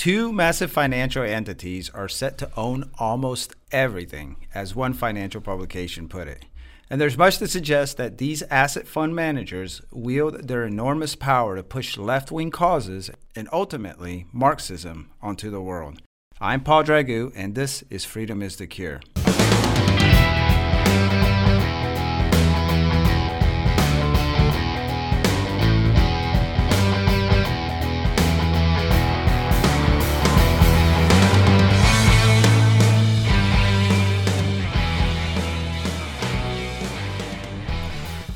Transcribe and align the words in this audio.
Two 0.00 0.32
massive 0.32 0.72
financial 0.72 1.22
entities 1.22 1.90
are 1.90 2.08
set 2.08 2.38
to 2.38 2.50
own 2.56 2.90
almost 2.98 3.54
everything, 3.70 4.36
as 4.54 4.74
one 4.74 4.94
financial 4.94 5.42
publication 5.42 6.08
put 6.08 6.26
it. 6.26 6.46
And 6.88 6.98
there's 6.98 7.18
much 7.18 7.36
to 7.36 7.46
suggest 7.46 7.98
that 7.98 8.16
these 8.16 8.40
asset 8.44 8.88
fund 8.88 9.14
managers 9.14 9.82
wield 9.92 10.48
their 10.48 10.64
enormous 10.64 11.16
power 11.16 11.54
to 11.54 11.62
push 11.62 11.98
left 11.98 12.32
wing 12.32 12.50
causes 12.50 13.10
and 13.36 13.46
ultimately 13.52 14.24
Marxism 14.32 15.10
onto 15.20 15.50
the 15.50 15.60
world. 15.60 16.00
I'm 16.40 16.62
Paul 16.62 16.82
Dragu, 16.82 17.30
and 17.36 17.54
this 17.54 17.84
is 17.90 18.06
Freedom 18.06 18.40
is 18.40 18.56
the 18.56 18.66
Cure. 18.66 19.02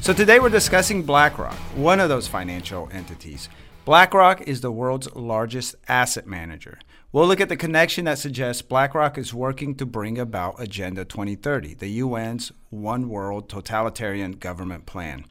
So 0.05 0.13
today 0.13 0.39
we're 0.39 0.51
discussing 0.51 1.03
BlackRock, 1.03 1.57
one 1.77 1.99
of 1.99 2.11
those 2.11 2.29
financial 2.29 2.91
entities. 2.93 3.49
BlackRock 3.87 4.43
is 4.43 4.61
the 4.61 4.71
world's 4.71 5.11
largest 5.15 5.77
asset 5.89 6.27
manager. 6.27 6.79
We'll 7.11 7.27
look 7.27 7.41
at 7.41 7.49
the 7.49 7.57
connection 7.57 8.05
that 8.05 8.19
suggests 8.19 8.61
BlackRock 8.61 9.17
is 9.17 9.33
working 9.33 9.75
to 9.77 9.87
bring 9.87 10.19
about 10.19 10.61
Agenda 10.61 11.07
2030, 11.07 11.73
the 11.77 12.01
UN's 12.03 12.53
One 12.69 13.09
World 13.09 13.49
Totalitarian 13.49 14.33
Government 14.33 14.85
Plan. 14.85 15.25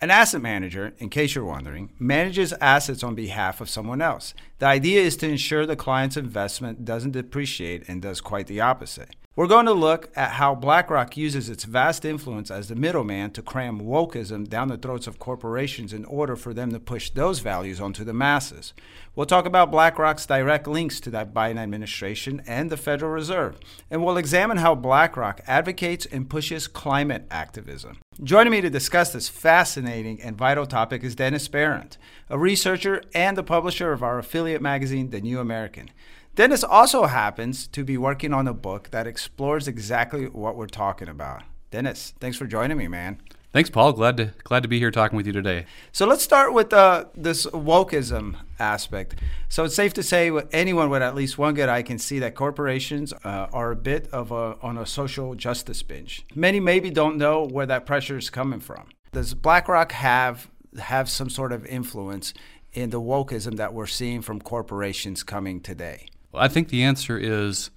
An 0.00 0.10
asset 0.10 0.40
manager, 0.40 0.94
in 0.96 1.10
case 1.10 1.34
you're 1.34 1.44
wondering, 1.44 1.92
manages 1.98 2.54
assets 2.62 3.02
on 3.02 3.14
behalf 3.14 3.60
of 3.60 3.68
someone 3.68 4.00
else. 4.00 4.32
The 4.58 4.68
idea 4.68 5.02
is 5.02 5.18
to 5.18 5.28
ensure 5.28 5.66
the 5.66 5.76
client's 5.76 6.16
investment 6.16 6.86
doesn't 6.86 7.10
depreciate 7.10 7.86
and 7.86 8.00
does 8.00 8.22
quite 8.22 8.46
the 8.46 8.62
opposite. 8.62 9.16
We're 9.38 9.46
going 9.46 9.66
to 9.66 9.72
look 9.72 10.10
at 10.16 10.32
how 10.32 10.56
BlackRock 10.56 11.16
uses 11.16 11.48
its 11.48 11.62
vast 11.62 12.04
influence 12.04 12.50
as 12.50 12.66
the 12.66 12.74
middleman 12.74 13.30
to 13.34 13.40
cram 13.40 13.80
wokeism 13.80 14.48
down 14.48 14.66
the 14.66 14.76
throats 14.76 15.06
of 15.06 15.20
corporations 15.20 15.92
in 15.92 16.04
order 16.06 16.34
for 16.34 16.52
them 16.52 16.72
to 16.72 16.80
push 16.80 17.10
those 17.10 17.38
values 17.38 17.80
onto 17.80 18.02
the 18.02 18.12
masses. 18.12 18.74
We'll 19.14 19.26
talk 19.26 19.46
about 19.46 19.70
BlackRock's 19.70 20.26
direct 20.26 20.66
links 20.66 20.98
to 20.98 21.10
that 21.10 21.32
Biden 21.32 21.56
administration 21.56 22.42
and 22.48 22.68
the 22.68 22.76
Federal 22.76 23.12
Reserve, 23.12 23.60
and 23.92 24.04
we'll 24.04 24.16
examine 24.16 24.56
how 24.56 24.74
BlackRock 24.74 25.40
advocates 25.46 26.04
and 26.04 26.28
pushes 26.28 26.66
climate 26.66 27.24
activism. 27.30 27.98
Joining 28.24 28.50
me 28.50 28.60
to 28.60 28.70
discuss 28.70 29.12
this 29.12 29.28
fascinating 29.28 30.20
and 30.20 30.36
vital 30.36 30.66
topic 30.66 31.04
is 31.04 31.14
Dennis 31.14 31.46
Behreandt, 31.46 31.96
a 32.28 32.36
researcher 32.36 33.02
and 33.14 33.38
the 33.38 33.44
publisher 33.44 33.92
of 33.92 34.02
our 34.02 34.18
affiliate 34.18 34.62
magazine, 34.62 35.10
The 35.10 35.20
New 35.20 35.38
American. 35.38 35.90
Dennis 36.38 36.62
also 36.62 37.06
happens 37.06 37.66
to 37.66 37.82
be 37.82 37.98
working 37.98 38.32
on 38.32 38.46
a 38.46 38.54
book 38.54 38.92
that 38.92 39.08
explores 39.08 39.66
exactly 39.66 40.26
what 40.26 40.54
we're 40.54 40.68
talking 40.68 41.08
about. 41.08 41.42
Dennis, 41.72 42.14
thanks 42.20 42.36
for 42.36 42.46
joining 42.46 42.78
me, 42.78 42.86
man. 42.86 43.20
Thanks, 43.52 43.70
Paul. 43.70 43.92
Glad 43.92 44.18
to 44.18 44.32
glad 44.44 44.62
to 44.62 44.68
be 44.68 44.78
here 44.78 44.92
talking 44.92 45.16
with 45.16 45.26
you 45.26 45.32
today. 45.32 45.66
So 45.90 46.06
let's 46.06 46.22
start 46.22 46.52
with 46.52 46.72
uh, 46.72 47.06
this 47.16 47.44
wokeism 47.46 48.36
aspect. 48.60 49.16
So 49.48 49.64
it's 49.64 49.74
safe 49.74 49.92
to 49.94 50.02
say 50.04 50.30
anyone 50.52 50.90
with 50.90 51.02
at 51.02 51.16
least 51.16 51.38
one 51.38 51.54
good 51.54 51.68
eye 51.68 51.82
can 51.82 51.98
see 51.98 52.20
that 52.20 52.36
corporations 52.36 53.12
uh, 53.24 53.48
are 53.52 53.72
a 53.72 53.76
bit 53.76 54.06
of 54.12 54.30
a 54.30 54.56
on 54.62 54.78
a 54.78 54.86
social 54.86 55.34
justice 55.34 55.82
binge. 55.82 56.24
Many 56.36 56.60
maybe 56.60 56.88
don't 56.92 57.16
know 57.16 57.48
where 57.48 57.66
that 57.66 57.84
pressure 57.84 58.16
is 58.16 58.30
coming 58.30 58.60
from. 58.60 58.90
Does 59.10 59.34
BlackRock 59.34 59.90
have 59.90 60.48
have 60.78 61.10
some 61.10 61.30
sort 61.30 61.50
of 61.50 61.66
influence 61.66 62.32
in 62.72 62.90
the 62.90 63.00
wokeism 63.00 63.56
that 63.56 63.74
we're 63.74 63.88
seeing 63.88 64.22
from 64.22 64.40
corporations 64.40 65.24
coming 65.24 65.60
today? 65.60 66.06
I 66.34 66.48
think 66.48 66.68
the 66.68 66.82
answer 66.82 67.18
is 67.18 67.70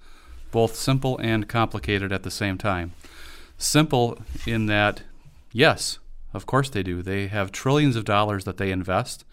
both 0.50 0.76
simple 0.76 1.18
and 1.18 1.48
complicated 1.48 2.12
at 2.12 2.22
the 2.22 2.30
same 2.30 2.58
time. 2.58 2.92
Simple 3.56 4.18
in 4.46 4.66
that, 4.66 5.02
yes, 5.52 5.98
of 6.34 6.46
course 6.46 6.68
they 6.68 6.82
do. 6.82 7.02
They 7.02 7.28
have 7.28 7.52
trillions 7.52 7.96
of 7.96 8.04
dollars 8.04 8.44
that 8.44 8.58
they 8.58 8.70
invest, 8.70 9.24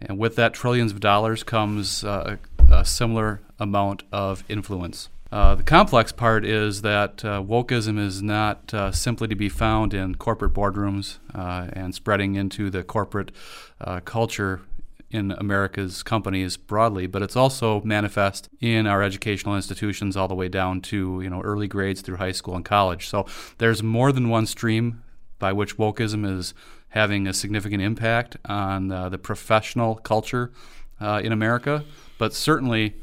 and 0.00 0.18
with 0.18 0.36
that 0.36 0.54
trillions 0.54 0.92
of 0.92 1.00
dollars 1.00 1.42
comes 1.42 2.04
uh, 2.04 2.36
a, 2.58 2.74
a, 2.74 2.84
similar 2.84 3.40
amount 3.58 4.02
of 4.12 4.44
influence. 4.48 5.08
Uh, 5.32 5.56
the 5.56 5.62
complex 5.62 6.12
part 6.12 6.44
is 6.44 6.82
that 6.82 7.24
uh, 7.24 7.42
wokeism 7.42 7.98
is 7.98 8.22
not 8.22 8.72
uh, 8.72 8.92
simply 8.92 9.26
to 9.28 9.34
be 9.34 9.48
found 9.48 9.92
in 9.92 10.14
corporate 10.14 10.54
boardrooms 10.54 11.18
uh, 11.34 11.68
and 11.72 11.94
spreading 11.94 12.36
into 12.36 12.70
the 12.70 12.84
corporate 12.84 13.32
uh, 13.80 14.00
culture 14.00 14.60
in 15.10 15.32
America's 15.32 16.02
companies 16.02 16.56
broadly, 16.56 17.06
but 17.06 17.22
it's 17.22 17.36
also 17.36 17.80
manifest 17.82 18.48
in 18.60 18.86
our 18.86 19.02
educational 19.02 19.54
institutions 19.54 20.16
all 20.16 20.28
the 20.28 20.34
way 20.34 20.48
down 20.48 20.80
to 20.80 21.20
you 21.22 21.30
know 21.30 21.40
early 21.42 21.68
grades 21.68 22.00
through 22.00 22.16
high 22.16 22.32
school 22.32 22.56
and 22.56 22.64
college. 22.64 23.08
So 23.08 23.26
there's 23.58 23.82
more 23.82 24.12
than 24.12 24.28
one 24.28 24.46
stream 24.46 25.02
by 25.38 25.52
which 25.52 25.76
wokeism 25.76 26.28
is 26.38 26.54
having 26.88 27.26
a 27.26 27.32
significant 27.32 27.82
impact 27.82 28.36
on 28.46 28.90
uh, 28.90 29.08
the 29.08 29.18
professional 29.18 29.96
culture 29.96 30.50
uh, 31.00 31.20
in 31.22 31.32
America, 31.32 31.84
but 32.18 32.32
certainly 32.32 32.94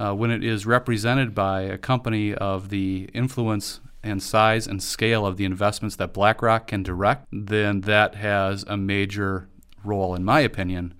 uh, 0.00 0.14
when 0.14 0.30
it 0.30 0.42
is 0.42 0.66
represented 0.66 1.34
by 1.34 1.62
a 1.62 1.78
company 1.78 2.34
of 2.34 2.70
the 2.70 3.08
influence 3.12 3.80
and 4.02 4.22
size 4.22 4.66
and 4.66 4.82
scale 4.82 5.26
of 5.26 5.36
the 5.36 5.44
investments 5.44 5.96
that 5.96 6.12
BlackRock 6.12 6.66
can 6.66 6.82
direct, 6.82 7.26
then 7.30 7.82
that 7.82 8.16
has 8.16 8.64
a 8.66 8.76
major 8.76 9.48
role, 9.84 10.14
in 10.14 10.24
my 10.24 10.40
opinion, 10.40 10.94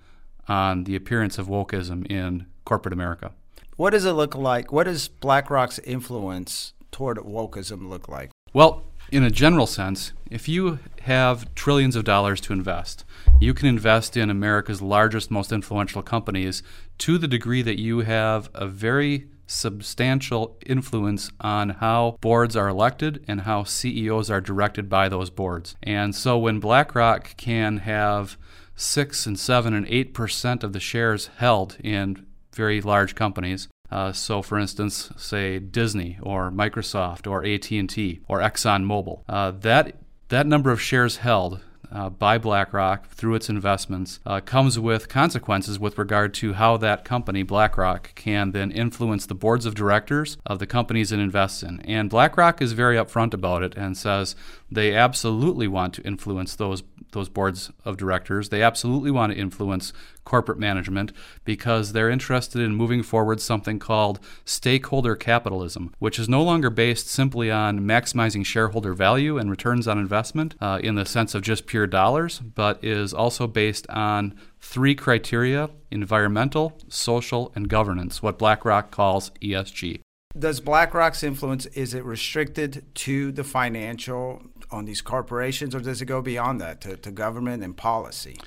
on 0.47 0.83
the 0.83 0.95
appearance 0.95 1.37
of 1.37 1.47
wokeism 1.47 2.09
in 2.11 2.45
corporate 2.65 2.93
America. 2.93 3.31
What 3.75 3.91
does 3.91 4.05
it 4.05 4.11
look 4.11 4.35
like? 4.35 4.71
What 4.71 4.83
does 4.83 5.07
BlackRock's 5.07 5.79
influence 5.79 6.73
toward 6.91 7.17
wokeism 7.17 7.89
look 7.89 8.07
like? 8.07 8.29
Well, 8.53 8.83
in 9.11 9.23
a 9.23 9.29
general 9.29 9.67
sense, 9.67 10.11
if 10.29 10.47
you 10.47 10.79
have 11.01 11.53
trillions 11.55 11.95
of 11.95 12.03
dollars 12.03 12.39
to 12.41 12.53
invest, 12.53 13.03
you 13.39 13.53
can 13.53 13.67
invest 13.67 14.15
in 14.15 14.29
America's 14.29 14.81
largest, 14.81 15.29
most 15.29 15.51
influential 15.51 16.01
companies 16.01 16.63
to 16.99 17.17
the 17.17 17.27
degree 17.27 17.61
that 17.61 17.79
you 17.79 17.99
have 17.99 18.49
a 18.53 18.67
very 18.67 19.27
substantial 19.45 20.57
influence 20.65 21.29
on 21.41 21.69
how 21.69 22.17
boards 22.21 22.55
are 22.55 22.69
elected 22.69 23.23
and 23.27 23.41
how 23.41 23.63
CEOs 23.63 24.29
are 24.31 24.41
directed 24.41 24.89
by 24.89 25.09
those 25.09 25.29
boards. 25.29 25.75
And 25.83 26.15
so 26.15 26.37
when 26.37 26.59
BlackRock 26.59 27.35
can 27.37 27.77
have 27.77 28.37
six 28.83 29.25
and 29.25 29.39
seven 29.39 29.73
and 29.73 29.87
eight 29.87 30.13
percent 30.13 30.63
of 30.63 30.73
the 30.73 30.79
shares 30.79 31.29
held 31.37 31.77
in 31.83 32.25
very 32.53 32.81
large 32.81 33.15
companies. 33.15 33.67
Uh, 33.89 34.11
so, 34.11 34.41
for 34.41 34.57
instance, 34.57 35.11
say 35.17 35.59
Disney 35.59 36.17
or 36.21 36.51
Microsoft 36.51 37.29
or 37.29 37.45
AT&T 37.45 38.21
or 38.27 38.39
ExxonMobil. 38.39 39.21
Uh, 39.29 39.51
that 39.51 39.95
that 40.29 40.47
number 40.47 40.71
of 40.71 40.81
shares 40.81 41.17
held 41.17 41.61
uh, 41.93 42.09
by 42.09 42.37
BlackRock 42.37 43.07
through 43.09 43.35
its 43.35 43.49
investments 43.49 44.19
uh, 44.25 44.39
comes 44.39 44.79
with 44.79 45.07
consequences 45.07 45.77
with 45.77 45.97
regard 45.97 46.33
to 46.33 46.53
how 46.53 46.75
that 46.77 47.05
company, 47.05 47.43
BlackRock, 47.43 48.15
can 48.15 48.51
then 48.51 48.71
influence 48.71 49.27
the 49.27 49.35
boards 49.35 49.65
of 49.65 49.75
directors 49.75 50.37
of 50.45 50.57
the 50.57 50.65
companies 50.65 51.11
it 51.11 51.19
invests 51.19 51.61
in. 51.61 51.79
And 51.81 52.09
BlackRock 52.09 52.61
is 52.61 52.73
very 52.73 52.95
upfront 52.95 53.33
about 53.33 53.61
it 53.61 53.75
and 53.75 53.95
says 53.95 54.35
they 54.73 54.95
absolutely 54.95 55.67
want 55.67 55.93
to 55.95 56.01
influence 56.03 56.55
those 56.55 56.83
those 57.13 57.29
boards 57.29 57.71
of 57.85 57.95
directors. 57.95 58.49
They 58.49 58.61
absolutely 58.61 59.11
want 59.11 59.31
to 59.31 59.39
influence 59.39 59.93
corporate 60.25 60.57
management 60.59 61.11
because 61.43 61.93
they're 61.93 62.09
interested 62.09 62.61
in 62.61 62.75
moving 62.75 63.03
forward 63.03 63.39
something 63.39 63.79
called 63.79 64.19
stakeholder 64.45 65.15
capitalism, 65.15 65.93
which 65.99 66.19
is 66.19 66.27
no 66.27 66.43
longer 66.43 66.69
based 66.69 67.07
simply 67.07 67.51
on 67.51 67.81
maximizing 67.81 68.45
shareholder 68.45 68.93
value 68.93 69.37
and 69.37 69.49
returns 69.49 69.87
on 69.87 69.97
investment 69.97 70.55
uh, 70.59 70.79
in 70.83 70.95
the 70.95 71.05
sense 71.05 71.35
of 71.35 71.41
just 71.41 71.67
pure 71.67 71.87
dollars, 71.87 72.39
but 72.39 72.83
is 72.83 73.13
also 73.13 73.47
based 73.47 73.87
on 73.89 74.33
three 74.59 74.95
criteria 74.95 75.69
environmental, 75.91 76.77
social, 76.87 77.51
and 77.55 77.69
governance, 77.69 78.23
what 78.23 78.39
BlackRock 78.39 78.89
calls 78.89 79.29
ESG. 79.41 80.01
Does 80.37 80.59
BlackRock's 80.59 81.21
influence 81.21 81.67
is 81.67 81.93
it 81.93 82.03
restricted 82.03 82.83
to 82.95 83.31
the 83.31 83.43
financial 83.43 84.41
on 84.71 84.85
these 84.85 85.01
corporations, 85.01 85.75
or 85.75 85.79
does 85.79 86.01
it 86.01 86.05
go 86.05 86.21
beyond 86.21 86.59
that 86.59 86.81
to, 86.81 86.97
to 86.97 87.11
government 87.11 87.63
and 87.63 87.77
policy? 87.77 88.39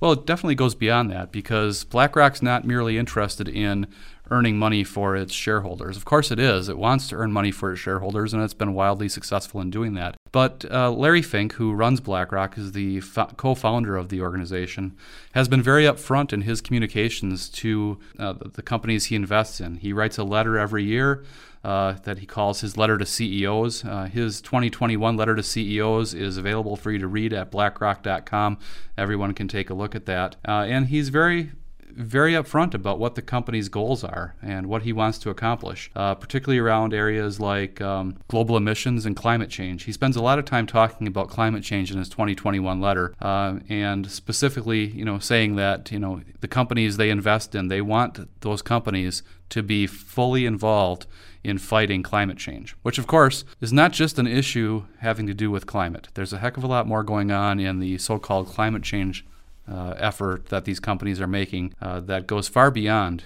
Well, 0.00 0.12
it 0.12 0.26
definitely 0.26 0.54
goes 0.54 0.74
beyond 0.74 1.10
that 1.10 1.32
because 1.32 1.84
BlackRock's 1.84 2.42
not 2.42 2.64
merely 2.64 2.98
interested 2.98 3.48
in 3.48 3.86
earning 4.30 4.58
money 4.58 4.84
for 4.84 5.16
its 5.16 5.32
shareholders. 5.32 5.96
Of 5.96 6.04
course, 6.04 6.30
it 6.30 6.38
is. 6.38 6.68
It 6.68 6.78
wants 6.78 7.08
to 7.08 7.16
earn 7.16 7.32
money 7.32 7.50
for 7.50 7.72
its 7.72 7.80
shareholders, 7.80 8.32
and 8.32 8.42
it's 8.42 8.54
been 8.54 8.74
wildly 8.74 9.08
successful 9.08 9.60
in 9.60 9.70
doing 9.70 9.94
that. 9.94 10.16
But 10.32 10.64
uh, 10.70 10.90
Larry 10.92 11.22
Fink, 11.22 11.54
who 11.54 11.72
runs 11.72 12.00
BlackRock, 12.00 12.56
is 12.56 12.72
the 12.72 13.00
fo- 13.00 13.26
co 13.36 13.54
founder 13.54 13.96
of 13.96 14.08
the 14.08 14.20
organization, 14.20 14.96
has 15.32 15.48
been 15.48 15.62
very 15.62 15.84
upfront 15.84 16.32
in 16.32 16.42
his 16.42 16.60
communications 16.60 17.48
to 17.50 17.98
uh, 18.18 18.34
the 18.54 18.62
companies 18.62 19.06
he 19.06 19.16
invests 19.16 19.60
in. 19.60 19.76
He 19.76 19.92
writes 19.92 20.18
a 20.18 20.24
letter 20.24 20.58
every 20.58 20.84
year. 20.84 21.24
Uh, 21.62 21.92
that 22.04 22.20
he 22.20 22.24
calls 22.24 22.62
his 22.62 22.78
letter 22.78 22.96
to 22.96 23.04
CEOs. 23.04 23.84
Uh, 23.84 24.04
his 24.04 24.40
2021 24.40 25.14
letter 25.14 25.36
to 25.36 25.42
CEOs 25.42 26.14
is 26.14 26.38
available 26.38 26.74
for 26.74 26.90
you 26.90 26.98
to 26.98 27.06
read 27.06 27.34
at 27.34 27.50
blackrock.com. 27.50 28.56
Everyone 28.96 29.34
can 29.34 29.46
take 29.46 29.68
a 29.68 29.74
look 29.74 29.94
at 29.94 30.06
that. 30.06 30.36
Uh, 30.48 30.64
and 30.66 30.86
he's 30.86 31.10
very 31.10 31.50
very 31.94 32.32
upfront 32.32 32.74
about 32.74 32.98
what 32.98 33.14
the 33.14 33.22
company's 33.22 33.68
goals 33.68 34.04
are 34.04 34.34
and 34.42 34.66
what 34.66 34.82
he 34.82 34.92
wants 34.92 35.18
to 35.18 35.30
accomplish, 35.30 35.90
uh, 35.94 36.14
particularly 36.14 36.58
around 36.58 36.94
areas 36.94 37.40
like 37.40 37.80
um, 37.80 38.16
global 38.28 38.56
emissions 38.56 39.06
and 39.06 39.16
climate 39.16 39.50
change. 39.50 39.84
He 39.84 39.92
spends 39.92 40.16
a 40.16 40.22
lot 40.22 40.38
of 40.38 40.44
time 40.44 40.66
talking 40.66 41.06
about 41.06 41.28
climate 41.28 41.62
change 41.62 41.90
in 41.90 41.98
his 41.98 42.08
2021 42.08 42.80
letter, 42.80 43.14
uh, 43.20 43.58
and 43.68 44.10
specifically, 44.10 44.86
you 44.86 45.04
know, 45.04 45.18
saying 45.18 45.56
that 45.56 45.90
you 45.90 45.98
know 45.98 46.22
the 46.40 46.48
companies 46.48 46.96
they 46.96 47.10
invest 47.10 47.54
in, 47.54 47.68
they 47.68 47.80
want 47.80 48.40
those 48.40 48.62
companies 48.62 49.22
to 49.50 49.62
be 49.62 49.86
fully 49.86 50.46
involved 50.46 51.06
in 51.42 51.58
fighting 51.58 52.02
climate 52.02 52.36
change, 52.36 52.76
which, 52.82 52.98
of 52.98 53.06
course, 53.06 53.44
is 53.60 53.72
not 53.72 53.92
just 53.92 54.18
an 54.18 54.26
issue 54.26 54.84
having 54.98 55.26
to 55.26 55.34
do 55.34 55.50
with 55.50 55.66
climate. 55.66 56.08
There's 56.14 56.32
a 56.32 56.38
heck 56.38 56.56
of 56.56 56.64
a 56.64 56.66
lot 56.66 56.86
more 56.86 57.02
going 57.02 57.30
on 57.30 57.58
in 57.58 57.80
the 57.80 57.98
so 57.98 58.18
called 58.18 58.48
climate 58.48 58.82
change 58.82 59.24
uh, 59.70 59.94
effort 59.96 60.46
that 60.46 60.64
these 60.64 60.80
companies 60.80 61.20
are 61.20 61.26
making 61.26 61.74
uh, 61.80 62.00
that 62.00 62.26
goes 62.26 62.48
far 62.48 62.70
beyond 62.70 63.24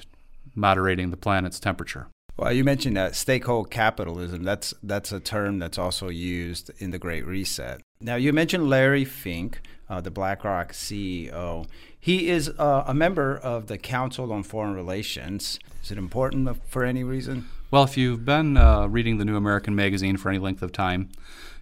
moderating 0.55 1.11
the 1.11 1.17
planet's 1.17 1.59
temperature. 1.59 2.09
Well, 2.37 2.53
you 2.53 2.65
mentioned 2.65 2.97
that 2.97 3.15
stakeholder 3.15 3.69
capitalism. 3.69 4.43
That's 4.43 4.75
that's 4.83 5.13
a 5.13 5.21
term 5.21 5.61
that's 5.61 5.79
also 5.79 6.09
used 6.09 6.71
in 6.79 6.91
the 6.91 6.99
Great 6.99 7.25
Reset. 7.25 7.81
Now, 8.01 8.17
you 8.17 8.33
mentioned 8.33 8.69
Larry 8.69 9.05
Fink, 9.05 9.61
uh, 9.89 10.01
the 10.01 10.11
BlackRock 10.11 10.73
CEO. 10.73 11.67
He 11.99 12.29
is 12.29 12.51
uh, 12.59 12.85
a 12.87 12.93
member 12.93 13.37
of 13.37 13.69
the 13.69 13.79
Council 13.79 14.33
on 14.33 14.43
Foreign 14.43 14.75
Relations. 14.75 15.59
Is 15.83 15.93
it 15.93 15.99
important 15.99 16.63
for 16.67 16.85
any 16.85 17.05
reason? 17.05 17.49
Well, 17.71 17.85
if 17.85 17.97
you've 17.97 18.25
been 18.25 18.57
uh, 18.57 18.89
reading 18.89 19.19
the 19.19 19.25
New 19.25 19.37
American 19.37 19.75
Magazine 19.75 20.17
for 20.17 20.29
any 20.29 20.39
length 20.39 20.63
of 20.63 20.73
time, 20.73 21.11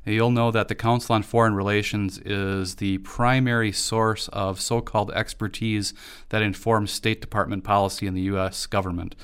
you'll 0.05 0.31
know 0.31 0.51
that 0.51 0.69
the 0.69 0.75
Council 0.75 1.15
on 1.15 1.23
Foreign 1.23 1.55
Relations 1.55 2.19
is 2.19 2.77
the 2.77 2.99
primary 2.99 3.73
source 3.73 4.29
of 4.29 4.61
so 4.61 4.81
called 4.81 5.11
expertise 5.13 5.95
that 6.31 6.43
informs 6.43 6.91
State 6.91 7.21
Department 7.21 7.63
policy 7.65 8.07
in 8.07 8.15
the 8.15 8.23
U.S. 8.23 8.67
government. 8.67 9.15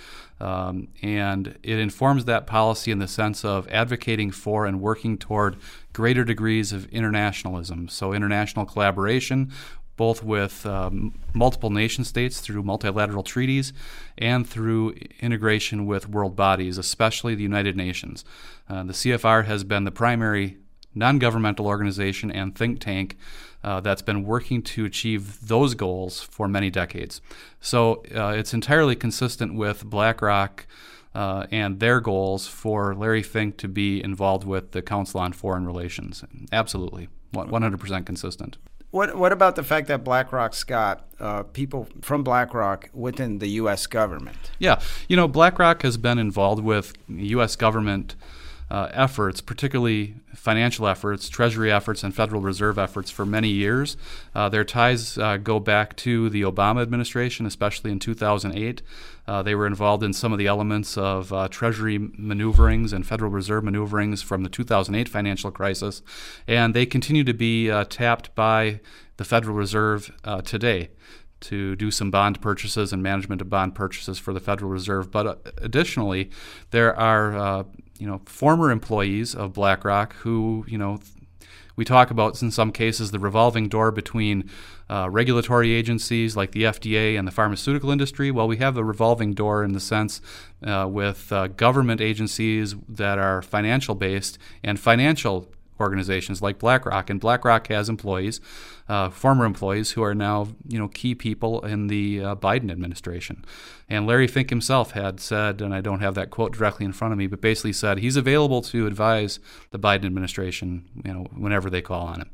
Um, 0.41 0.89
and 1.03 1.59
it 1.65 1.79
informs 1.79 2.27
that 2.27 2.47
policy 2.47 2.93
in 2.93 3.01
the 3.01 3.09
sense 3.09 3.45
of 3.45 3.67
advocating 3.69 4.31
for 4.31 4.67
and 4.67 4.81
working 4.81 5.19
toward 5.19 5.57
greater 5.93 6.25
degrees 6.25 6.73
of 6.73 6.89
internationalism. 6.93 7.89
So, 7.89 8.13
international 8.13 8.65
collaboration, 8.65 9.51
both 9.97 10.23
with 10.23 10.65
um, 10.65 11.19
multiple 11.35 11.71
nation 11.71 12.05
states 12.05 12.41
through 12.41 12.63
multilateral 12.63 13.25
treaties 13.25 13.73
and 14.17 14.49
through 14.49 14.95
integration 15.21 15.87
with 15.87 16.09
world 16.09 16.37
bodies, 16.37 16.79
especially 16.79 17.35
the 17.35 17.43
United 17.43 17.77
Nations. 17.77 18.25
Uh, 18.69 18.85
the 18.85 18.93
CFR 18.93 19.45
has 19.47 19.65
been 19.65 19.83
the 19.83 19.91
primary 19.91 20.57
non 20.94 21.19
governmental 21.19 21.67
organization 21.67 22.31
and 22.31 22.55
think 22.55 22.81
tank 22.81 23.17
uh, 23.64 23.81
that's 23.81 24.02
been 24.02 24.25
working 24.25 24.62
to 24.62 24.85
achieve 24.85 25.46
those 25.46 25.75
goals 25.75 26.20
for 26.20 26.49
many 26.49 26.70
decades. 26.70 27.20
So 27.61 28.02
uh, 28.14 28.29
it's 28.37 28.55
entirely 28.55 28.96
consistent 28.96 29.55
with 29.55 29.85
BlackRock. 29.85 30.67
Uh, 31.14 31.46
and 31.50 31.81
their 31.81 32.00
goals 32.00 32.46
for 32.46 32.94
Larry 32.94 33.23
Fink 33.23 33.56
to 33.56 33.67
be 33.67 34.05
involved 34.05 34.44
with 34.44 34.70
the 34.70 34.82
Council 34.82 35.20
on 35.20 35.32
Foreign 35.32 35.67
Relations. 35.67 36.23
Absolutely, 36.52 37.08
100% 37.32 38.06
consistent. 38.06 38.58
What 38.91 39.17
What 39.17 39.32
about 39.32 39.56
the 39.56 39.62
fact 39.62 39.88
that 39.88 40.02
BlackRock's 40.02 40.64
got 40.64 41.06
uh, 41.20 41.43
people 41.43 41.88
from 42.00 42.23
BlackRock 42.23 42.88
within 42.94 43.38
the 43.38 43.49
U.S. 43.49 43.87
government? 43.87 44.37
Yeah, 44.58 44.81
you 45.08 45.17
know, 45.17 45.29
BlackRock 45.29 45.82
has 45.82 45.99
been 45.99 46.19
involved 46.19 46.62
with 46.62 46.94
U.S. 47.08 47.55
government 47.55 48.14
uh, 48.70 48.88
efforts, 48.93 49.41
particularly 49.41 50.15
financial 50.35 50.87
efforts, 50.87 51.29
Treasury 51.29 51.73
efforts, 51.73 52.03
and 52.03 52.15
Federal 52.15 52.41
Reserve 52.41 52.79
efforts 52.79 53.11
for 53.11 53.25
many 53.25 53.49
years. 53.49 53.97
Uh, 54.35 54.49
their 54.49 54.65
ties 54.65 55.17
uh, 55.19 55.37
go 55.38 55.59
back 55.59 55.97
to 55.97 56.29
the 56.31 56.43
Obama 56.43 56.82
administration, 56.82 57.47
especially 57.47 57.91
in 57.91 57.99
2008. 57.99 58.82
Uh, 59.26 59.43
they 59.43 59.55
were 59.55 59.67
involved 59.67 60.03
in 60.03 60.12
some 60.12 60.32
of 60.32 60.38
the 60.38 60.47
elements 60.47 60.97
of 60.99 61.32
uh, 61.32 61.49
Treasury 61.49 61.99
maneuverings 61.99 62.93
and 62.93 63.06
Federal 63.06 63.31
Reserve 63.31 63.65
maneuverings 63.65 64.23
from 64.23 64.43
the 64.43 64.49
2008 64.49 65.09
financial 65.09 65.50
crisis, 65.50 66.03
and 66.47 66.75
they 66.75 66.87
continue 66.87 67.25
to 67.25 67.35
be 67.35 67.69
tapped 67.88 68.35
by 68.35 68.81
the 69.17 69.25
Federal 69.25 69.55
Reserve 69.55 70.11
today 70.44 70.91
to 71.41 71.76
do 71.76 71.91
some 71.91 72.11
bond 72.11 72.41
purchases 72.41 72.93
and 72.93 73.03
management 73.03 73.41
of 73.41 73.49
bond 73.49 73.75
purchases 73.75 74.19
for 74.19 74.32
the 74.32 74.41
Federal 74.41 74.70
Reserve. 74.70 75.11
But 75.11 75.55
additionally, 75.59 76.31
there 76.70 76.99
are 76.99 77.37
uh, 77.37 77.65
you 77.99 78.06
know 78.06 78.21
former 78.25 78.71
employees 78.71 79.35
of 79.35 79.53
BlackRock 79.53 80.15
who 80.17 80.65
you 80.69 80.79
know 80.79 81.00
we 81.79 81.85
talk 81.85 82.11
about 82.11 82.43
in 82.43 82.50
some 82.50 82.73
cases 82.73 83.12
the 83.12 83.21
revolving 83.21 83.69
door 83.69 83.93
between 83.93 84.50
uh, 84.91 85.09
regulatory 85.09 85.73
agencies 85.73 86.37
like 86.37 86.50
the 86.50 86.65
FDA 86.65 87.17
and 87.17 87.27
the 87.27 87.31
pharmaceutical 87.31 87.93
industry. 87.93 88.33
Well, 88.33 88.49
we 88.49 88.56
have 88.56 88.77
a 88.77 88.83
revolving 88.83 89.33
door 89.33 89.62
in 89.62 89.73
the 89.73 89.81
sense 89.81 90.21
uh, 90.67 90.89
with 90.91 91.31
uh, 91.31 91.47
government 91.47 92.00
agencies 92.00 92.75
that 92.89 93.19
are 93.19 93.43
financial 93.43 93.95
based 93.95 94.39
and 94.65 94.81
financial 94.81 95.49
organizations 95.81 96.43
like 96.43 96.59
BlackRock, 96.59 97.11
and 97.11 97.21
BlackRock 97.21 97.69
has 97.69 97.89
employees, 97.89 98.41
uh, 98.89 99.11
former 99.11 99.45
employees, 99.45 99.93
who 99.93 100.03
are 100.03 100.15
now 100.15 100.49
you 100.67 100.79
know 100.79 100.89
key 100.89 101.15
people 101.15 101.65
in 101.65 101.87
the 101.89 102.23
uh, 102.23 102.35
Biden 102.37 102.71
administration. 102.71 103.45
And 103.89 104.07
Larry 104.07 104.27
Fink 104.27 104.51
himself 104.51 104.93
had 104.93 105.21
said, 105.21 105.63
and 105.63 105.75
I 105.75 105.81
don't 105.81 106.01
have 106.01 106.15
that 106.15 106.31
quote 106.31 106.53
directly 106.53 106.85
in 106.85 106.93
front 106.93 107.13
of 107.13 107.19
me, 107.19 107.27
but 107.27 107.41
basically 107.41 107.73
said 107.73 107.99
he's 107.99 108.17
available 108.17 108.61
to 108.63 108.87
advise 108.87 109.41
the 109.71 109.79
Biden 109.79 110.05
administration, 110.05 110.85
you 111.05 111.13
know, 111.13 111.27
whenever 111.35 111.71
they 111.71 111.83
call 111.83 112.07
on 112.07 112.21
him. 112.21 112.31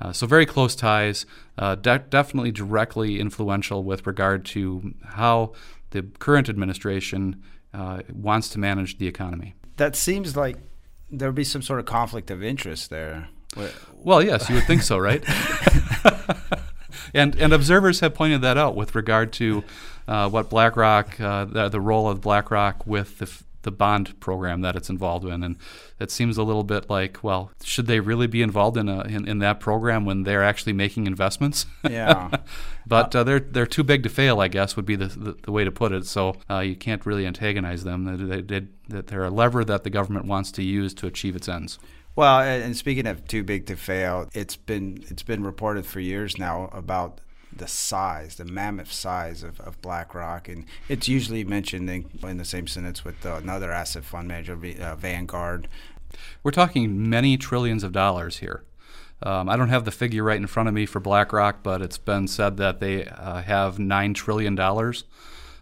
Uh, 0.00 0.12
so 0.12 0.26
very 0.26 0.46
close 0.46 0.74
ties, 0.74 1.26
uh, 1.58 1.74
de- 1.74 1.98
definitely 1.98 2.50
directly 2.50 3.20
influential 3.20 3.84
with 3.84 4.06
regard 4.06 4.44
to 4.46 4.94
how 5.04 5.52
the 5.90 6.02
current 6.18 6.48
administration 6.48 7.42
uh, 7.74 8.00
wants 8.12 8.48
to 8.50 8.58
manage 8.58 8.98
the 8.98 9.06
economy. 9.06 9.54
That 9.76 9.96
seems 9.96 10.36
like 10.36 10.56
there 11.10 11.28
would 11.28 11.34
be 11.34 11.44
some 11.44 11.62
sort 11.62 11.80
of 11.80 11.86
conflict 11.86 12.30
of 12.30 12.42
interest 12.42 12.90
there. 12.90 13.28
Well, 13.96 14.22
yes, 14.22 14.48
you 14.48 14.54
would 14.56 14.64
think 14.64 14.82
so, 14.82 14.96
right? 14.98 15.24
and 17.14 17.34
and 17.36 17.52
observers 17.52 18.00
have 18.00 18.14
pointed 18.14 18.42
that 18.42 18.56
out 18.56 18.76
with 18.76 18.94
regard 18.94 19.32
to 19.34 19.64
uh, 20.06 20.28
what 20.28 20.50
BlackRock, 20.50 21.20
uh, 21.20 21.44
the, 21.44 21.68
the, 21.68 21.80
role 21.80 22.08
of 22.08 22.20
BlackRock 22.20 22.86
with 22.86 23.18
the 23.18 23.26
the 23.62 23.70
bond 23.70 24.18
program 24.20 24.60
that 24.62 24.76
it's 24.76 24.88
involved 24.88 25.26
in, 25.26 25.42
and 25.42 25.56
it 25.98 26.10
seems 26.10 26.38
a 26.38 26.42
little 26.42 26.64
bit 26.64 26.88
like, 26.88 27.22
well, 27.22 27.50
should 27.62 27.86
they 27.86 28.00
really 28.00 28.26
be 28.26 28.42
involved 28.42 28.76
in 28.76 28.88
a 28.88 29.02
in, 29.02 29.28
in 29.28 29.38
that 29.38 29.60
program 29.60 30.04
when 30.04 30.22
they're 30.22 30.44
actually 30.44 30.72
making 30.72 31.06
investments? 31.06 31.66
Yeah, 31.90 32.30
but 32.86 33.14
uh, 33.16 33.24
they're 33.24 33.40
they're 33.40 33.66
too 33.66 33.82
big 33.82 34.04
to 34.04 34.08
fail, 34.08 34.40
I 34.40 34.48
guess, 34.48 34.76
would 34.76 34.86
be 34.86 34.96
the 34.96 35.06
the, 35.06 35.36
the 35.42 35.52
way 35.52 35.64
to 35.64 35.72
put 35.72 35.92
it. 35.92 36.06
So 36.06 36.36
uh, 36.48 36.60
you 36.60 36.76
can't 36.76 37.04
really 37.04 37.26
antagonize 37.26 37.84
them. 37.84 38.28
They, 38.28 38.42
they, 38.42 38.66
that 38.88 39.08
they're 39.08 39.24
a 39.24 39.30
lever 39.30 39.64
that 39.64 39.82
the 39.82 39.90
government 39.90 40.26
wants 40.26 40.52
to 40.52 40.62
use 40.62 40.94
to 40.94 41.06
achieve 41.06 41.34
its 41.34 41.48
ends. 41.48 41.78
Well, 42.16 42.40
and 42.40 42.76
speaking 42.76 43.06
of 43.06 43.26
too 43.26 43.42
big 43.42 43.66
to 43.66 43.76
fail, 43.76 44.28
it's 44.34 44.56
been 44.56 45.04
it's 45.08 45.22
been 45.22 45.42
reported 45.42 45.86
for 45.86 46.00
years 46.00 46.38
now 46.38 46.68
about 46.72 47.20
the 47.54 47.66
size, 47.66 48.36
the 48.36 48.44
mammoth 48.44 48.92
size 48.92 49.42
of, 49.42 49.60
of 49.60 49.80
BlackRock, 49.82 50.48
and 50.48 50.64
it's 50.88 51.08
usually 51.08 51.44
mentioned 51.44 51.90
in, 51.90 52.10
in 52.22 52.38
the 52.38 52.44
same 52.44 52.66
sentence 52.66 53.04
with 53.04 53.24
uh, 53.26 53.34
another 53.42 53.72
asset 53.72 54.04
fund 54.04 54.28
manager, 54.28 54.58
uh, 54.80 54.94
Vanguard. 54.96 55.68
We're 56.42 56.50
talking 56.50 57.08
many 57.08 57.36
trillions 57.36 57.82
of 57.82 57.92
dollars 57.92 58.38
here. 58.38 58.64
Um, 59.22 59.48
I 59.48 59.56
don't 59.56 59.68
have 59.68 59.84
the 59.84 59.90
figure 59.90 60.24
right 60.24 60.40
in 60.40 60.46
front 60.46 60.68
of 60.68 60.74
me 60.74 60.86
for 60.86 61.00
BlackRock, 61.00 61.62
but 61.62 61.82
it's 61.82 61.98
been 61.98 62.26
said 62.26 62.56
that 62.56 62.80
they 62.80 63.04
uh, 63.04 63.42
have 63.42 63.78
nine 63.78 64.14
trillion 64.14 64.54
dollars 64.54 65.04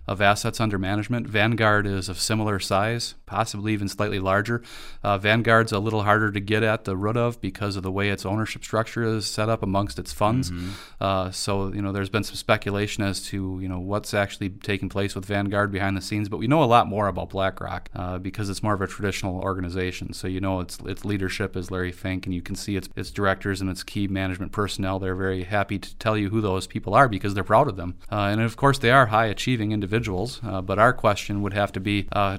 of 0.07 0.23
assets 0.23 0.61
under 0.61 0.79
management. 0.79 1.27
Vanguard 1.27 1.87
is 1.87 2.09
of 2.09 2.21
similar 2.21 2.59
size, 2.59 3.15
possibly 3.29 3.73
even 3.73 3.89
slightly 3.89 4.19
larger. 4.19 4.63
Uh, 5.05 5.19
Vanguard's 5.19 5.71
a 5.71 5.79
little 5.79 6.03
harder 6.03 6.33
to 6.33 6.41
get 6.41 6.63
at 6.63 6.85
the 6.85 6.97
root 6.97 7.17
of 7.17 7.41
because 7.41 7.77
of 7.77 7.83
the 7.83 7.93
way 7.93 8.09
its 8.09 8.25
ownership 8.25 8.65
structure 8.65 9.05
is 9.05 9.27
set 9.27 9.49
up 9.49 9.63
amongst 9.63 9.99
its 9.99 10.13
funds. 10.13 10.51
Mm-hmm. 10.51 10.71
Uh, 11.01 11.31
so 11.31 11.73
you 11.73 11.83
know, 11.83 11.93
there's 11.93 12.09
been 12.09 12.25
some 12.25 12.37
speculation 12.37 13.05
as 13.05 13.23
to 13.27 13.59
you 13.61 13.69
know 13.69 13.79
what's 13.79 14.15
actually 14.15 14.49
taking 14.49 14.89
place 14.89 15.15
with 15.15 15.27
Vanguard 15.27 15.71
behind 15.71 15.97
the 15.97 16.01
scenes, 16.01 16.29
but 16.29 16.39
we 16.39 16.47
know 16.47 16.63
a 16.63 16.65
lot 16.65 16.87
more 16.87 17.07
about 17.07 17.31
BlackRock 17.31 17.91
uh, 17.95 18.19
because 18.19 18.49
it's 18.49 18.63
more 18.63 18.75
of 18.75 18.81
a 18.81 18.87
traditional 18.87 19.41
organization. 19.41 20.13
So 20.15 20.27
you 20.27 20.41
know, 20.41 20.61
its 20.61 20.79
its 20.87 21.05
leadership 21.05 21.57
is 21.57 21.71
Larry 21.71 21.93
Fink, 21.93 22.25
and 22.25 22.35
you 22.35 22.43
can 22.43 22.57
see 22.57 22.77
its 22.77 22.89
its 22.97 23.11
directors 23.11 23.61
and 23.61 23.69
its 23.69 23.83
key 23.83 24.09
management 24.09 24.53
personnel. 24.53 24.99
They're 24.99 25.15
very 25.15 25.45
happy 25.45 25.79
to 25.79 25.97
tell 25.97 26.17
you 26.17 26.31
who 26.31 26.41
those 26.41 26.67
people 26.67 26.95
are 26.95 27.09
because 27.09 27.35
they're 27.35 27.45
proud 27.45 27.69
of 27.69 27.77
them, 27.77 27.99
uh, 28.11 28.33
and 28.33 28.41
of 28.41 28.57
course 28.57 28.79
they 28.79 28.91
are 28.91 29.07
high 29.07 29.27
achieving 29.27 29.73
individuals. 29.73 30.41
Uh, 30.43 30.63
but 30.63 30.79
our 30.79 30.93
question 30.93 31.43
would 31.43 31.53
have 31.53 31.73
to 31.73 31.81
be 31.81 32.09
uh, 32.13 32.39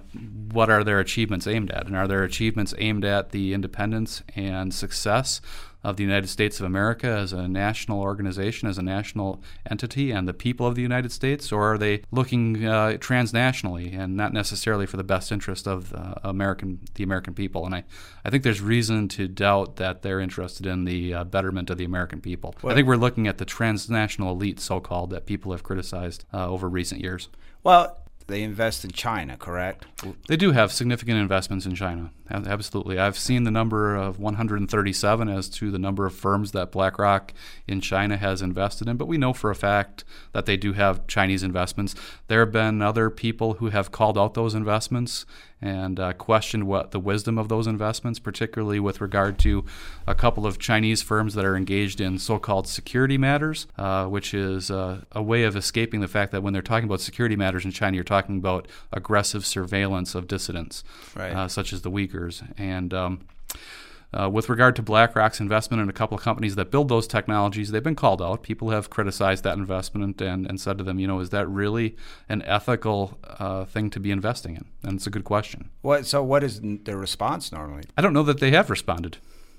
what 0.52 0.70
are 0.70 0.79
their 0.84 1.00
achievements 1.00 1.48
aimed 1.48 1.72
at? 1.72 1.88
And 1.88 1.96
are 1.96 2.08
their 2.08 2.24
achievements 2.24 2.74
aimed 2.78 3.06
at 3.06 3.32
the 3.32 3.54
independence 3.54 4.24
and 4.36 4.74
success 4.74 5.42
of 5.82 5.96
the 5.96 6.04
United 6.04 6.28
States 6.28 6.60
of 6.60 6.66
America 6.66 7.08
as 7.08 7.32
a 7.32 7.48
national 7.48 8.02
organization, 8.02 8.68
as 8.68 8.78
a 8.78 8.82
national 8.82 9.42
entity, 9.70 10.12
and 10.12 10.28
the 10.28 10.34
people 10.34 10.68
of 10.68 10.76
the 10.76 10.82
United 10.82 11.12
States, 11.12 11.52
or 11.54 11.74
are 11.74 11.78
they 11.78 12.02
looking 12.12 12.66
uh, 12.66 12.98
transnationally 13.00 13.98
and 13.98 14.18
not 14.18 14.34
necessarily 14.34 14.86
for 14.86 14.98
the 14.98 15.06
best 15.06 15.32
interest 15.32 15.68
of 15.68 15.94
uh, 15.94 16.16
American 16.24 16.80
the 16.96 17.04
American 17.04 17.34
people? 17.34 17.66
And 17.66 17.74
I, 17.74 17.86
I 18.26 18.30
think 18.30 18.44
there's 18.44 18.60
reason 18.60 19.08
to 19.10 19.28
doubt 19.30 19.78
that 19.78 20.02
they're 20.02 20.20
interested 20.20 20.66
in 20.66 20.84
the 20.84 21.14
uh, 21.14 21.24
betterment 21.24 21.70
of 21.70 21.78
the 21.78 21.86
American 21.86 22.20
people. 22.20 22.56
Well, 22.62 22.74
I 22.74 22.76
think 22.76 22.88
we're 22.88 22.98
looking 22.98 23.28
at 23.28 23.38
the 23.38 23.46
transnational 23.46 24.34
elite, 24.34 24.60
so-called, 24.60 25.12
that 25.12 25.26
people 25.26 25.54
have 25.54 25.64
criticized 25.64 26.26
uh, 26.34 26.50
over 26.50 26.68
recent 26.68 27.00
years. 27.00 27.30
Well, 27.64 27.98
they 28.30 28.44
invest 28.44 28.86
in 28.86 28.92
China, 28.92 29.36
correct? 29.36 29.86
They 30.28 30.38
do 30.38 30.52
have 30.52 30.72
significant 30.72 31.18
investments 31.18 31.66
in 31.66 31.76
China. 31.76 32.12
Absolutely. 32.30 33.00
I've 33.00 33.18
seen 33.18 33.44
the 33.44 33.52
number 33.52 33.96
of 33.96 34.20
137 34.20 35.30
as 35.30 35.50
to 35.50 35.72
the 35.72 35.80
number 35.80 36.06
of 36.06 36.14
firms 36.14 36.52
that 36.52 36.72
BlackRock 36.72 37.34
in 37.68 37.82
China 37.82 38.18
has 38.18 38.42
invested 38.42 38.88
in, 38.88 38.98
but 38.98 39.08
we 39.08 39.18
know 39.18 39.34
for 39.34 39.50
a 39.50 39.56
fact 39.56 40.04
that 40.32 40.46
they 40.46 40.58
do 40.58 40.74
have 40.74 41.08
Chinese 41.08 41.44
investments. 41.44 41.96
There 42.28 42.42
have 42.42 42.52
been 42.52 42.82
other 42.82 43.10
people 43.10 43.56
who 43.56 43.70
have 43.70 43.92
called 43.92 44.18
out 44.18 44.34
those 44.34 44.54
investments 44.54 45.26
and 45.62 46.00
uh, 46.00 46.14
questioned 46.14 46.66
what 46.66 46.92
the 46.92 47.00
wisdom 47.00 47.38
of 47.38 47.50
those 47.50 47.68
investments, 47.68 48.20
particularly 48.20 48.80
with 48.80 49.02
regard 49.02 49.38
to 49.40 49.66
a 50.08 50.16
couple 50.16 50.46
of 50.46 50.58
Chinese 50.58 51.02
firms 51.02 51.34
that 51.34 51.44
are 51.44 51.56
engaged 51.56 52.00
in 52.00 52.18
so-called 52.18 52.68
security 52.68 53.18
matters, 53.18 53.68
uh, 53.78 54.06
which 54.06 54.34
is 54.34 54.72
uh, 54.72 55.02
a 55.12 55.22
way 55.22 55.44
of 55.44 55.56
escaping 55.56 56.00
the 56.00 56.08
fact 56.08 56.32
that 56.32 56.42
when 56.42 56.54
they're 56.54 56.62
talking 56.62 56.86
about 56.86 57.02
security 57.02 57.36
matters 57.36 57.66
in 57.66 57.72
China, 57.72 57.96
you're 57.96 58.04
talking 58.04 58.38
about 58.38 58.68
aggressive 58.94 59.46
surveillance 59.46 60.16
of 60.16 60.28
dissidents, 60.28 60.84
right. 61.16 61.34
Uh, 61.34 61.48
such 61.48 61.74
as 61.74 61.82
the 61.82 61.92
Uyghurs, 61.92 62.10
and 62.58 62.94
um, 62.94 63.28
uh, 64.12 64.30
with 64.30 64.50
regard 64.50 64.76
to 64.76 64.82
BlackRock's 64.82 65.40
investment 65.40 65.82
in 65.84 65.90
a 65.90 65.94
couple 65.94 66.18
of 66.18 66.24
companies 66.24 66.56
that 66.56 66.72
build 66.72 66.90
those 66.90 67.08
technologies, 67.08 67.72
they've 67.72 67.84
been 67.84 67.96
called 67.96 68.22
out. 68.22 68.42
People 68.42 68.72
have 68.72 68.90
criticized 68.90 69.44
that 69.44 69.58
investment 69.58 70.20
and, 70.22 70.48
and 70.48 70.60
said 70.60 70.78
to 70.80 70.84
them, 70.84 71.00
you 71.00 71.08
know, 71.08 71.20
is 71.20 71.30
that 71.30 71.48
really 71.48 71.96
an 72.28 72.42
ethical 72.44 73.20
uh, 73.24 73.66
thing 73.66 73.90
to 73.92 74.00
be 74.00 74.10
investing 74.10 74.56
in? 74.56 74.66
And 74.84 74.96
it's 74.96 75.08
a 75.08 75.12
good 75.12 75.26
question. 75.26 75.70
What, 75.82 76.08
so, 76.08 76.24
what 76.24 76.44
is 76.44 76.60
the 76.62 76.98
response 76.98 77.52
normally? 77.52 77.84
I 77.98 78.02
don't 78.02 78.14
know 78.14 78.24
that 78.24 78.40
they 78.40 78.52
have 78.52 78.70
responded. 78.70 79.18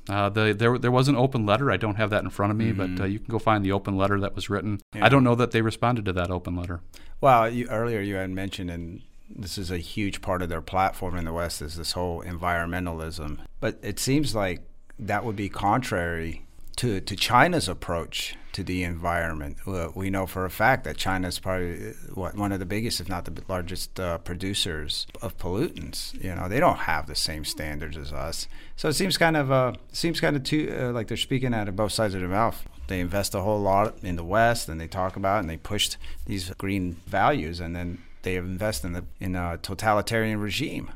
Uh, 0.08 0.28
the, 0.28 0.52
there, 0.52 0.76
there 0.78 0.90
was 0.90 1.06
an 1.06 1.14
open 1.14 1.46
letter. 1.46 1.70
I 1.70 1.76
don't 1.76 1.94
have 1.94 2.10
that 2.10 2.24
in 2.24 2.30
front 2.30 2.50
of 2.50 2.56
me, 2.56 2.72
mm-hmm. 2.72 2.96
but 2.96 3.04
uh, 3.04 3.06
you 3.06 3.20
can 3.20 3.28
go 3.28 3.38
find 3.38 3.64
the 3.64 3.70
open 3.70 3.96
letter 3.96 4.18
that 4.18 4.34
was 4.34 4.50
written. 4.50 4.80
Yeah. 4.94 5.04
I 5.04 5.08
don't 5.08 5.22
know 5.22 5.36
that 5.36 5.52
they 5.52 5.62
responded 5.62 6.04
to 6.06 6.12
that 6.14 6.30
open 6.30 6.56
letter. 6.56 6.80
Well, 7.20 7.48
you, 7.48 7.68
earlier 7.68 8.00
you 8.00 8.16
had 8.16 8.30
mentioned, 8.30 8.70
and 8.70 9.02
this 9.34 9.58
is 9.58 9.70
a 9.70 9.78
huge 9.78 10.20
part 10.20 10.42
of 10.42 10.48
their 10.48 10.60
platform 10.60 11.16
in 11.16 11.24
the 11.24 11.32
West 11.32 11.62
is 11.62 11.76
this 11.76 11.92
whole 11.92 12.22
environmentalism. 12.22 13.38
But 13.60 13.78
it 13.82 13.98
seems 13.98 14.34
like 14.34 14.62
that 14.98 15.24
would 15.24 15.36
be 15.36 15.48
contrary 15.48 16.46
to, 16.76 17.00
to 17.00 17.16
China's 17.16 17.68
approach 17.68 18.36
to 18.52 18.64
the 18.64 18.82
environment. 18.82 19.58
we 19.94 20.10
know 20.10 20.26
for 20.26 20.44
a 20.44 20.50
fact 20.50 20.84
that 20.84 20.96
China 20.96 21.28
is 21.28 21.38
probably 21.38 21.92
what 22.14 22.34
one 22.36 22.52
of 22.52 22.58
the 22.58 22.66
biggest, 22.66 23.00
if 23.00 23.08
not 23.08 23.24
the 23.24 23.42
largest, 23.48 24.00
uh, 24.00 24.18
producers 24.18 25.06
of 25.22 25.36
pollutants. 25.38 26.20
You 26.22 26.34
know, 26.34 26.48
they 26.48 26.58
don't 26.58 26.78
have 26.78 27.06
the 27.06 27.14
same 27.14 27.44
standards 27.44 27.96
as 27.96 28.12
us. 28.12 28.48
So 28.76 28.88
it 28.88 28.94
seems 28.94 29.16
kind 29.18 29.36
of 29.36 29.52
uh, 29.52 29.74
seems 29.92 30.20
kind 30.20 30.36
of 30.36 30.42
too 30.42 30.74
uh, 30.76 30.92
like 30.92 31.08
they're 31.08 31.16
speaking 31.16 31.54
out 31.54 31.68
of 31.68 31.76
both 31.76 31.92
sides 31.92 32.14
of 32.14 32.20
their 32.20 32.28
mouth. 32.28 32.66
They 32.88 33.00
invest 33.00 33.34
a 33.34 33.40
whole 33.40 33.60
lot 33.60 34.02
in 34.02 34.16
the 34.16 34.24
West, 34.24 34.68
and 34.68 34.80
they 34.80 34.88
talk 34.88 35.16
about 35.16 35.40
and 35.40 35.50
they 35.50 35.56
pushed 35.56 35.96
these 36.26 36.50
green 36.54 36.96
values, 37.06 37.60
and 37.60 37.76
then 37.76 37.98
they 38.22 38.36
invest 38.36 38.84
in 38.84 38.92
the 38.92 39.04
in 39.18 39.34
a 39.34 39.58
totalitarian 39.58 40.40
regime 40.40 40.90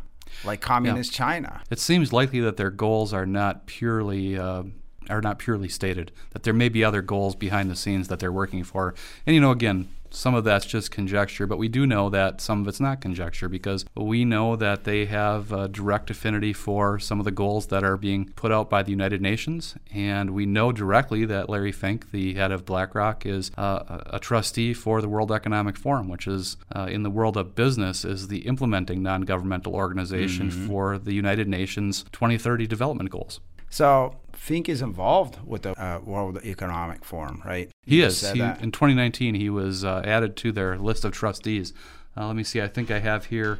like 0.44 0.60
communist 0.60 1.12
yeah. 1.12 1.26
China. 1.26 1.62
It 1.70 1.78
seems 1.78 2.12
likely 2.12 2.40
that 2.40 2.56
their 2.56 2.70
goals 2.70 3.12
are 3.12 3.26
not 3.26 3.66
purely 3.66 4.36
uh, 4.38 4.64
are 5.08 5.20
not 5.20 5.38
purely 5.38 5.68
stated. 5.68 6.12
That 6.32 6.42
there 6.42 6.54
may 6.54 6.68
be 6.68 6.82
other 6.82 7.02
goals 7.02 7.34
behind 7.34 7.70
the 7.70 7.76
scenes 7.76 8.08
that 8.08 8.18
they're 8.18 8.32
working 8.32 8.64
for. 8.64 8.94
And 9.26 9.34
you 9.34 9.40
know, 9.40 9.50
again, 9.50 9.88
some 10.14 10.34
of 10.34 10.44
that's 10.44 10.66
just 10.66 10.90
conjecture, 10.90 11.46
but 11.46 11.58
we 11.58 11.68
do 11.68 11.86
know 11.86 12.08
that 12.10 12.40
some 12.40 12.62
of 12.62 12.68
it's 12.68 12.80
not 12.80 13.00
conjecture 13.00 13.48
because 13.48 13.84
we 13.96 14.24
know 14.24 14.56
that 14.56 14.84
they 14.84 15.06
have 15.06 15.52
a 15.52 15.68
direct 15.68 16.10
affinity 16.10 16.52
for 16.52 16.98
some 16.98 17.18
of 17.18 17.24
the 17.24 17.30
goals 17.30 17.66
that 17.66 17.84
are 17.84 17.96
being 17.96 18.30
put 18.36 18.52
out 18.52 18.70
by 18.70 18.82
the 18.82 18.90
United 18.90 19.20
Nations. 19.20 19.74
And 19.92 20.30
we 20.30 20.46
know 20.46 20.72
directly 20.72 21.24
that 21.26 21.48
Larry 21.48 21.72
Fink, 21.72 22.10
the 22.12 22.34
head 22.34 22.52
of 22.52 22.64
BlackRock, 22.64 23.26
is 23.26 23.50
uh, 23.58 24.00
a 24.06 24.20
trustee 24.20 24.72
for 24.72 25.00
the 25.00 25.08
World 25.08 25.32
Economic 25.32 25.76
Forum, 25.76 26.08
which 26.08 26.26
is 26.26 26.56
uh, 26.74 26.86
in 26.90 27.02
the 27.02 27.10
world 27.10 27.36
of 27.36 27.54
business 27.54 28.04
is 28.04 28.28
the 28.28 28.46
implementing 28.46 29.02
non-governmental 29.02 29.74
organization 29.74 30.50
mm-hmm. 30.50 30.66
for 30.66 30.98
the 30.98 31.12
United 31.12 31.48
Nations 31.48 32.04
2030 32.12 32.66
development 32.66 33.10
goals. 33.10 33.40
So 33.74 34.14
Fink 34.34 34.68
is 34.68 34.82
involved 34.82 35.40
with 35.44 35.62
the 35.62 35.72
uh, 35.72 35.98
World 35.98 36.38
Economic 36.44 37.04
Forum, 37.04 37.42
right? 37.44 37.68
He 37.84 38.02
is. 38.02 38.30
He, 38.30 38.40
in 38.40 38.70
2019, 38.70 39.34
he 39.34 39.50
was 39.50 39.84
uh, 39.84 40.00
added 40.04 40.36
to 40.36 40.52
their 40.52 40.78
list 40.78 41.04
of 41.04 41.10
trustees. 41.10 41.72
Uh, 42.16 42.28
let 42.28 42.36
me 42.36 42.44
see. 42.44 42.62
I 42.62 42.68
think 42.68 42.92
I 42.92 43.00
have 43.00 43.24
here 43.24 43.58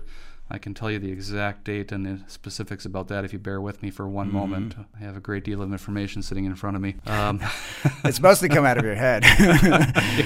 I 0.50 0.58
can 0.58 0.74
tell 0.74 0.90
you 0.90 0.98
the 0.98 1.10
exact 1.10 1.64
date 1.64 1.90
and 1.90 2.04
the 2.04 2.20
specifics 2.26 2.84
about 2.84 3.08
that 3.08 3.24
if 3.24 3.32
you 3.32 3.38
bear 3.38 3.60
with 3.60 3.82
me 3.82 3.90
for 3.90 4.06
one 4.06 4.28
mm-hmm. 4.28 4.36
moment. 4.36 4.74
I 4.94 5.02
have 5.02 5.16
a 5.16 5.20
great 5.20 5.42
deal 5.42 5.62
of 5.62 5.72
information 5.72 6.20
sitting 6.22 6.44
in 6.44 6.54
front 6.54 6.76
of 6.76 6.82
me. 6.82 6.96
Um, 7.06 7.40
it's 8.04 8.16
supposed 8.16 8.40
to 8.42 8.48
come 8.50 8.66
out 8.66 8.76
of 8.76 8.84
your 8.84 8.94
head. 8.94 9.24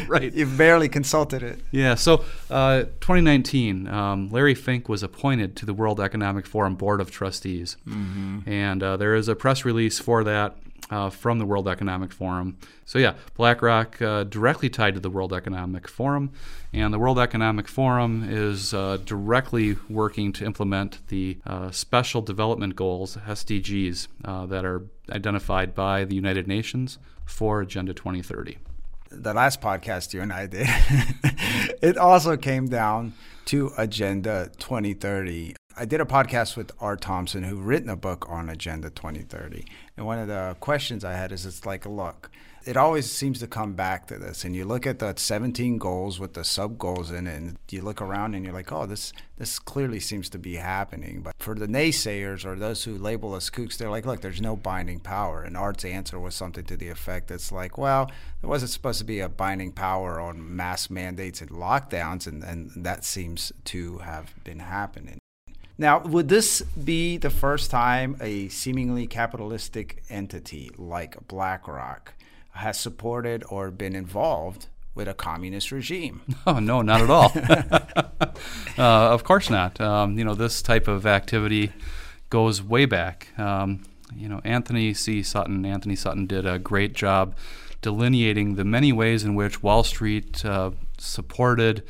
right. 0.09 0.33
You've 0.33 0.59
barely 0.59 0.89
consulted 0.89 1.45
it. 1.45 1.61
Yeah. 1.71 1.95
So, 1.95 2.25
uh, 2.51 2.83
2019, 3.01 3.87
um, 3.87 4.29
Larry 4.31 4.57
Fink 4.57 4.89
was 4.89 5.05
appointed 5.05 5.55
to 5.57 5.67
the 5.67 5.75
World 5.75 6.01
Economic 6.01 6.47
Forum 6.47 6.75
Board 6.75 7.01
of 7.01 7.13
Trustees. 7.13 7.77
Mm-hmm. 7.87 8.41
And 8.47 8.83
uh, 8.83 8.97
there 8.97 9.15
is 9.15 9.29
a 9.29 9.37
press 9.37 9.65
release 9.65 10.01
for 10.01 10.25
that 10.25 10.57
uh, 10.91 11.11
from 11.11 11.39
the 11.39 11.47
World 11.47 11.69
Economic 11.69 12.13
Forum. 12.13 12.57
So, 12.85 12.99
yeah, 12.99 13.15
BlackRock 13.35 14.01
uh, 14.01 14.25
directly 14.25 14.69
tied 14.69 14.95
to 14.95 15.01
the 15.01 15.11
World 15.11 15.33
Economic 15.33 15.89
Forum, 15.89 16.31
and 16.73 16.93
the 16.93 16.99
World 16.99 17.19
Economic 17.19 17.69
Forum 17.69 18.27
is 18.29 18.75
uh, 18.75 18.99
directly 19.05 19.77
working 19.89 20.33
to 20.35 20.45
implement 20.45 21.07
the 21.09 21.39
uh, 21.47 21.71
Special 21.71 22.23
Development 22.23 22.75
Goals, 22.77 23.17
SDGs, 23.17 24.09
uh, 24.25 24.47
that 24.47 24.65
are 24.65 24.83
identified 25.11 25.75
by 25.75 26.05
the 26.05 26.15
United 26.15 26.47
Nations 26.47 26.99
for 27.25 27.61
Agenda 27.61 27.95
2030. 27.95 28.59
The 29.11 29.33
last 29.33 29.61
podcast 29.61 30.13
you 30.13 30.21
and 30.21 30.33
I 30.33 30.47
did, 30.47 30.69
it 31.83 31.97
also 31.97 32.37
came 32.37 32.69
down 32.69 33.15
to 33.47 33.71
Agenda 33.79 34.51
2030. 34.59 35.55
I 35.81 35.85
did 35.85 36.01
a 36.01 36.05
podcast 36.05 36.57
with 36.57 36.73
Art 36.81 37.01
Thompson, 37.01 37.45
who 37.45 37.55
written 37.55 37.89
a 37.89 37.95
book 37.95 38.29
on 38.29 38.49
Agenda 38.49 38.91
2030. 38.91 39.65
And 39.97 40.07
one 40.07 40.19
of 40.19 40.27
the 40.27 40.57
questions 40.59 41.05
I 41.05 41.13
had 41.13 41.31
is 41.31 41.47
it's 41.47 41.65
like, 41.65 41.87
look, 41.87 42.33
it 42.65 42.77
always 42.77 43.09
seems 43.09 43.39
to 43.39 43.47
come 43.47 43.75
back 43.75 44.09
to 44.09 44.19
this. 44.19 44.45
And 44.45 44.57
you 44.57 44.65
look 44.65 44.89
at 44.89 44.99
the 44.99 45.15
17 45.17 45.79
goals 45.79 46.19
with 46.19 46.35
the 46.35 46.43
sub 46.43 46.79
goals 46.79 47.13
in 47.13 47.29
it, 47.29 47.37
and 47.37 47.57
you 47.71 47.83
look 47.83 48.03
around 48.03 48.35
and 48.35 48.45
you're 48.45 48.53
like, 48.53 48.73
oh, 48.73 48.87
this 48.87 49.13
this 49.37 49.61
clearly 49.61 50.01
seems 50.01 50.29
to 50.31 50.39
be 50.39 50.57
happening. 50.57 51.21
But 51.23 51.35
for 51.39 51.55
the 51.55 51.69
naysayers 51.69 52.45
or 52.45 52.57
those 52.57 52.83
who 52.83 52.99
label 52.99 53.33
us 53.35 53.49
kooks, 53.49 53.77
they're 53.77 53.89
like, 53.89 54.05
look, 54.05 54.21
there's 54.21 54.41
no 54.41 54.57
binding 54.57 54.99
power. 54.99 55.45
And 55.45 55.57
Art's 55.57 55.85
answer 55.85 56.19
was 56.19 56.35
something 56.35 56.65
to 56.65 56.77
the 56.77 56.89
effect 56.89 57.29
that's 57.29 57.53
like, 57.53 57.79
well, 57.79 58.11
there 58.41 58.51
wasn't 58.51 58.73
supposed 58.73 58.99
to 58.99 59.05
be 59.05 59.21
a 59.21 59.29
binding 59.29 59.71
power 59.71 60.19
on 60.19 60.57
mass 60.57 60.91
mandates 60.91 61.41
and 61.41 61.51
lockdowns, 61.51 62.27
and, 62.27 62.43
and 62.43 62.73
that 62.85 63.05
seems 63.05 63.53
to 63.67 63.99
have 63.99 64.35
been 64.43 64.59
happening. 64.59 65.18
Now, 65.81 66.01
would 66.01 66.29
this 66.29 66.63
be 66.63 67.19
the 67.19 67.31
first 67.31 67.71
time 67.71 68.17
a 68.21 68.49
seemingly 68.49 69.07
capitalistic 69.07 70.03
entity 70.11 70.71
like 70.77 71.29
BlackRock 71.29 72.15
has 72.51 72.81
supported 72.81 73.45
or 73.49 73.71
been 73.71 73.95
involved 73.95 74.67
with 74.97 75.07
a 75.07 75.15
communist 75.15 75.71
regime? 75.71 76.23
Oh, 76.47 76.59
no, 76.59 76.83
not 76.83 77.01
at 77.03 77.11
all. 77.11 77.33
uh, 78.79 79.13
of 79.13 79.23
course 79.23 79.51
not. 79.51 79.81
Um, 79.81 80.19
you 80.19 80.25
know, 80.25 80.35
this 80.35 80.63
type 80.63 80.89
of 80.89 81.07
activity 81.07 81.73
goes 82.31 82.61
way 82.61 82.85
back. 82.85 83.29
Um, 83.39 83.85
you 84.17 84.29
know, 84.29 84.41
Antony 84.45 84.95
C. 84.95 85.23
Sutton, 85.23 85.65
Antony 85.65 85.95
Sutton 85.95 86.27
did 86.27 86.45
a 86.45 86.59
great 86.59 86.93
job 86.95 87.37
delineating 87.83 88.57
the 88.57 88.65
many 88.65 88.93
ways 88.93 89.23
in 89.23 89.35
which 89.35 89.63
Wall 89.63 89.85
Street 89.85 90.45
uh, 90.45 90.73
supported 90.97 91.85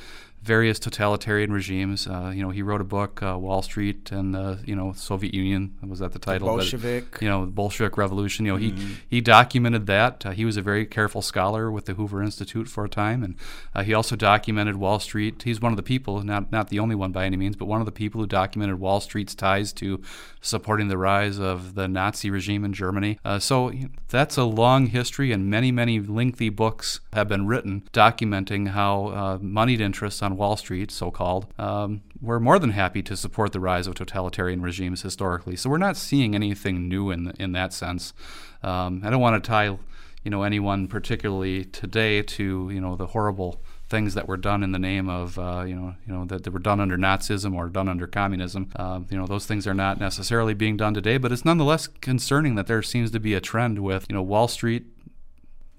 various 0.49 0.79
totalitarian 0.79 1.53
regimes. 1.53 2.07
Uh, 2.07 2.33
you 2.35 2.43
know, 2.43 2.49
he 2.49 2.63
wrote 2.63 2.81
a 2.81 2.91
book, 2.99 3.23
uh, 3.23 3.37
Wall 3.39 3.63
Street 3.63 4.11
and 4.11 4.35
the 4.35 4.59
you 4.65 4.75
know 4.75 4.93
Soviet 4.93 5.35
Union 5.35 5.75
was 5.87 5.99
that 5.99 6.13
the 6.13 6.19
title? 6.19 6.49
The 6.49 6.55
Bolshevik. 6.55 7.11
But, 7.13 7.23
you 7.23 7.29
know, 7.29 7.45
Bolshevik 7.45 7.97
Revolution. 7.99 8.47
You 8.47 8.53
know, 8.53 8.59
mm-hmm. 8.59 8.95
he 9.11 9.17
he 9.17 9.21
documented 9.21 9.87
that. 9.87 10.25
Uh, 10.25 10.31
he 10.31 10.45
was 10.47 10.57
a 10.57 10.63
very 10.63 10.87
careful 10.87 11.21
scholar 11.23 11.71
with 11.71 11.85
the 11.85 11.95
Hoover 11.95 12.23
Institute 12.23 12.67
for 12.69 12.85
a 12.85 12.89
time, 12.89 13.23
and 13.23 13.37
uh, 13.75 13.83
he 13.83 13.93
also 13.93 14.17
documented 14.17 14.77
Wall 14.77 14.99
Street. 14.99 15.43
He's 15.43 15.61
one 15.61 15.73
of 15.73 15.77
the 15.77 15.83
people, 15.83 16.23
not 16.25 16.51
not 16.51 16.71
the 16.71 16.79
only 16.79 16.95
one 16.95 17.13
by 17.13 17.27
any 17.27 17.37
means, 17.37 17.57
but 17.57 17.67
one 17.67 17.81
of 17.81 17.87
the 17.87 17.93
people 17.93 18.21
who 18.21 18.27
documented 18.27 18.81
Wall 18.81 19.01
Street's 19.01 19.35
ties 19.35 19.73
to 19.75 20.01
supporting 20.41 20.89
the 20.89 20.97
rise 20.97 21.39
of 21.39 21.75
the 21.75 21.87
Nazi 21.87 22.31
regime 22.31 22.65
in 22.65 22.73
Germany. 22.73 23.19
Uh, 23.25 23.39
so 23.39 23.73
that's 24.09 24.39
a 24.39 24.45
long 24.45 24.87
history, 24.87 25.31
and 25.31 25.51
many 25.51 25.71
many 25.71 26.01
lengthy 26.01 26.49
books 26.49 27.01
have 27.13 27.29
been 27.29 27.47
written 27.47 27.83
documenting 27.93 28.69
how 28.69 29.09
uh, 29.09 29.39
moneyed 29.43 29.81
interests 29.81 30.23
on 30.23 30.38
Wall 30.39 30.57
Street, 30.57 30.91
so 30.91 31.11
called, 31.11 31.53
um, 31.59 32.03
were 32.21 32.41
more 32.41 32.59
than 32.59 32.71
happy 32.71 33.03
to 33.03 33.17
support 33.17 33.53
the 33.53 33.61
rise 33.61 33.87
of 33.87 33.95
totalitarian 33.95 34.63
regimes 34.63 35.03
historically. 35.03 35.57
So 35.57 35.69
we're 35.69 35.79
not 35.79 35.97
seeing 35.97 36.35
anything 36.35 36.89
new 36.89 37.11
in 37.11 37.33
in 37.39 37.53
that 37.53 37.73
sense. 37.73 38.15
Um, 38.63 39.03
I 39.05 39.11
don't 39.11 39.21
want 39.21 39.43
to 39.43 39.47
tie, 39.47 39.77
you 40.25 40.31
know, 40.31 40.45
anyone 40.45 40.89
particularly 40.89 41.65
today 41.65 42.23
to 42.23 42.71
you 42.73 42.81
know 42.81 42.97
the 42.97 43.09
horrible 43.09 43.61
things 43.89 44.15
that 44.15 44.29
were 44.29 44.37
done 44.37 44.63
in 44.63 44.73
the 44.73 44.79
name 44.79 45.09
of 45.09 45.39
uh, 45.39 45.65
you 45.67 45.75
know 45.75 45.95
you 46.07 46.13
know 46.13 46.25
that, 46.27 46.45
that 46.45 46.53
were 46.53 46.59
done 46.59 46.81
under 46.81 46.97
Nazism 46.97 47.55
or 47.55 47.69
done 47.69 47.89
under 47.89 48.07
communism. 48.07 48.71
Uh, 48.77 49.01
you 49.11 49.19
know 49.19 49.27
those 49.27 49.47
things 49.47 49.67
are 49.67 49.75
not 49.75 49.99
necessarily 49.99 50.55
being 50.55 50.77
done 50.77 50.95
today, 50.95 51.19
but 51.19 51.33
it's 51.33 51.45
nonetheless 51.45 51.87
concerning 51.87 52.55
that 52.55 52.67
there 52.67 52.83
seems 52.83 53.11
to 53.11 53.21
be 53.21 53.35
a 53.35 53.41
trend 53.41 53.81
with 53.81 54.07
you 54.09 54.15
know 54.15 54.23
Wall 54.23 54.49
Street 54.49 54.87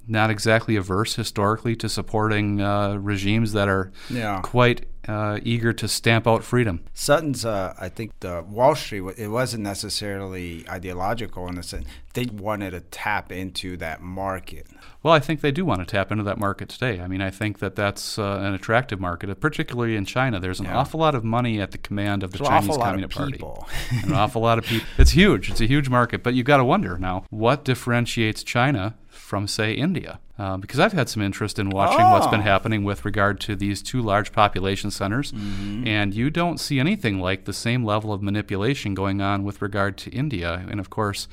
not 0.10 0.30
exactly 0.30 0.76
averse 0.76 1.16
historically 1.16 1.76
to 1.78 1.88
supporting 1.90 2.62
uh, 2.62 2.96
regimes 2.98 3.54
that 3.54 3.68
are 3.70 3.92
Yeah. 4.10 4.42
quite 4.42 4.86
uh, 5.08 5.40
eager 5.44 5.74
to 5.74 5.88
stamp 5.88 6.28
out 6.28 6.44
freedom. 6.44 6.82
Sutton's, 6.94 7.44
uh, 7.44 7.74
I 7.80 7.90
think 7.90 8.12
the 8.20 8.44
Wall 8.48 8.76
Street, 8.76 9.02
it 9.18 9.30
wasn't 9.30 9.64
necessarily 9.64 10.66
ideological 10.70 11.48
in 11.48 11.56
the 11.56 11.64
sense 11.64 11.88
they 12.14 12.26
wanted 12.26 12.72
to 12.72 12.82
tap 12.82 13.32
into 13.32 13.78
that 13.78 14.02
market. 14.02 14.68
Well, 15.02 15.14
I 15.14 15.20
think 15.20 15.42
they 15.42 15.52
do 15.52 15.64
want 15.66 15.80
to 15.80 15.86
tap 15.86 16.12
into 16.12 16.24
that 16.26 16.38
market 16.38 16.70
today. 16.70 17.00
I 17.02 17.08
mean, 17.08 17.22
I 17.22 17.30
think 17.32 17.58
that 17.60 17.76
that's 17.76 18.20
uh, 18.20 18.40
an 18.42 18.54
attractive 18.54 19.00
market, 19.00 19.34
particularly 19.40 19.96
in 19.96 20.06
China. 20.06 20.40
There's 20.40 20.60
an 20.60 20.66
Yeah. 20.68 20.78
awful 20.78 21.00
lot 21.00 21.16
of 21.16 21.24
money 21.24 21.60
at 21.62 21.72
the 21.72 21.78
command 21.80 22.22
of 22.24 22.32
the 22.32 22.40
There's 22.40 22.50
Chinese 22.50 22.70
awful 22.70 22.80
lot 22.80 22.88
of 22.88 22.94
Communist 23.12 23.18
Party. 23.18 23.32
people. 23.34 23.68
an 24.04 24.14
awful 24.14 24.42
lot 24.42 24.60
of 24.60 24.66
people. 24.66 24.88
It's 24.98 25.12
huge. 25.12 25.50
It's 25.50 25.62
a 25.62 25.66
huge 25.68 25.90
market. 25.90 26.22
But 26.24 26.34
you've 26.36 26.46
got 26.46 26.58
to 26.58 26.66
wonder 26.66 26.98
now 27.00 27.24
what 27.30 27.64
differentiates 27.66 28.44
China 28.44 28.96
from, 29.30 29.48
say, 29.48 29.74
India? 29.74 30.20
Uh, 30.40 30.58
because 30.58 30.80
I've 30.80 30.94
had 30.94 31.08
some 31.10 31.22
interest 31.22 31.60
in 31.60 31.70
watching 31.70 32.06
what's 32.12 32.26
been 32.28 32.40
Oh. 32.40 32.52
happening 32.54 32.84
with 32.84 33.06
regard 33.06 33.40
to 33.42 33.56
these 33.56 33.84
two 33.84 34.02
large 34.02 34.32
population 34.32 34.90
centers, 34.90 35.32
Mm-hmm. 35.32 35.86
and 35.88 36.14
you 36.14 36.30
don't 36.32 36.60
see 36.60 36.80
anything 36.80 37.20
like 37.20 37.46
the 37.46 37.54
same 37.54 37.84
level 37.86 38.12
of 38.12 38.22
manipulation 38.24 38.94
going 38.96 39.22
on 39.22 39.44
with 39.44 39.62
regard 39.62 39.98
to 39.98 40.10
India. 40.12 40.66
And 40.72 40.80
of 40.80 40.90
course, 40.90 41.28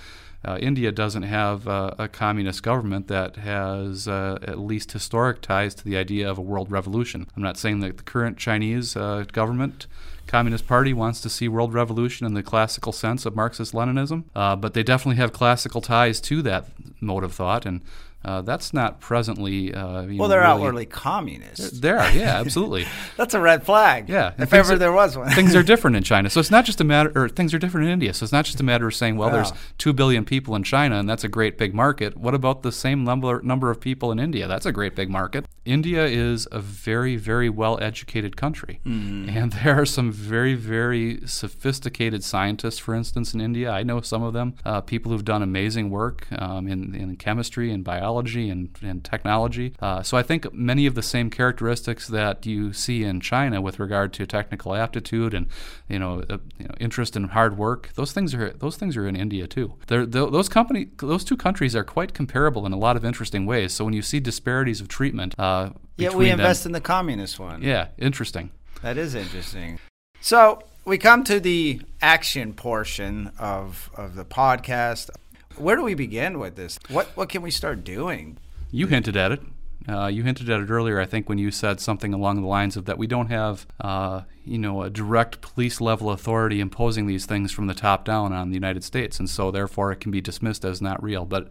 uh, 0.45 0.59
India 0.61 0.93
doesn't 0.93 1.25
have 1.25 1.67
uh, 1.67 1.93
a 1.99 2.09
communist 2.09 2.63
government 2.63 3.09
that 3.09 3.37
has 3.37 4.07
uh, 4.07 4.39
at 4.43 4.59
least 4.59 4.93
historic 4.93 5.41
ties 5.41 5.75
to 5.75 5.85
the 5.85 5.97
idea 5.97 6.31
of 6.31 6.39
a 6.39 6.43
world 6.43 6.71
revolution. 6.71 7.27
I'm 7.37 7.43
not 7.43 7.57
saying 7.57 7.81
that 7.81 7.97
the 7.97 8.03
current 8.03 8.37
Chinese 8.39 8.97
uh, 8.97 9.25
government, 9.33 9.87
Communist 10.27 10.67
Party, 10.67 10.93
wants 10.93 11.21
to 11.21 11.29
see 11.29 11.49
world 11.49 11.75
revolution 11.75 12.27
in 12.27 12.35
the 12.35 12.43
classical 12.43 12.93
sense 12.93 13.27
of 13.27 13.35
Marxist 13.35 13.73
Leninism, 13.73 14.25
uh, 14.35 14.57
but 14.57 14.75
they 14.75 14.83
definitely 14.83 15.17
have 15.17 15.33
classical 15.33 15.81
ties 15.81 16.21
to 16.23 16.43
that 16.43 16.67
mode 17.01 17.25
of 17.25 17.33
thought, 17.33 17.67
and 17.67 17.81
uh, 18.27 18.43
that's 18.43 18.75
not 18.75 19.01
presently. 19.01 19.73
Uh, 19.73 19.83
Well, 19.83 20.05
know, 20.05 20.29
they're 20.29 20.41
really- 20.41 20.53
outwardly 20.53 20.87
communist. 20.87 21.81
There, 21.81 21.97
yeah, 22.13 22.41
absolutely. 22.41 22.85
That's 23.17 23.33
a 23.35 23.41
red 23.41 23.65
flag. 23.65 24.09
Yeah, 24.09 24.33
if 24.39 24.53
ever 24.53 24.75
are- 24.75 24.77
there 24.79 24.93
was 24.93 25.17
one. 25.17 25.31
things 25.31 25.55
are 25.55 25.63
different 25.73 25.97
in 25.97 26.03
China. 26.03 26.29
So 26.29 26.41
it's 26.41 26.51
not 26.51 26.65
just 26.65 26.81
a 26.81 26.85
matter, 26.85 27.13
or 27.15 27.29
things 27.29 27.55
are 27.55 27.59
different 27.59 27.87
in 27.87 27.93
India. 27.93 28.13
So 28.13 28.25
it's 28.25 28.33
not 28.33 28.45
just 28.45 28.61
a 28.61 28.65
matter 28.65 28.87
of 28.89 28.95
saying, 28.95 29.17
well, 29.17 29.31
there's 29.31 29.53
two 29.79 29.93
billion 29.93 30.25
people 30.25 30.55
in 30.57 30.63
China, 30.65 30.99
and 30.99 31.09
that's 31.09 31.25
a 31.25 31.29
great 31.29 31.57
big 31.57 31.73
market. 31.75 32.17
What 32.17 32.35
about 32.35 32.63
the 32.63 32.73
same 32.73 33.05
number 33.05 33.41
number 33.43 33.71
of 33.71 33.81
people 33.81 34.11
in 34.13 34.19
India? 34.19 34.49
That's 34.49 34.67
a 34.67 34.73
great 34.73 34.95
big 34.97 35.09
market. 35.09 35.47
India 35.65 36.05
is 36.07 36.47
a 36.53 36.59
very, 36.61 37.17
very 37.17 37.49
well 37.49 37.79
educated 37.81 38.37
country, 38.37 38.81
and 38.85 39.53
there 39.53 39.81
are 39.81 39.87
some 39.87 40.11
very, 40.13 40.55
very 40.55 41.21
sophisticated 41.27 42.23
scientists, 42.25 42.79
for 42.79 42.95
instance, 42.95 43.35
in 43.35 43.41
India. 43.41 43.71
I 43.71 43.83
know 43.85 44.01
some 44.01 44.23
of 44.23 44.33
them, 44.33 44.55
uh, 44.65 44.81
people 44.81 45.13
who've 45.13 45.25
done 45.25 45.43
amazing 45.43 45.91
work 45.91 46.27
um, 46.39 46.67
in, 46.69 46.95
in 46.95 47.17
chemistry 47.17 47.71
and 47.73 47.85
biology 47.85 48.16
and, 48.25 48.71
and 48.83 49.05
technology. 49.05 49.75
Uh, 49.81 50.03
so 50.03 50.17
I 50.17 50.23
think 50.23 50.53
many 50.53 50.87
of 50.87 50.95
the 50.95 51.03
same 51.03 51.29
characteristics 51.31 52.09
that 52.09 52.47
you 52.47 52.73
see 52.73 53.05
in 53.05 53.21
China 53.21 53.61
with 53.61 53.79
regard 53.79 54.13
to 54.15 54.27
technical 54.27 54.75
aptitude 54.75 55.35
and 55.35 55.47
you 55.89 55.99
know, 55.99 56.23
uh, 56.31 56.39
you 56.59 56.67
know 56.69 56.75
interest 56.81 57.17
in 57.17 57.25
hard 57.29 57.59
work, 57.59 57.91
those 57.95 58.13
things 58.13 58.35
are 58.35 58.51
those 58.51 58.77
things 58.77 58.97
are 58.97 59.07
in 59.07 59.17
India 59.17 59.47
too. 59.47 59.75
They're, 59.87 60.07
tho- 60.07 60.31
those 60.31 60.49
company 60.49 60.89
those 60.99 61.25
two 61.25 61.37
countries 61.37 61.75
are 61.77 61.85
quite 61.85 62.15
comparable 62.15 62.65
in 62.67 62.73
a 62.73 62.79
lot 62.79 62.97
of 62.97 63.05
interesting 63.05 63.47
ways. 63.47 63.73
So 63.73 63.85
when 63.85 63.95
you 63.95 64.03
see 64.03 64.21
disparities 64.21 64.81
of 64.81 64.89
treatment, 64.89 65.35
uh, 65.39 65.71
Yet 65.97 66.15
we 66.15 66.27
them- 66.27 66.41
invest 66.41 66.67
in 66.67 66.73
the 66.73 66.81
communist 66.81 67.39
one. 67.39 67.63
yeah, 67.63 67.89
interesting. 67.99 68.51
That 68.83 68.97
is 68.99 69.15
interesting. 69.15 69.79
So 70.21 70.61
we 70.85 70.99
come 70.99 71.25
to 71.25 71.41
the 71.41 71.81
action 72.03 72.53
portion 72.53 73.31
of 73.39 73.91
of 73.97 74.15
the 74.15 74.25
podcast. 74.25 75.11
Where 75.59 75.77
do 75.77 75.83
we 75.83 75.95
begin 75.95 76.39
with 76.39 76.57
this? 76.57 76.79
What 76.89 77.09
what 77.17 77.29
can 77.29 77.43
we 77.43 77.51
start 77.51 77.85
doing? 77.85 78.39
You 78.71 78.87
hinted 78.87 79.17
at 79.17 79.33
it. 79.33 79.43
Uh, 79.89 80.07
you 80.07 80.25
hinted 80.25 80.51
at 80.51 80.61
it 80.61 80.69
earlier, 80.69 81.01
I 81.01 81.07
think, 81.07 81.29
when 81.29 81.39
you 81.39 81.53
said 81.53 81.81
something 81.81 82.13
along 82.13 82.43
the 82.43 82.49
lines 82.49 82.77
of 82.77 82.87
that 82.87 82.99
we 82.99 83.07
don't 83.07 83.29
have, 83.29 83.67
uh, 83.81 84.23
you 84.45 84.59
know, 84.59 84.83
a 84.83 84.91
direct 84.91 85.41
police 85.41 85.81
level 85.81 86.11
authority 86.11 86.61
imposing 86.61 87.07
these 87.07 87.25
things 87.25 87.53
from 87.53 87.69
the 87.69 87.75
top 87.75 88.05
down 88.05 88.33
on 88.33 88.49
the 88.49 88.55
United 88.55 88.83
States, 88.83 89.21
and 89.21 89.31
so 89.31 89.53
therefore 89.53 89.93
it 89.93 90.01
can 90.01 90.11
be 90.11 90.21
dismissed 90.21 90.65
as 90.65 90.83
not 90.83 91.01
real. 91.03 91.25
But 91.25 91.51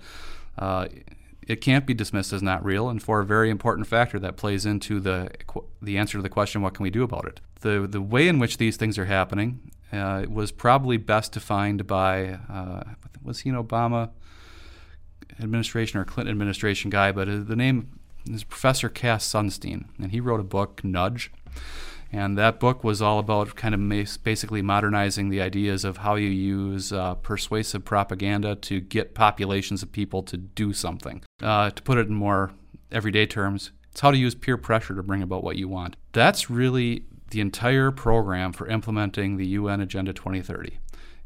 uh, 0.57 0.89
it 1.47 1.61
can't 1.61 1.85
be 1.85 1.93
dismissed 1.93 2.33
as 2.33 2.43
not 2.43 2.63
real, 2.65 2.89
and 2.89 3.01
for 3.01 3.21
a 3.21 3.25
very 3.25 3.49
important 3.49 3.87
factor 3.87 4.19
that 4.19 4.35
plays 4.35 4.65
into 4.65 4.99
the 4.99 5.31
the 5.81 5.97
answer 5.97 6.17
to 6.17 6.21
the 6.21 6.29
question, 6.29 6.61
what 6.61 6.73
can 6.73 6.83
we 6.83 6.89
do 6.89 7.03
about 7.03 7.25
it? 7.25 7.39
The 7.61 7.87
the 7.89 8.01
way 8.01 8.27
in 8.27 8.37
which 8.39 8.57
these 8.57 8.75
things 8.75 8.97
are 8.97 9.05
happening 9.05 9.71
uh, 9.91 10.21
it 10.23 10.31
was 10.31 10.51
probably 10.51 10.97
best 10.97 11.31
defined 11.33 11.87
by 11.87 12.39
uh, 12.49 12.83
was 13.23 13.41
he 13.41 13.49
an 13.49 13.55
Obama 13.55 14.11
administration 15.41 15.99
or 15.99 16.05
Clinton 16.05 16.31
administration 16.31 16.89
guy, 16.89 17.11
but 17.11 17.27
uh, 17.27 17.39
the 17.43 17.55
name 17.55 17.99
is 18.29 18.43
Professor 18.43 18.89
Cass 18.89 19.27
Sunstein, 19.27 19.85
and 19.99 20.11
he 20.11 20.19
wrote 20.19 20.39
a 20.39 20.43
book, 20.43 20.83
Nudge. 20.83 21.31
And 22.11 22.37
that 22.37 22.59
book 22.59 22.83
was 22.83 23.01
all 23.01 23.19
about 23.19 23.55
kind 23.55 23.75
of 23.75 24.23
basically 24.23 24.61
modernizing 24.61 25.29
the 25.29 25.41
ideas 25.41 25.83
of 25.83 25.97
how 25.97 26.15
you 26.15 26.29
use 26.29 26.93
uh, 26.93 27.15
persuasive 27.15 27.83
propaganda 27.83 28.55
to 28.55 28.79
get 28.79 29.15
populations 29.15 29.83
of 29.83 29.91
people 29.91 30.23
to 30.23 30.37
do 30.37 30.71
something. 30.71 31.23
Uh, 31.41 31.71
to 31.71 31.81
put 31.81 31.97
it 31.97 32.07
in 32.07 32.13
more 32.13 32.53
everyday 32.91 33.25
terms, 33.25 33.71
it's 33.91 34.01
how 34.01 34.11
to 34.11 34.17
use 34.17 34.35
peer 34.35 34.55
pressure 34.55 34.95
to 34.95 35.03
bring 35.03 35.23
about 35.23 35.43
what 35.43 35.57
you 35.57 35.67
want. 35.67 35.97
That's 36.13 36.49
really 36.49 37.03
the 37.35 37.41
entire 37.41 37.91
program 37.91 38.53
for 38.53 38.65
implementing 38.69 39.35
the 39.35 39.45
UN 39.47 39.81
Agenda 39.81 40.13
2030 40.13 40.79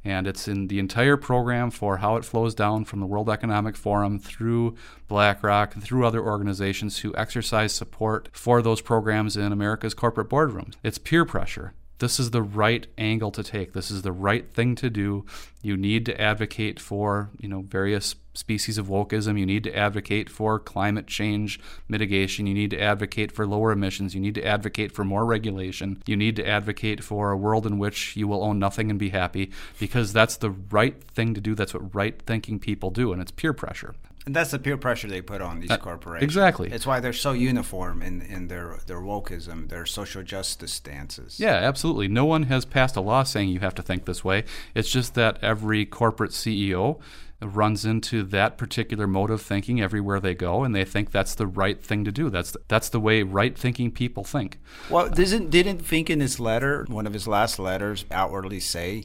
and 0.03 0.25
it's 0.25 0.47
in 0.47 0.67
the 0.67 0.79
entire 0.79 1.17
program 1.17 1.69
for 1.69 1.97
how 1.97 2.15
it 2.15 2.25
flows 2.25 2.55
down 2.55 2.83
from 2.83 2.99
the 2.99 3.05
World 3.05 3.29
Economic 3.29 3.75
Forum 3.75 4.17
through 4.17 4.75
BlackRock 5.07 5.75
and 5.75 5.83
through 5.83 6.07
other 6.07 6.23
organizations 6.25 6.99
who 6.99 7.13
exercise 7.15 7.73
support 7.73 8.29
for 8.31 8.63
those 8.63 8.81
programs 8.81 9.37
in 9.37 9.51
America's 9.51 9.93
corporate 9.93 10.29
boardrooms. 10.29 10.75
It's 10.83 10.97
peer 10.97 11.25
pressure. 11.25 11.73
This 11.99 12.19
is 12.19 12.31
the 12.31 12.41
right 12.41 12.87
angle 12.97 13.29
to 13.31 13.43
take. 13.43 13.73
This 13.73 13.91
is 13.91 14.01
the 14.01 14.13
right 14.13 14.49
thing 14.51 14.73
to 14.75 14.89
do. 14.89 15.25
You 15.61 15.77
need 15.77 16.07
to 16.07 16.19
advocate 16.19 16.79
for, 16.79 17.29
you 17.37 17.49
know, 17.49 17.61
various 17.61 18.15
species 18.39 18.77
of 18.77 18.87
wokeism. 18.87 19.37
You 19.37 19.45
need 19.45 19.63
to 19.65 19.75
advocate 19.75 20.29
for 20.29 20.57
climate 20.59 21.07
change 21.07 21.59
mitigation. 21.87 22.47
You 22.47 22.53
need 22.53 22.71
to 22.71 22.79
advocate 22.81 23.31
for 23.31 23.45
lower 23.45 23.71
emissions. 23.71 24.15
You 24.15 24.21
need 24.21 24.35
to 24.35 24.45
advocate 24.45 24.91
for 24.91 25.03
more 25.03 25.25
regulation. 25.25 26.01
You 26.05 26.15
need 26.15 26.35
to 26.37 26.47
advocate 26.47 27.03
for 27.03 27.31
a 27.31 27.37
world 27.37 27.65
in 27.67 27.77
which 27.77 28.15
you 28.15 28.27
will 28.27 28.43
own 28.43 28.57
nothing 28.59 28.89
and 28.89 28.97
be 28.97 29.09
happy 29.09 29.51
because 29.79 30.13
that's 30.13 30.37
the 30.37 30.51
right 30.51 31.01
thing 31.03 31.33
to 31.33 31.41
do. 31.41 31.53
That's 31.55 31.73
what 31.73 31.93
right 31.93 32.19
thinking 32.25 32.59
people 32.59 32.89
do, 32.89 33.11
and 33.13 33.21
it's 33.21 33.31
peer 33.31 33.53
pressure. 33.53 33.93
And 34.25 34.35
that's 34.35 34.51
the 34.51 34.59
peer 34.59 34.77
pressure 34.77 35.07
they 35.07 35.21
put 35.21 35.41
on 35.41 35.59
these 35.61 35.71
Uh, 35.71 35.77
corporations. 35.77 36.23
exactly. 36.23 36.69
It's 36.71 36.85
why 36.85 36.99
they're 36.99 37.13
so 37.13 37.31
uniform 37.31 38.01
in, 38.01 38.21
in 38.21 38.47
their, 38.47 38.77
their 38.85 38.99
wokeism, 38.99 39.69
their 39.69 39.85
social 39.85 40.21
justice 40.23 40.71
stances. 40.73 41.39
Yeah, 41.39 41.53
absolutely. 41.55 42.09
No 42.09 42.25
one 42.25 42.43
has 42.43 42.65
passed 42.65 42.95
a 42.95 43.01
law 43.01 43.23
saying 43.23 43.49
you 43.49 43.61
have 43.61 43.73
to 43.75 43.81
think 43.81 44.05
this 44.05 44.23
way. 44.23 44.43
It's 44.75 44.91
just 44.91 45.15
that 45.15 45.39
every 45.41 45.85
corporate 45.85 46.31
CEO 46.31 46.99
runs 47.41 47.85
into 47.85 48.23
that 48.23 48.57
particular 48.57 49.07
mode 49.07 49.31
of 49.31 49.41
thinking 49.41 49.81
everywhere 49.81 50.19
they 50.19 50.35
go, 50.35 50.63
and 50.63 50.75
they 50.75 50.83
think 50.83 51.11
that's 51.11 51.35
the 51.35 51.47
right 51.47 51.81
thing 51.81 52.03
to 52.03 52.11
do. 52.11 52.29
That's 52.29 52.55
that's 52.67 52.89
the 52.89 52.99
way 52.99 53.23
right-thinking 53.23 53.91
people 53.91 54.23
think. 54.23 54.59
Well, 54.89 55.09
doesn't 55.09 55.49
didn't 55.49 55.79
Fink 55.79 56.09
in 56.09 56.19
his 56.19 56.39
letter, 56.39 56.85
one 56.89 57.07
of 57.07 57.13
his 57.13 57.27
last 57.27 57.59
letters, 57.59 58.05
outwardly 58.11 58.59
say 58.59 59.03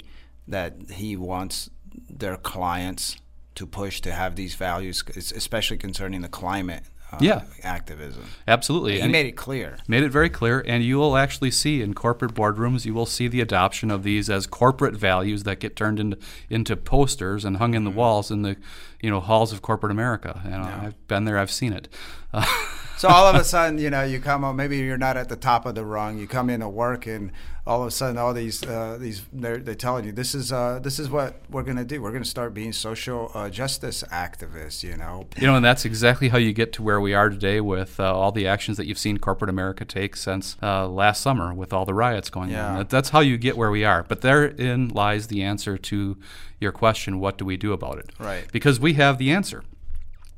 that 0.49 0.91
he 0.91 1.17
wants 1.17 1.71
their 2.11 2.37
clients 2.37 3.17
to 3.55 3.67
push 3.67 4.01
to 4.01 4.13
have 4.13 4.35
these 4.35 4.57
values, 4.57 5.05
especially 5.17 5.77
concerning 5.77 6.23
the 6.23 6.29
climate 6.29 6.83
uh, 7.15 7.19
Yeah. 7.21 7.43
activism. 7.63 8.25
Absolutely. 8.47 8.95
He 8.95 9.01
And- 9.01 9.13
made 9.13 9.27
it 9.27 9.37
clear. 9.37 9.79
made 9.89 10.03
it 10.03 10.11
very 10.11 10.29
clear 10.29 10.63
and 10.67 10.83
you 10.85 10.97
will 10.99 11.17
actually 11.17 11.51
see 11.51 11.83
in 11.83 11.95
corporate 11.95 12.35
boardrooms 12.35 12.85
you 12.85 12.95
will 12.95 13.07
see 13.07 13.29
the 13.29 13.41
adoption 13.41 13.91
of 13.91 14.03
these 14.03 14.29
as 14.31 14.47
corporate 14.47 14.97
values 14.97 15.43
that 15.45 15.61
get 15.61 15.77
turned 15.77 15.99
into 16.01 16.17
into 16.51 16.77
posters 16.77 17.45
and 17.45 17.57
hung 17.59 17.75
in 17.75 17.85
the 17.85 17.91
walls 17.91 18.31
in 18.31 18.43
the 18.43 18.57
you 19.01 19.11
know 19.11 19.21
halls 19.21 19.53
of 19.53 19.61
corporate 19.63 19.93
America. 19.93 20.41
You 20.45 20.51
know, 20.51 20.57
Yeah. 20.59 20.81
I've 20.87 21.09
been 21.09 21.25
there, 21.25 21.39
I've 21.39 21.51
seen 21.51 21.73
it. 21.73 21.89
Uh, 22.33 22.45
So 22.97 23.09
all 23.09 23.27
of 23.27 23.35
a 23.35 23.45
sudden, 23.45 23.79
you 23.79 23.91
know, 23.91 24.05
you 24.05 24.21
come 24.21 24.45
up. 24.45 24.55
Maybe 24.55 24.79
you're 24.79 24.97
not 24.97 25.17
at 25.17 25.29
the 25.29 25.37
top 25.37 25.67
of 25.67 25.75
the 25.75 25.85
rung. 25.85 26.17
You 26.19 26.27
come 26.29 26.49
into 26.49 26.69
work, 26.69 27.07
and 27.07 27.33
all 27.67 27.83
of 27.83 27.89
a 27.89 27.91
sudden, 27.91 28.17
all 28.19 28.33
these 28.33 28.63
uh, 28.63 28.97
these 29.01 29.23
they're, 29.33 29.57
they're 29.59 29.75
telling 29.75 30.05
you 30.05 30.13
this 30.13 30.35
is 30.35 30.53
uh, 30.53 30.79
this 30.81 30.99
is 31.01 31.11
what 31.11 31.41
we're 31.51 31.65
gonna 31.65 31.85
do. 31.85 32.01
We're 32.01 32.13
gonna 32.13 32.25
start 32.25 32.55
being 32.55 32.73
social 32.73 33.31
uh, 33.35 33.51
justice 33.51 34.05
activists. 34.13 34.83
You 34.85 34.97
know, 34.97 35.27
You 35.37 35.47
know, 35.49 35.57
and 35.57 35.65
that's 35.65 35.85
exactly 35.85 36.29
how 36.29 36.39
you 36.39 36.53
get 36.53 36.73
to 36.75 36.83
where 36.83 37.01
we 37.01 37.15
are 37.15 37.29
today 37.29 37.61
with 37.61 37.99
uh, 37.99 38.15
all 38.15 38.31
the 38.33 38.47
actions 38.47 38.77
that 38.77 38.87
you've 38.87 38.99
seen 38.99 39.19
corporate 39.19 39.51
America 39.51 39.85
take 39.85 40.15
since 40.15 40.57
uh, 40.63 40.87
last 40.89 41.21
summer 41.21 41.53
with 41.53 41.73
all 41.73 41.85
the 41.85 41.95
riots 41.95 42.31
going 42.31 42.51
Yeah. 42.51 42.69
on. 42.69 42.79
That, 42.79 42.91
that's 42.91 43.09
how 43.11 43.21
you 43.21 43.37
get 43.37 43.57
where 43.57 43.71
we 43.73 43.85
are. 43.85 44.05
But 44.05 44.21
therein 44.21 44.89
lies 44.91 45.27
the 45.27 45.43
answer 45.43 45.77
to 45.77 46.17
your 46.61 46.71
question 46.73 47.19
what 47.19 47.39
do 47.39 47.45
we 47.45 47.57
do 47.57 47.73
about 47.73 47.99
it? 47.99 48.11
Right. 48.21 48.45
Because 48.53 48.79
we 48.79 48.95
have 48.95 49.19
the 49.19 49.33
answer. 49.33 49.65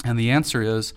And 0.05 0.19
the 0.19 0.31
answer 0.31 0.63
is 0.63 0.95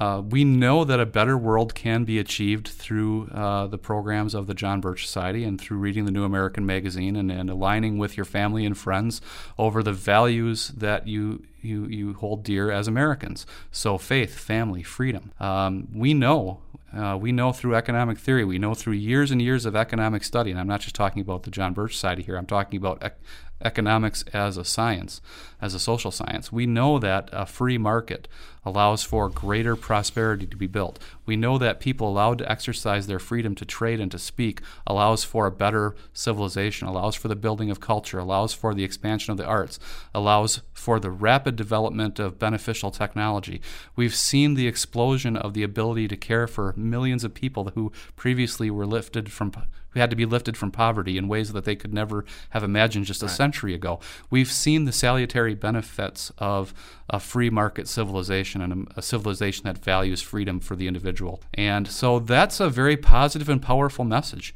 uh, 0.00 0.22
we 0.28 0.44
know 0.44 0.84
that 0.84 0.98
a 0.98 1.06
better 1.06 1.38
world 1.38 1.74
can 1.74 2.04
be 2.04 2.18
achieved 2.18 2.66
through 2.66 3.28
uh, 3.28 3.66
the 3.66 3.78
programs 3.78 4.34
of 4.34 4.46
the 4.46 4.54
John 4.54 4.80
Birch 4.80 5.06
Society 5.06 5.44
and 5.44 5.60
through 5.60 5.78
reading 5.78 6.04
the 6.04 6.10
New 6.10 6.24
American 6.24 6.66
Magazine 6.66 7.16
and, 7.16 7.30
and 7.30 7.48
aligning 7.48 7.98
with 7.98 8.16
your 8.16 8.24
family 8.24 8.66
and 8.66 8.76
friends 8.76 9.20
over 9.58 9.82
the 9.82 9.92
values 9.92 10.68
that 10.68 11.06
you, 11.06 11.44
you, 11.60 11.86
you 11.86 12.14
hold 12.14 12.42
dear 12.42 12.70
as 12.70 12.88
Americans. 12.88 13.46
So, 13.70 13.96
faith, 13.98 14.36
family, 14.36 14.82
freedom. 14.82 15.32
Um, 15.38 15.88
we 15.94 16.12
know. 16.14 16.60
Uh, 16.96 17.16
we 17.16 17.32
know 17.32 17.52
through 17.52 17.74
economic 17.74 18.18
theory, 18.18 18.44
we 18.44 18.58
know 18.58 18.72
through 18.72 18.92
years 18.92 19.32
and 19.32 19.42
years 19.42 19.66
of 19.66 19.74
economic 19.74 20.22
study, 20.22 20.52
and 20.52 20.60
I'm 20.60 20.68
not 20.68 20.80
just 20.80 20.94
talking 20.94 21.20
about 21.22 21.42
the 21.42 21.50
John 21.50 21.72
Birch 21.72 21.94
Society 21.94 22.22
here, 22.22 22.36
I'm 22.36 22.46
talking 22.46 22.76
about 22.76 23.02
ec- 23.02 23.18
economics 23.62 24.24
as 24.32 24.56
a 24.56 24.64
science, 24.64 25.20
as 25.60 25.74
a 25.74 25.80
social 25.80 26.10
science. 26.10 26.52
We 26.52 26.66
know 26.66 26.98
that 26.98 27.28
a 27.32 27.46
free 27.46 27.78
market 27.78 28.28
allows 28.64 29.02
for 29.02 29.28
greater 29.28 29.76
prosperity 29.76 30.46
to 30.46 30.56
be 30.56 30.66
built. 30.66 30.98
We 31.26 31.36
know 31.36 31.58
that 31.58 31.80
people 31.80 32.08
allowed 32.08 32.38
to 32.38 32.50
exercise 32.50 33.06
their 33.06 33.18
freedom 33.18 33.54
to 33.56 33.64
trade 33.64 34.00
and 34.00 34.10
to 34.10 34.18
speak 34.18 34.60
allows 34.86 35.22
for 35.24 35.46
a 35.46 35.50
better 35.50 35.94
civilization, 36.12 36.88
allows 36.88 37.14
for 37.14 37.28
the 37.28 37.36
building 37.36 37.70
of 37.70 37.80
culture, 37.80 38.18
allows 38.18 38.54
for 38.54 38.74
the 38.74 38.84
expansion 38.84 39.32
of 39.32 39.36
the 39.36 39.46
arts, 39.46 39.78
allows 40.14 40.62
for 40.72 40.98
the 40.98 41.10
rapid 41.10 41.56
development 41.56 42.18
of 42.18 42.38
beneficial 42.38 42.90
technology. 42.90 43.60
We've 43.96 44.14
seen 44.14 44.54
the 44.54 44.66
explosion 44.66 45.36
of 45.36 45.54
the 45.54 45.62
ability 45.62 46.08
to 46.08 46.16
care 46.16 46.46
for 46.46 46.74
millions 46.76 47.24
of 47.24 47.34
people 47.34 47.70
who 47.74 47.92
previously 48.16 48.70
were 48.70 48.86
lifted 48.86 49.30
from 49.30 49.52
who 49.94 50.00
had 50.00 50.10
to 50.10 50.16
be 50.16 50.26
lifted 50.26 50.56
from 50.56 50.70
poverty 50.70 51.16
in 51.16 51.28
ways 51.28 51.52
that 51.52 51.64
they 51.64 51.76
could 51.76 51.94
never 51.94 52.24
have 52.50 52.62
imagined 52.62 53.06
just 53.06 53.22
a 53.22 53.28
century 53.28 53.74
ago. 53.74 54.00
We've 54.28 54.50
seen 54.50 54.84
the 54.84 54.92
salutary 54.92 55.54
benefits 55.54 56.30
of 56.38 56.74
a 57.08 57.20
free 57.20 57.50
market 57.50 57.88
civilization 57.88 58.60
and 58.60 58.88
a, 58.88 58.98
a 58.98 59.02
civilization 59.02 59.64
that 59.64 59.78
values 59.78 60.20
freedom 60.20 60.60
for 60.60 60.76
the 60.76 60.88
individual. 60.88 61.40
And 61.54 61.88
so 61.88 62.18
that's 62.18 62.60
a 62.60 62.68
very 62.68 62.96
positive 62.96 63.48
and 63.48 63.62
powerful 63.62 64.04
message. 64.04 64.54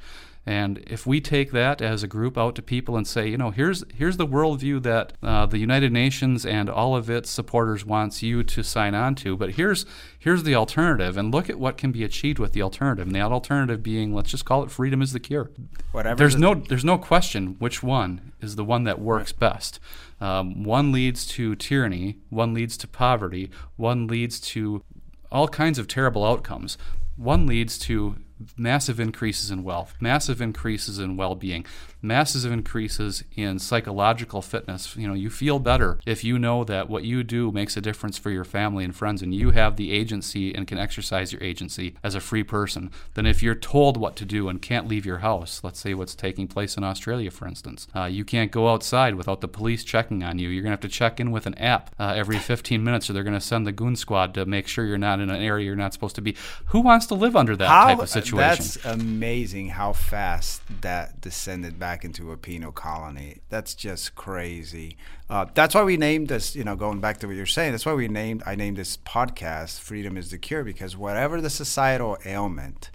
And 0.48 0.78
if 0.86 1.06
we 1.06 1.20
take 1.20 1.52
that 1.52 1.82
as 1.82 2.02
a 2.02 2.06
group 2.06 2.38
out 2.38 2.54
to 2.54 2.62
people 2.62 2.96
and 2.96 3.06
say, 3.06 3.28
you 3.28 3.36
know, 3.36 3.50
here's 3.50 3.84
here's 3.94 4.16
the 4.16 4.26
worldview 4.26 4.82
that 4.82 5.12
uh, 5.22 5.44
the 5.44 5.58
United 5.58 5.92
Nations 5.92 6.46
and 6.46 6.70
all 6.70 6.96
of 6.96 7.10
its 7.10 7.28
supporters 7.28 7.84
wants 7.84 8.22
you 8.22 8.42
to 8.42 8.62
sign 8.62 8.94
on 8.94 9.14
to, 9.16 9.36
but 9.36 9.50
here's 9.52 9.84
here's 10.18 10.44
the 10.44 10.54
alternative, 10.54 11.18
and 11.18 11.34
look 11.34 11.50
at 11.50 11.58
what 11.58 11.76
can 11.76 11.92
be 11.92 12.02
achieved 12.02 12.38
with 12.38 12.54
the 12.54 12.62
alternative. 12.62 13.06
And 13.06 13.14
that 13.14 13.30
alternative 13.30 13.82
being, 13.82 14.14
let's 14.14 14.30
just 14.30 14.46
call 14.46 14.62
it 14.62 14.70
freedom 14.70 15.02
is 15.02 15.12
the 15.12 15.20
cure. 15.20 15.50
whatever. 15.92 16.16
There's 16.16 16.32
the- 16.32 16.40
no 16.40 16.54
there's 16.54 16.82
no 16.82 16.96
question 16.96 17.56
which 17.58 17.82
one 17.82 18.32
is 18.40 18.56
the 18.56 18.64
one 18.64 18.84
that 18.84 18.98
works 18.98 19.32
best. 19.32 19.78
Um, 20.18 20.64
one 20.64 20.92
leads 20.92 21.26
to 21.26 21.56
tyranny, 21.56 22.20
one 22.30 22.54
leads 22.54 22.78
to 22.78 22.88
poverty, 22.88 23.50
one 23.76 24.06
leads 24.06 24.40
to 24.52 24.82
all 25.30 25.46
kinds 25.46 25.78
of 25.78 25.88
terrible 25.88 26.24
outcomes. 26.24 26.78
One 27.16 27.46
leads 27.46 27.76
to 27.80 28.16
massive 28.56 29.00
increases 29.00 29.50
in 29.50 29.62
wealth, 29.62 29.94
massive 30.00 30.40
increases 30.40 30.98
in 30.98 31.16
well-being, 31.16 31.66
massive 32.00 32.50
increases 32.50 33.24
in 33.34 33.58
psychological 33.58 34.42
fitness. 34.42 34.96
You 34.96 35.08
know, 35.08 35.14
you 35.14 35.30
feel 35.30 35.58
better 35.58 35.98
if 36.06 36.24
you 36.24 36.38
know 36.38 36.64
that 36.64 36.88
what 36.88 37.04
you 37.04 37.22
do 37.22 37.50
makes 37.50 37.76
a 37.76 37.80
difference 37.80 38.18
for 38.18 38.30
your 38.30 38.44
family 38.44 38.84
and 38.84 38.94
friends 38.94 39.22
and 39.22 39.34
you 39.34 39.50
have 39.50 39.76
the 39.76 39.92
agency 39.92 40.54
and 40.54 40.66
can 40.66 40.78
exercise 40.78 41.32
your 41.32 41.42
agency 41.42 41.94
as 42.02 42.14
a 42.14 42.20
free 42.20 42.44
person 42.44 42.90
than 43.14 43.26
if 43.26 43.42
you're 43.42 43.54
told 43.54 43.96
what 43.96 44.16
to 44.16 44.24
do 44.24 44.48
and 44.48 44.62
can't 44.62 44.88
leave 44.88 45.06
your 45.06 45.18
house. 45.18 45.60
Let's 45.62 45.80
say 45.80 45.94
what's 45.94 46.14
taking 46.14 46.46
place 46.46 46.76
in 46.76 46.84
Australia, 46.84 47.30
for 47.30 47.46
instance. 47.46 47.88
Uh, 47.94 48.04
you 48.04 48.24
can't 48.24 48.52
go 48.52 48.68
outside 48.68 49.14
without 49.14 49.40
the 49.40 49.48
police 49.48 49.84
checking 49.84 50.22
on 50.22 50.38
you. 50.38 50.48
You're 50.48 50.62
going 50.62 50.70
to 50.70 50.74
have 50.74 50.80
to 50.80 50.88
check 50.88 51.18
in 51.18 51.30
with 51.30 51.46
an 51.46 51.54
app 51.54 51.94
uh, 51.98 52.14
every 52.16 52.38
15 52.38 52.82
minutes 52.82 53.10
or 53.10 53.12
they're 53.12 53.24
going 53.24 53.34
to 53.34 53.40
send 53.40 53.66
the 53.66 53.72
goon 53.72 53.96
squad 53.96 54.34
to 54.34 54.46
make 54.46 54.68
sure 54.68 54.84
you're 54.84 54.98
not 54.98 55.20
in 55.20 55.30
an 55.30 55.42
area 55.42 55.66
you're 55.66 55.76
not 55.76 55.92
supposed 55.92 56.14
to 56.16 56.22
be. 56.22 56.36
Who 56.66 56.80
wants 56.80 57.06
to 57.06 57.14
live 57.14 57.34
under 57.34 57.56
that 57.56 57.68
how, 57.68 57.86
type 57.86 57.98
of 57.98 58.08
situation? 58.08 58.38
That's 58.38 58.84
amazing 58.84 59.70
how 59.70 59.92
fast 59.92 60.62
that 60.82 61.20
descended 61.20 61.78
back 61.78 61.87
into 62.04 62.32
a 62.32 62.36
penal 62.36 62.72
colony. 62.72 63.38
That's 63.48 63.74
just 63.74 64.14
crazy. 64.14 64.96
Uh, 65.30 65.46
that's 65.54 65.74
why 65.74 65.82
we 65.82 65.96
named 65.96 66.28
this, 66.28 66.54
you 66.56 66.64
know, 66.64 66.76
going 66.76 67.00
back 67.00 67.18
to 67.18 67.26
what 67.26 67.36
you're 67.36 67.46
saying, 67.46 67.72
that's 67.72 67.86
why 67.86 67.94
we 67.94 68.08
named, 68.08 68.42
I 68.46 68.54
named 68.54 68.76
this 68.76 68.96
podcast 68.96 69.80
Freedom 69.80 70.16
is 70.16 70.30
the 70.30 70.38
Cure, 70.38 70.64
because 70.64 70.96
whatever 70.96 71.40
the 71.40 71.50
societal 71.50 72.18
ailment, 72.24 72.90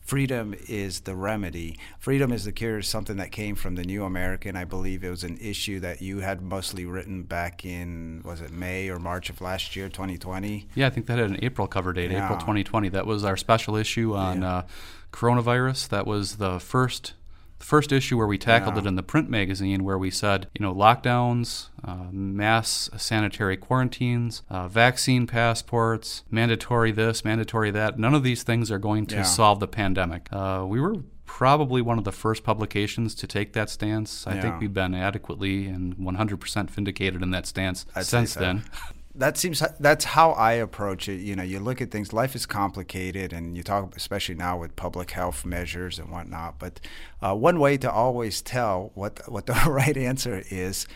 freedom 0.00 0.54
is 0.68 1.00
the 1.00 1.14
remedy. 1.14 1.78
Freedom 1.98 2.32
is 2.32 2.44
the 2.44 2.52
cure 2.52 2.78
is 2.78 2.88
something 2.88 3.16
that 3.16 3.30
came 3.30 3.54
from 3.54 3.76
the 3.76 3.84
New 3.84 4.04
American. 4.04 4.56
I 4.56 4.64
believe 4.64 5.04
it 5.04 5.10
was 5.10 5.24
an 5.24 5.38
issue 5.40 5.80
that 5.80 6.02
you 6.02 6.20
had 6.20 6.42
mostly 6.42 6.84
written 6.84 7.22
back 7.22 7.64
in, 7.64 8.20
was 8.24 8.40
it 8.40 8.50
May 8.50 8.88
or 8.90 8.98
March 8.98 9.30
of 9.30 9.40
last 9.40 9.76
year, 9.76 9.88
2020? 9.88 10.68
Yeah, 10.74 10.86
I 10.88 10.90
think 10.90 11.06
that 11.06 11.18
had 11.18 11.30
an 11.30 11.38
April 11.42 11.66
cover 11.66 11.92
date, 11.92 12.10
Yeah. 12.10 12.24
April 12.24 12.38
2020. 12.38 12.88
That 12.90 13.06
was 13.06 13.24
our 13.24 13.36
special 13.36 13.76
issue 13.76 14.14
on 14.14 14.42
uh, 14.42 14.66
coronavirus. 15.12 15.88
That 15.88 16.06
was 16.06 16.36
the 16.36 16.58
first 16.58 17.14
the 17.62 17.66
first 17.66 17.92
issue 17.92 18.18
where 18.18 18.26
we 18.26 18.38
tackled 18.38 18.74
Yeah. 18.74 18.80
it 18.82 18.86
in 18.86 18.96
the 18.96 19.04
print 19.04 19.30
magazine, 19.30 19.84
where 19.84 19.96
we 19.96 20.10
said, 20.10 20.48
you 20.58 20.60
know, 20.66 20.74
lockdowns, 20.74 21.68
uh, 21.84 22.06
mass 22.10 22.90
sanitary 22.96 23.56
quarantines, 23.56 24.42
uh, 24.50 24.66
vaccine 24.66 25.28
passports, 25.28 26.24
mandatory 26.28 26.90
this, 26.90 27.24
mandatory 27.24 27.70
that. 27.70 28.00
None 28.00 28.14
of 28.14 28.24
these 28.24 28.42
things 28.42 28.72
are 28.72 28.80
going 28.80 29.06
to 29.06 29.16
Yeah. 29.16 29.22
solve 29.22 29.60
the 29.60 29.68
pandemic. 29.68 30.26
Uh, 30.32 30.64
we 30.66 30.80
were 30.80 30.96
probably 31.24 31.80
one 31.80 31.98
of 31.98 32.04
the 32.04 32.10
first 32.12 32.42
publications 32.42 33.14
to 33.14 33.26
take 33.28 33.52
that 33.52 33.70
stance. 33.70 34.26
I 34.26 34.34
Yeah. 34.34 34.40
think 34.42 34.60
we've 34.60 34.74
been 34.74 34.92
adequately 34.94 35.66
and 35.68 35.94
100% 35.96 36.68
vindicated 36.68 37.22
in 37.22 37.30
that 37.30 37.46
stance 37.46 37.86
I'd 37.94 38.06
since 38.06 38.32
so. 38.32 38.40
then. 38.40 38.64
that 39.14 39.36
seems 39.36 39.62
that's 39.78 40.04
how 40.06 40.32
I 40.32 40.52
approach 40.52 41.08
it. 41.08 41.20
You 41.20 41.36
know, 41.36 41.42
you 41.42 41.60
look 41.60 41.82
at 41.82 41.90
things. 41.90 42.12
Life 42.12 42.34
is 42.34 42.46
complicated, 42.46 43.32
and 43.32 43.56
you 43.56 43.62
talk, 43.62 43.94
especially 43.96 44.34
now 44.34 44.58
with 44.58 44.74
public 44.74 45.10
health 45.10 45.44
measures 45.44 45.98
and 45.98 46.10
whatnot. 46.10 46.58
But 46.58 46.80
uh, 47.20 47.34
one 47.34 47.60
way 47.60 47.76
to 47.78 47.90
always 47.90 48.40
tell 48.40 48.90
what 48.94 49.20
what 49.30 49.46
the 49.46 49.52
right 49.66 49.96
answer 49.96 50.42
is, 50.50 50.86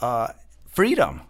uh, 0.00 0.28
freedom. 0.68 1.22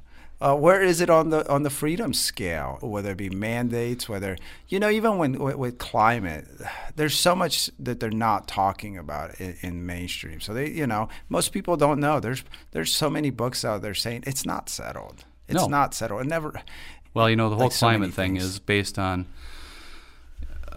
Uh, 0.43 0.57
where 0.57 0.81
is 0.81 1.03
it 1.03 1.11
on 1.11 1.29
the 1.29 1.47
on 1.51 1.65
the 1.65 1.69
freedom 1.69 2.15
scale? 2.15 2.79
Whether 2.81 3.11
it 3.11 3.19
be 3.19 3.29
mandates, 3.29 4.09
whether 4.09 4.39
you 4.69 4.81
know, 4.81 4.89
even 4.89 5.19
when 5.19 5.39
with, 5.39 5.77
climate, 5.77 6.47
there's 6.97 7.15
so 7.15 7.37
much 7.37 7.71
that 7.79 8.01
they're 8.01 8.09
not 8.11 8.49
talking 8.49 8.97
about 8.97 9.39
in, 9.39 9.57
in 9.61 9.85
mainstream. 9.85 10.41
So 10.41 10.55
they, 10.55 10.71
you 10.71 10.87
know, 10.87 11.11
most 11.29 11.53
people 11.53 11.77
don't 11.77 12.01
know. 12.01 12.19
There's 12.21 12.43
there's 12.71 12.91
so 12.91 13.11
many 13.11 13.29
books 13.29 13.67
out 13.67 13.83
there 13.83 13.93
saying 13.93 14.25
it's 14.27 14.47
not 14.47 14.71
settled. 14.71 15.27
It's 15.51 15.61
No. 15.61 15.67
not 15.69 15.95
settled. 15.95 16.23
It 16.23 16.27
never. 16.29 16.61
Well, 17.15 17.29
you 17.29 17.37
know, 17.37 17.49
the 17.51 17.57
whole 17.57 17.65
Like 17.67 17.73
so 17.73 17.87
climate 17.87 18.13
thing 18.15 18.35
things. 18.35 18.45
is 18.45 18.59
based 18.59 18.99
on 18.99 19.27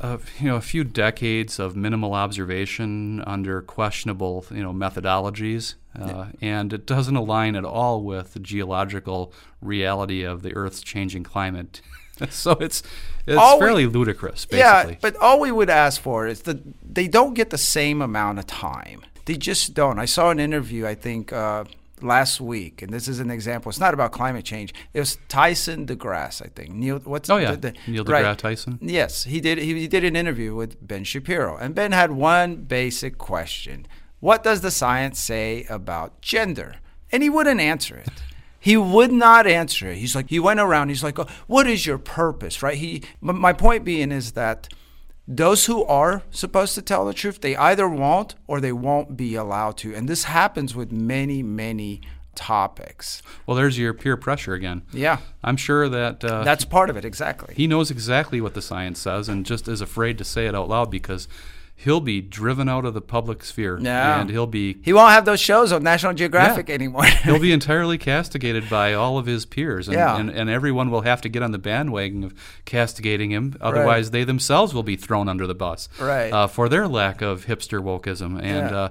uh, 0.01 0.17
you 0.39 0.47
know 0.47 0.55
a 0.55 0.61
few 0.61 0.83
decades 0.83 1.59
of 1.59 1.75
minimal 1.75 2.13
observation 2.13 3.21
under 3.27 3.61
questionable 3.61 4.45
you 4.51 4.61
know 4.63 4.73
methodologies, 4.73 5.75
uh, 5.99 6.25
and 6.41 6.73
it 6.73 6.85
doesn't 6.85 7.15
align 7.15 7.55
at 7.55 7.63
all 7.63 8.01
with 8.03 8.33
the 8.33 8.39
geological 8.39 9.31
reality 9.61 10.23
of 10.23 10.41
the 10.41 10.53
Earth's 10.55 10.81
changing 10.81 11.23
climate. 11.23 11.81
so 12.29 12.51
it's 12.53 12.81
it's 13.27 13.37
All 13.37 13.59
we- 13.59 13.65
fairly 13.65 13.85
ludicrous, 13.87 14.45
basically. 14.45 14.93
Yeah, 14.93 14.97
but 15.01 15.15
all 15.17 15.39
we 15.39 15.51
would 15.51 15.69
ask 15.69 16.01
for 16.01 16.27
is 16.27 16.41
that 16.41 16.59
they 16.93 17.07
don't 17.07 17.33
get 17.35 17.51
the 17.51 17.57
same 17.57 18.01
amount 18.01 18.39
of 18.39 18.47
time. 18.47 19.01
They 19.25 19.35
just 19.37 19.73
don't. 19.73 19.99
I 19.99 20.05
saw 20.05 20.31
an 20.31 20.39
interview, 20.39 20.85
I 20.85 20.95
think, 20.95 21.31
uh, 21.31 21.63
last 22.03 22.41
week, 22.41 22.81
and 22.81 22.91
this 22.93 23.07
is 23.07 23.19
an 23.19 23.29
example. 23.31 23.69
It's 23.69 23.79
not 23.79 23.93
about 23.93 24.11
climate 24.11 24.45
change. 24.45 24.73
It 24.93 24.99
was 24.99 25.17
Tyson 25.27 25.85
DeGrasse, 25.85 26.41
I 26.45 26.49
think. 26.55 26.71
Neil, 26.71 26.99
what's 27.03 27.29
oh 27.29 27.37
yeah, 27.37 27.51
the- 27.51 27.71
the- 27.71 27.73
Neil 27.87 28.03
right. 28.05 28.37
Tyson. 28.37 28.77
Yes, 28.81 29.23
he 29.23 29.39
did. 29.41 29.57
He, 29.57 29.73
he 29.79 29.87
did 29.87 30.03
an 30.03 30.15
interview 30.15 30.55
with 30.55 30.85
Ben 30.85 31.03
Shapiro, 31.03 31.57
and 31.57 31.73
Ben 31.75 31.91
had 31.91 32.11
one 32.11 32.57
basic 32.57 33.17
question: 33.17 33.87
What 34.19 34.43
does 34.43 34.61
the 34.61 34.71
science 34.71 35.19
say 35.19 35.65
about 35.69 36.21
gender? 36.21 36.75
And 37.11 37.21
he 37.21 37.29
wouldn't 37.29 37.59
answer 37.61 37.95
it. 37.95 38.09
He 38.59 38.75
would 38.77 39.11
not 39.11 39.45
answer 39.45 39.89
it. 39.91 39.97
He's 39.97 40.15
like, 40.15 40.29
he 40.29 40.39
went 40.39 40.59
around. 40.59 40.89
He's 40.89 41.03
like, 41.03 41.19
oh, 41.19 41.27
what 41.47 41.67
is 41.67 41.85
your 41.85 41.97
purpose, 41.97 42.63
right? 42.63 42.77
He. 42.77 43.03
but 43.21 43.35
My 43.35 43.53
point 43.53 43.83
being 43.83 44.11
is 44.11 44.31
that 44.31 44.67
those 45.27 45.65
who 45.65 45.83
are 45.85 46.23
supposed 46.31 46.75
to 46.75 46.81
tell 46.81 47.05
the 47.05 47.13
truth, 47.13 47.41
they 47.41 47.55
either 47.55 47.87
won't 47.87 48.35
or 48.47 48.59
they 48.59 48.73
won't 48.73 49.15
be 49.15 49.35
allowed 49.35 49.77
to, 49.77 49.93
and 49.95 50.07
this 50.09 50.25
happens 50.25 50.75
with 50.75 50.91
many, 50.91 51.41
many 51.41 52.01
topics. 52.35 53.21
Well, 53.45 53.55
there's 53.55 53.77
your 53.77 53.93
peer 53.93 54.17
pressure 54.17 54.53
again. 54.53 54.81
Yeah. 54.91 55.19
I'm 55.43 55.55
sure 55.57 55.87
that 55.87 56.23
uh, 56.25 56.43
That's 56.43 56.65
part 56.65 56.89
of 56.89 56.97
it, 56.97 57.05
exactly. 57.05 57.53
he 57.55 57.67
knows 57.67 57.91
exactly 57.91 58.41
what 58.41 58.53
the 58.53 58.61
science 58.61 58.99
says 58.99 59.29
and 59.29 59.45
just 59.45 59.67
is 59.67 59.81
afraid 59.81 60.17
to 60.17 60.23
say 60.23 60.47
it 60.47 60.55
out 60.55 60.67
loud 60.67 60.89
because 60.89 61.27
he'll 61.75 61.99
be 61.99 62.21
driven 62.21 62.69
out 62.69 62.85
of 62.85 62.93
the 62.93 63.01
public 63.01 63.43
sphere 63.43 63.77
Yeah. 63.81 64.21
and 64.21 64.29
he'll 64.29 64.47
be 64.47 64.77
He 64.83 64.93
won't 64.93 65.11
have 65.11 65.25
those 65.25 65.39
shows 65.41 65.71
on 65.71 65.83
National 65.83 66.13
Geographic 66.13 66.69
anymore. 66.69 67.03
he'll 67.23 67.39
be 67.39 67.51
entirely 67.51 67.97
castigated 67.97 68.69
by 68.69 68.93
all 68.93 69.17
of 69.17 69.25
his 69.25 69.45
peers 69.45 69.87
and, 69.87 69.95
Yeah. 69.97 70.15
and, 70.17 70.29
and 70.29 70.49
everyone 70.49 70.91
will 70.91 71.01
have 71.01 71.21
to 71.21 71.29
get 71.29 71.43
on 71.43 71.51
the 71.51 71.57
bandwagon 71.57 72.23
of 72.23 72.33
castigating 72.65 73.31
him 73.31 73.55
otherwise 73.59 74.11
they 74.11 74.23
themselves 74.23 74.73
will 74.73 74.83
be 74.83 74.95
thrown 74.95 75.27
under 75.27 75.45
the 75.47 75.55
bus 75.55 75.89
Right. 75.99 76.31
uh, 76.31 76.47
for 76.47 76.69
their 76.69 76.87
lack 76.87 77.21
of 77.21 77.45
hipster 77.47 77.81
wokeism 77.83 78.37
and 78.41 78.69
Yeah. 78.71 78.77
uh, 78.77 78.89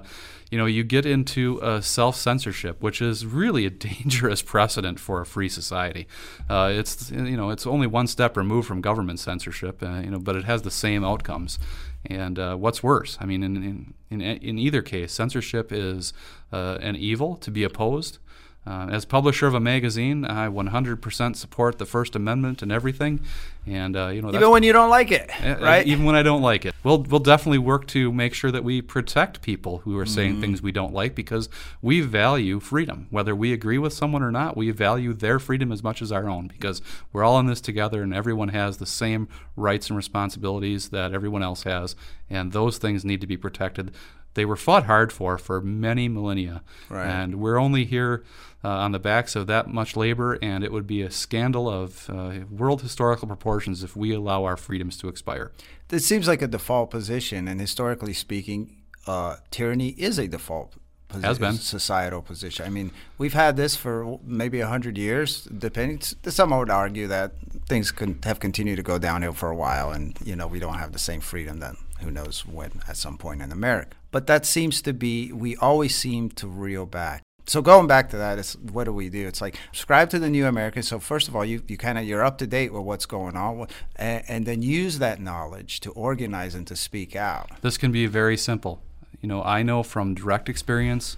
you 0.53 0.59
know 0.59 0.67
you 0.67 0.83
get 0.83 1.03
into 1.03 1.59
uh, 1.63 1.81
self-censorship 1.81 2.79
which 2.79 3.01
is 3.01 3.25
really 3.25 3.65
a 3.65 3.69
dangerous 3.89 4.43
precedent 4.43 4.99
for 4.99 5.19
a 5.19 5.25
free 5.25 5.49
society. 5.49 6.07
Uh, 6.47 6.69
it's 6.71 7.09
you 7.09 7.35
know 7.35 7.49
it's 7.49 7.65
only 7.65 7.87
one 7.87 8.05
step 8.05 8.37
removed 8.37 8.67
from 8.67 8.79
government 8.79 9.19
censorship 9.19 9.81
uh, 9.81 10.01
you 10.05 10.11
know 10.11 10.19
but 10.19 10.35
it 10.35 10.43
has 10.43 10.61
the 10.61 10.69
same 10.85 11.03
outcomes. 11.03 11.57
And 12.05 12.37
uh, 12.37 12.55
what's 12.57 12.83
worse 12.83 13.17
i 13.19 13.25
mean 13.25 13.41
in, 13.43 13.55
in, 13.55 13.93
in, 14.11 14.21
in 14.21 14.59
either 14.59 14.81
case 14.83 15.11
censorship 15.11 15.71
is 15.71 16.13
uh, 16.51 16.77
an 16.81 16.95
evil 16.97 17.35
to 17.37 17.49
be 17.49 17.63
opposed 17.63 18.19
uh, 18.65 18.87
as 18.91 19.03
publisher 19.03 19.45
of 19.45 19.53
a 19.53 19.59
magazine, 19.59 20.23
I 20.23 20.47
100% 20.47 21.35
support 21.35 21.79
the 21.79 21.85
First 21.85 22.15
Amendment 22.15 22.61
and 22.61 22.71
everything, 22.71 23.19
and 23.67 23.95
uh, 23.97 24.07
you 24.07 24.21
know 24.21 24.29
Even 24.33 24.51
when 24.51 24.63
you 24.63 24.71
don't 24.71 24.89
like 24.89 25.11
it, 25.11 25.29
right? 25.61 25.85
Even 25.85 26.05
when 26.05 26.15
I 26.15 26.23
don't 26.23 26.41
like 26.41 26.65
it, 26.65 26.73
we'll 26.83 27.03
we'll 27.03 27.19
definitely 27.19 27.57
work 27.57 27.87
to 27.87 28.11
make 28.13 28.33
sure 28.33 28.51
that 28.51 28.63
we 28.63 28.81
protect 28.81 29.41
people 29.41 29.79
who 29.79 29.97
are 29.97 30.03
Mm-hmm. 30.03 30.13
saying 30.13 30.41
things 30.41 30.61
we 30.61 30.71
don't 30.71 30.93
like 30.93 31.13
because 31.15 31.49
we 31.81 32.01
value 32.01 32.59
freedom. 32.59 33.07
Whether 33.09 33.35
we 33.35 33.51
agree 33.51 33.77
with 33.77 33.93
someone 33.93 34.23
or 34.23 34.31
not, 34.31 34.55
we 34.55 34.71
value 34.71 35.13
their 35.13 35.39
freedom 35.39 35.71
as 35.71 35.83
much 35.83 36.01
as 36.01 36.11
our 36.11 36.29
own 36.29 36.47
because 36.47 36.81
we're 37.11 37.23
all 37.23 37.39
in 37.39 37.47
this 37.47 37.61
together, 37.61 38.01
and 38.01 38.13
everyone 38.13 38.49
has 38.49 38.77
the 38.77 38.85
same 38.85 39.27
rights 39.57 39.89
and 39.89 39.97
responsibilities 39.97 40.89
that 40.89 41.13
everyone 41.13 41.43
else 41.43 41.63
has, 41.63 41.95
and 42.29 42.53
those 42.53 42.77
things 42.77 43.03
need 43.03 43.19
to 43.21 43.27
be 43.27 43.37
protected. 43.37 43.91
They 44.35 44.45
were 44.45 44.55
fought 44.55 44.85
hard 44.85 45.11
for 45.13 45.37
for 45.37 45.61
many 45.61 46.07
millennia, 46.09 46.63
Right. 46.89 47.05
and 47.07 47.35
we're 47.35 47.57
only 47.59 47.85
here 47.85 48.23
uh, 48.63 48.69
on 48.69 48.91
the 48.91 48.99
backs 48.99 49.35
of 49.35 49.45
that 49.47 49.67
much 49.67 49.95
labor, 49.95 50.37
and 50.41 50.63
it 50.63 50.71
would 50.71 50.87
be 50.87 51.01
a 51.01 51.11
scandal 51.11 51.69
of 51.69 52.09
uh, 52.09 52.39
world 52.49 52.81
historical 52.81 53.27
proportions 53.27 53.83
if 53.83 53.95
we 53.95 54.13
allow 54.13 54.43
our 54.45 54.57
freedoms 54.57 54.97
to 54.97 55.07
expire. 55.09 55.51
it 55.91 55.99
seems 55.99 56.27
like 56.27 56.41
a 56.41 56.47
default 56.47 56.89
position, 56.89 57.47
and 57.47 57.59
historically 57.61 58.13
speaking, 58.13 58.77
uh, 59.05 59.35
tyranny 59.51 59.89
is 59.89 60.17
a 60.17 60.27
default 60.27 60.73
posi- 61.09 61.23
Has 61.23 61.37
been. 61.37 61.53
societal 61.57 62.21
position. 62.21 62.65
I 62.65 62.69
mean, 62.69 62.89
we've 63.19 63.33
had 63.33 63.55
this 63.57 63.75
for 63.75 64.17
maybe 64.23 64.61
a 64.61 64.67
hundred 64.67 64.97
years. 64.97 65.43
Depending, 65.43 65.99
some 66.01 66.49
would 66.57 66.69
argue 66.71 67.05
that 67.07 67.33
things 67.67 67.91
could 67.91 68.19
have 68.23 68.39
continued 68.39 68.77
to 68.77 68.83
go 68.83 68.97
downhill 68.97 69.33
for 69.33 69.49
a 69.51 69.55
while, 69.55 69.91
and 69.91 70.17
you 70.25 70.35
know 70.35 70.47
we 70.47 70.59
don't 70.59 70.79
have 70.79 70.93
the 70.93 70.99
same 70.99 71.19
freedom 71.21 71.59
that 71.59 71.75
who 72.03 72.11
knows 72.11 72.45
when 72.45 72.71
at 72.87 72.97
some 72.97 73.17
point 73.17 73.41
in 73.41 73.51
America. 73.51 73.97
But 74.11 74.27
that 74.27 74.45
seems 74.45 74.81
to 74.83 74.93
be 74.93 75.31
we 75.31 75.55
always 75.57 75.95
seem 75.95 76.29
to 76.31 76.47
reel 76.47 76.85
back. 76.85 77.23
So 77.45 77.61
going 77.61 77.87
back 77.87 78.09
to 78.11 78.17
that, 78.17 78.39
it's 78.39 78.55
what 78.55 78.85
do 78.85 78.93
we 78.93 79.09
do? 79.09 79.27
It's 79.27 79.41
like 79.41 79.57
subscribe 79.73 80.09
to 80.11 80.19
the 80.19 80.29
New 80.29 80.45
American. 80.45 80.81
So 80.81 80.99
first 80.99 81.27
of 81.27 81.35
all, 81.35 81.43
you, 81.43 81.61
you 81.67 81.77
kind 81.77 81.97
of 81.97 82.05
you're 82.05 82.23
up 82.23 82.37
to 82.37 82.47
date 82.47 82.71
with 82.71 82.83
what's 82.83 83.05
going 83.05 83.35
on, 83.35 83.67
and, 83.97 84.23
and 84.27 84.45
then 84.45 84.61
use 84.61 84.99
that 84.99 85.19
knowledge 85.19 85.81
to 85.81 85.91
organize 85.91 86.55
and 86.55 86.65
to 86.67 86.75
speak 86.75 87.15
out. 87.15 87.49
This 87.61 87.77
can 87.77 87.91
be 87.91 88.05
very 88.05 88.37
simple. 88.37 88.81
You 89.21 89.27
know, 89.27 89.43
I 89.43 89.63
know 89.63 89.83
from 89.83 90.15
direct 90.15 90.47
experience 90.47 91.17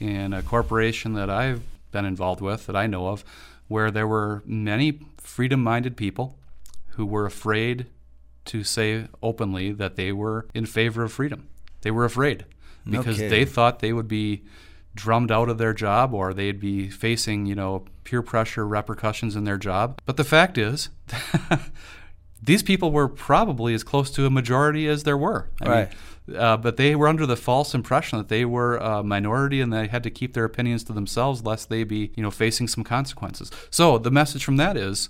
in 0.00 0.32
a 0.32 0.42
corporation 0.42 1.14
that 1.14 1.28
I've 1.28 1.62
been 1.92 2.04
involved 2.04 2.40
with, 2.40 2.66
that 2.66 2.76
I 2.76 2.86
know 2.86 3.08
of, 3.08 3.24
where 3.68 3.90
there 3.90 4.06
were 4.06 4.42
many 4.46 5.00
freedom 5.18 5.62
minded 5.62 5.96
people 5.96 6.36
who 6.90 7.04
were 7.04 7.26
afraid 7.26 7.86
to 8.46 8.64
say 8.64 9.08
openly 9.22 9.72
that 9.72 9.96
they 9.96 10.12
were 10.12 10.46
in 10.54 10.66
favor 10.66 11.02
of 11.02 11.12
freedom. 11.12 11.48
They 11.82 11.90
were 11.90 12.04
afraid 12.04 12.44
because 12.88 13.16
kidding. 13.16 13.30
they 13.30 13.44
thought 13.44 13.80
they 13.80 13.92
would 13.92 14.08
be 14.08 14.44
drummed 14.94 15.30
out 15.30 15.48
of 15.48 15.58
their 15.58 15.74
job 15.74 16.14
or 16.14 16.32
they'd 16.32 16.58
be 16.58 16.88
facing, 16.88 17.46
you 17.46 17.54
know, 17.54 17.84
peer 18.04 18.22
pressure 18.22 18.66
repercussions 18.66 19.36
in 19.36 19.44
their 19.44 19.58
job. 19.58 20.00
But 20.06 20.16
the 20.16 20.24
fact 20.24 20.56
is, 20.58 20.88
these 22.42 22.62
people 22.62 22.90
were 22.90 23.08
probably 23.08 23.74
as 23.74 23.84
close 23.84 24.10
to 24.12 24.26
a 24.26 24.30
majority 24.30 24.88
as 24.88 25.04
there 25.04 25.16
were. 25.16 25.50
I 25.60 25.68
Right. 25.68 25.88
Mean, 25.88 25.96
uh, 26.36 26.56
but 26.56 26.76
they 26.76 26.96
were 26.96 27.06
under 27.06 27.24
the 27.24 27.36
false 27.36 27.72
impression 27.72 28.18
that 28.18 28.28
they 28.28 28.44
were 28.44 28.78
a 28.78 29.02
minority 29.04 29.60
and 29.60 29.72
they 29.72 29.86
had 29.86 30.02
to 30.02 30.10
keep 30.10 30.34
their 30.34 30.44
opinions 30.44 30.82
to 30.84 30.92
themselves 30.92 31.44
lest 31.44 31.68
they 31.68 31.84
be, 31.84 32.10
you 32.16 32.22
know, 32.22 32.32
facing 32.32 32.66
some 32.66 32.82
consequences. 32.82 33.50
So 33.70 33.96
the 33.98 34.10
message 34.10 34.44
from 34.44 34.56
that 34.56 34.76
is, 34.76 35.08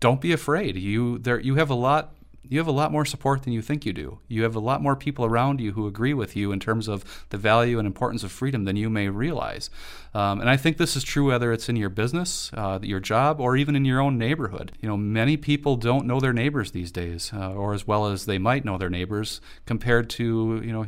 don't 0.00 0.20
be 0.20 0.32
afraid. 0.32 0.76
You 0.76 1.18
there 1.18 1.38
you 1.38 1.56
have 1.56 1.70
a 1.70 1.74
lot 1.74 2.14
you 2.42 2.58
have 2.58 2.66
a 2.66 2.72
lot 2.72 2.90
more 2.90 3.04
support 3.04 3.42
than 3.42 3.52
you 3.52 3.62
think 3.62 3.84
you 3.84 3.92
do. 3.92 4.18
You 4.26 4.42
have 4.42 4.56
a 4.56 4.60
lot 4.60 4.82
more 4.82 4.96
people 4.96 5.24
around 5.24 5.60
you 5.60 5.72
who 5.72 5.86
agree 5.86 6.14
with 6.14 6.34
you 6.34 6.52
in 6.52 6.60
terms 6.60 6.88
of 6.88 7.26
the 7.28 7.36
value 7.36 7.78
and 7.78 7.86
importance 7.86 8.22
of 8.22 8.32
freedom 8.32 8.64
than 8.64 8.76
you 8.76 8.88
may 8.88 9.08
realize. 9.08 9.70
Um, 10.14 10.40
and 10.40 10.48
I 10.48 10.56
think 10.56 10.76
this 10.76 10.96
is 10.96 11.04
true 11.04 11.26
whether 11.26 11.52
it's 11.52 11.68
in 11.68 11.76
your 11.76 11.90
business, 11.90 12.50
uh, 12.54 12.78
your 12.82 12.98
job, 13.00 13.40
or 13.40 13.56
even 13.56 13.76
in 13.76 13.84
your 13.84 14.00
own 14.00 14.18
neighborhood. 14.18 14.72
You 14.80 14.88
know, 14.88 14.96
many 14.96 15.36
people 15.36 15.76
don't 15.76 16.06
know 16.06 16.18
their 16.18 16.32
neighbors 16.32 16.72
these 16.72 16.90
days, 16.90 17.30
uh, 17.34 17.52
or 17.52 17.74
as 17.74 17.86
well 17.86 18.06
as 18.06 18.24
they 18.24 18.38
might 18.38 18.64
know 18.64 18.78
their 18.78 18.90
neighbors 18.90 19.40
compared 19.66 20.10
to 20.10 20.60
you 20.64 20.72
know 20.72 20.86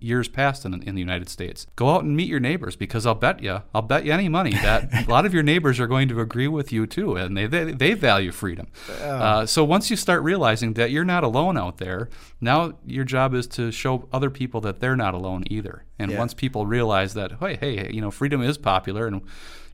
years 0.00 0.28
past 0.28 0.64
in, 0.64 0.82
in 0.82 0.94
the 0.94 1.00
United 1.00 1.28
States. 1.28 1.66
Go 1.76 1.90
out 1.90 2.04
and 2.04 2.16
meet 2.16 2.28
your 2.28 2.40
neighbors 2.40 2.74
because 2.76 3.04
I'll 3.06 3.14
bet 3.14 3.42
you, 3.42 3.62
I'll 3.74 3.82
bet 3.82 4.04
you 4.04 4.12
any 4.12 4.28
money 4.28 4.52
that 4.52 4.88
a 5.06 5.10
lot 5.10 5.26
of 5.26 5.34
your 5.34 5.42
neighbors 5.42 5.78
are 5.80 5.86
going 5.86 6.08
to 6.08 6.20
agree 6.20 6.48
with 6.48 6.72
you 6.72 6.86
too, 6.86 7.16
and 7.16 7.36
they 7.36 7.46
they, 7.46 7.72
they 7.72 7.94
value 7.94 8.32
freedom. 8.32 8.68
Uh, 9.00 9.44
so 9.46 9.62
once 9.64 9.90
you 9.90 9.96
start 9.96 10.22
realizing 10.22 10.74
that 10.74 10.90
you're 10.90 11.04
not 11.04 11.22
alone 11.24 11.56
out 11.58 11.78
there, 11.78 12.08
now 12.40 12.74
your 12.86 13.04
job 13.04 13.34
is 13.34 13.46
to 13.48 13.70
show 13.70 14.08
other 14.12 14.30
people 14.30 14.60
that 14.62 14.80
they're 14.80 14.96
not 14.96 15.12
alone 15.14 15.44
either. 15.48 15.84
And 15.98 16.10
Yeah. 16.12 16.18
once 16.18 16.34
people 16.34 16.66
realize 16.66 17.14
that, 17.14 17.32
hey, 17.40 17.56
hey, 17.56 17.90
you 17.92 18.00
know, 18.00 18.10
freedom 18.10 18.40
is 18.42 18.56
popular, 18.58 19.06
and 19.06 19.20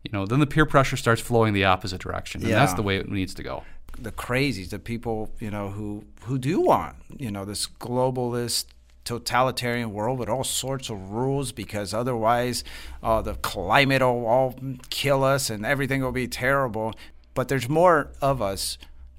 you 0.02 0.10
know, 0.12 0.24
then 0.26 0.40
the 0.40 0.46
peer 0.46 0.66
pressure 0.66 0.96
starts 0.96 1.20
flowing 1.20 1.52
the 1.54 1.64
opposite 1.64 2.00
direction, 2.00 2.42
and 2.42 2.52
that's 2.52 2.74
the 2.74 2.82
way 2.82 2.96
it 2.96 3.08
needs 3.10 3.34
to 3.34 3.42
go. 3.42 3.62
the 3.98 4.12
crazies, 4.12 4.70
the 4.70 4.78
people 4.78 5.30
you 5.40 5.50
know 5.50 5.68
who 5.70 6.04
who 6.24 6.38
do 6.38 6.60
want 6.60 6.96
you 7.18 7.30
know 7.30 7.44
this 7.44 7.66
globalist 7.66 8.66
totalitarian 9.10 9.92
world 9.92 10.20
with 10.20 10.28
all 10.28 10.44
sorts 10.44 10.88
of 10.88 11.10
rules 11.10 11.50
because 11.50 11.92
otherwise 11.92 12.62
uh, 13.02 13.20
the 13.20 13.34
climate 13.34 14.02
will 14.02 14.24
all 14.24 14.54
kill 14.88 15.24
us 15.24 15.50
and 15.50 15.66
everything 15.66 16.00
will 16.00 16.12
be 16.12 16.28
terrible. 16.28 16.94
But 17.34 17.48
there's 17.48 17.68
more 17.68 18.12
of 18.20 18.40
us 18.40 18.78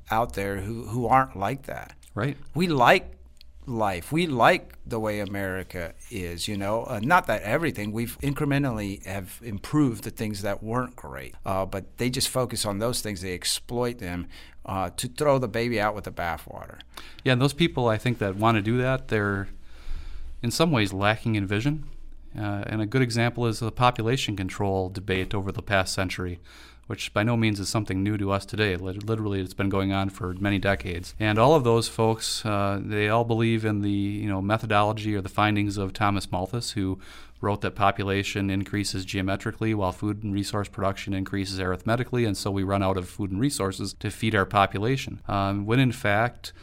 out 0.10 0.34
there 0.34 0.62
who, 0.62 0.86
who 0.86 1.08
aren't 1.08 1.36
like 1.36 1.63
that. 1.63 1.93
Right. 2.15 2.38
We 2.56 2.67
like 2.67 3.17
life. 3.65 4.13
We 4.13 4.27
like 4.27 4.73
the 4.86 4.99
way 4.99 5.19
America 5.19 5.93
is, 6.10 6.47
you 6.47 6.56
know. 6.56 6.84
Uh, 6.84 7.01
not 7.04 7.27
that 7.27 7.41
everything. 7.41 7.91
We've 7.91 8.17
incrementally 8.19 9.06
have 9.06 9.39
improved 9.43 10.06
the 10.06 10.10
things 10.10 10.41
that 10.41 10.63
weren't 10.63 10.95
great, 10.95 11.36
uh, 11.45 11.65
but 11.65 11.97
they 11.97 12.10
just 12.10 12.30
focus 12.30 12.65
on 12.65 12.80
those 12.80 13.01
things. 13.01 13.21
They 13.21 13.34
exploit 13.34 13.99
them 13.99 14.27
uh, 14.65 14.89
to 14.97 15.08
throw 15.08 15.38
the 15.38 15.47
baby 15.47 15.80
out 15.80 15.95
with 15.95 16.06
the 16.06 16.12
bathwater. 16.12 16.80
Yeah, 17.23 17.34
and 17.34 17.41
those 17.41 17.54
people 17.54 17.88
I 17.88 17.97
think 17.97 18.19
that 18.19 18.36
want 18.36 18.56
to 18.56 18.62
do 18.62 18.77
that, 18.77 19.10
they're 19.10 19.49
in 20.41 20.51
some 20.51 20.71
ways 20.71 20.93
lacking 20.93 21.36
in 21.36 21.45
vision. 21.45 21.86
Uh, 22.38 22.63
and 22.67 22.82
a 22.82 22.86
good 22.86 23.01
example 23.01 23.45
is 23.45 23.60
the 23.60 23.71
population 23.71 24.36
control 24.36 24.89
debate 24.89 25.34
over 25.34 25.51
the 25.51 25.62
past 25.62 25.93
century, 25.93 26.39
which 26.88 27.13
by 27.13 27.23
no 27.23 27.36
means 27.36 27.60
is 27.60 27.67
something 27.67 28.01
new 28.01 28.17
to 28.17 28.32
us 28.32 28.45
today. 28.45 28.75
Literally, 28.77 29.41
it's 29.41 29.54
been 29.54 29.69
going 29.69 29.91
on 29.91 30.10
for 30.10 30.34
many 30.36 30.58
decades. 30.58 31.13
And 31.19 31.38
all 31.38 31.56
of 31.56 31.65
those 31.65 31.89
folks, 31.89 32.45
uh, 32.45 32.80
they 32.82 33.10
all 33.10 33.25
believe 33.25 33.65
in 33.65 33.82
the 33.82 33.89
you 33.89 34.30
know 34.30 34.41
methodology 34.41 35.13
or 35.15 35.21
the 35.21 35.30
findings 35.30 35.77
of 35.77 35.91
Thomas 35.91 36.32
Malthus, 36.32 36.71
who 36.71 36.99
wrote 37.41 37.62
that 37.62 37.75
population 37.75 38.49
increases 38.49 39.04
geometrically 39.04 39.73
while 39.73 39.91
food 39.91 40.23
and 40.23 40.34
resource 40.34 40.69
production 40.69 41.13
increases 41.13 41.60
arithmetically, 41.60 42.23
and 42.23 42.38
so 42.38 42.49
we 42.49 42.63
run 42.63 42.84
out 42.84 42.97
of 42.97 43.10
food 43.10 43.32
and 43.32 43.41
resources 43.41 43.93
to 43.93 44.10
feed 44.10 44.36
our 44.36 44.45
population. 44.45 45.21
Um, 45.27 45.65
when 45.65 45.80
in 45.80 45.91
fact, 45.91 46.54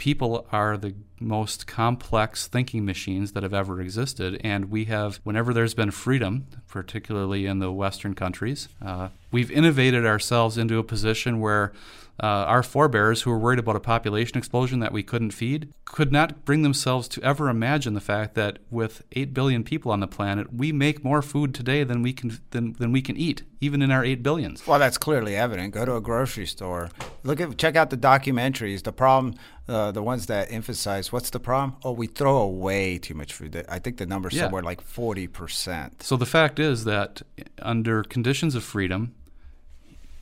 people 0.00 0.46
are 0.50 0.78
the 0.78 0.94
most 1.20 1.66
complex 1.66 2.48
thinking 2.48 2.86
machines 2.86 3.32
that 3.32 3.42
have 3.42 3.52
ever 3.52 3.82
existed. 3.82 4.40
And 4.42 4.70
we 4.70 4.86
have, 4.86 5.20
whenever 5.24 5.52
there's 5.52 5.74
been 5.74 5.90
freedom, 5.90 6.46
particularly 6.66 7.44
in 7.44 7.58
the 7.58 7.70
Western 7.70 8.14
countries, 8.14 8.70
uh, 8.80 9.10
we've 9.30 9.50
innovated 9.50 10.06
ourselves 10.06 10.56
into 10.56 10.78
a 10.78 10.82
position 10.82 11.38
where 11.38 11.72
uh, 12.22 12.26
our 12.46 12.62
forebears, 12.62 13.22
who 13.22 13.30
were 13.30 13.38
worried 13.38 13.58
about 13.58 13.76
a 13.76 13.80
population 13.80 14.36
explosion 14.36 14.80
that 14.80 14.92
we 14.92 15.02
couldn't 15.02 15.30
feed, 15.30 15.72
could 15.86 16.12
not 16.12 16.44
bring 16.44 16.60
themselves 16.62 17.08
to 17.08 17.22
ever 17.22 17.48
imagine 17.48 17.94
the 17.94 18.00
fact 18.00 18.34
that 18.34 18.58
with 18.70 19.02
8 19.12 19.32
billion 19.32 19.64
people 19.64 19.90
on 19.90 20.00
the 20.00 20.06
planet, 20.06 20.52
we 20.52 20.70
make 20.70 21.02
more 21.02 21.22
food 21.22 21.54
today 21.54 21.82
than 21.82 22.02
we 22.02 22.12
can 22.12 22.38
than, 22.50 22.74
than 22.74 22.92
we 22.92 23.00
can 23.00 23.16
eat, 23.16 23.42
even 23.60 23.80
in 23.80 23.90
our 23.90 24.04
8 24.04 24.22
billions. 24.22 24.66
Well, 24.66 24.78
that's 24.78 24.98
clearly 24.98 25.34
evident. 25.34 25.72
Go 25.72 25.86
to 25.86 25.96
a 25.96 26.00
grocery 26.00 26.46
store. 26.46 26.90
Look 27.22 27.40
at 27.40 27.56
check 27.56 27.74
out 27.74 27.88
the 27.88 27.96
documentaries. 27.96 28.82
The 28.82 28.92
problem, 28.92 29.34
uh, 29.66 29.90
the 29.90 30.02
ones 30.02 30.26
that 30.26 30.52
emphasize. 30.52 31.10
What's 31.10 31.30
the 31.30 31.40
problem? 31.40 31.76
Oh, 31.84 31.92
we 31.92 32.06
throw 32.06 32.36
away 32.36 32.98
too 32.98 33.14
much 33.14 33.32
food. 33.32 33.64
I 33.68 33.78
think 33.78 33.96
the 33.96 34.04
number's 34.06 34.34
Yeah. 34.34 34.42
somewhere 34.42 34.62
like 34.62 34.82
40%. 34.82 36.02
So 36.02 36.16
the 36.16 36.26
fact 36.26 36.58
is 36.58 36.84
that 36.84 37.22
under 37.62 38.02
conditions 38.02 38.54
of 38.54 38.62
freedom, 38.62 39.14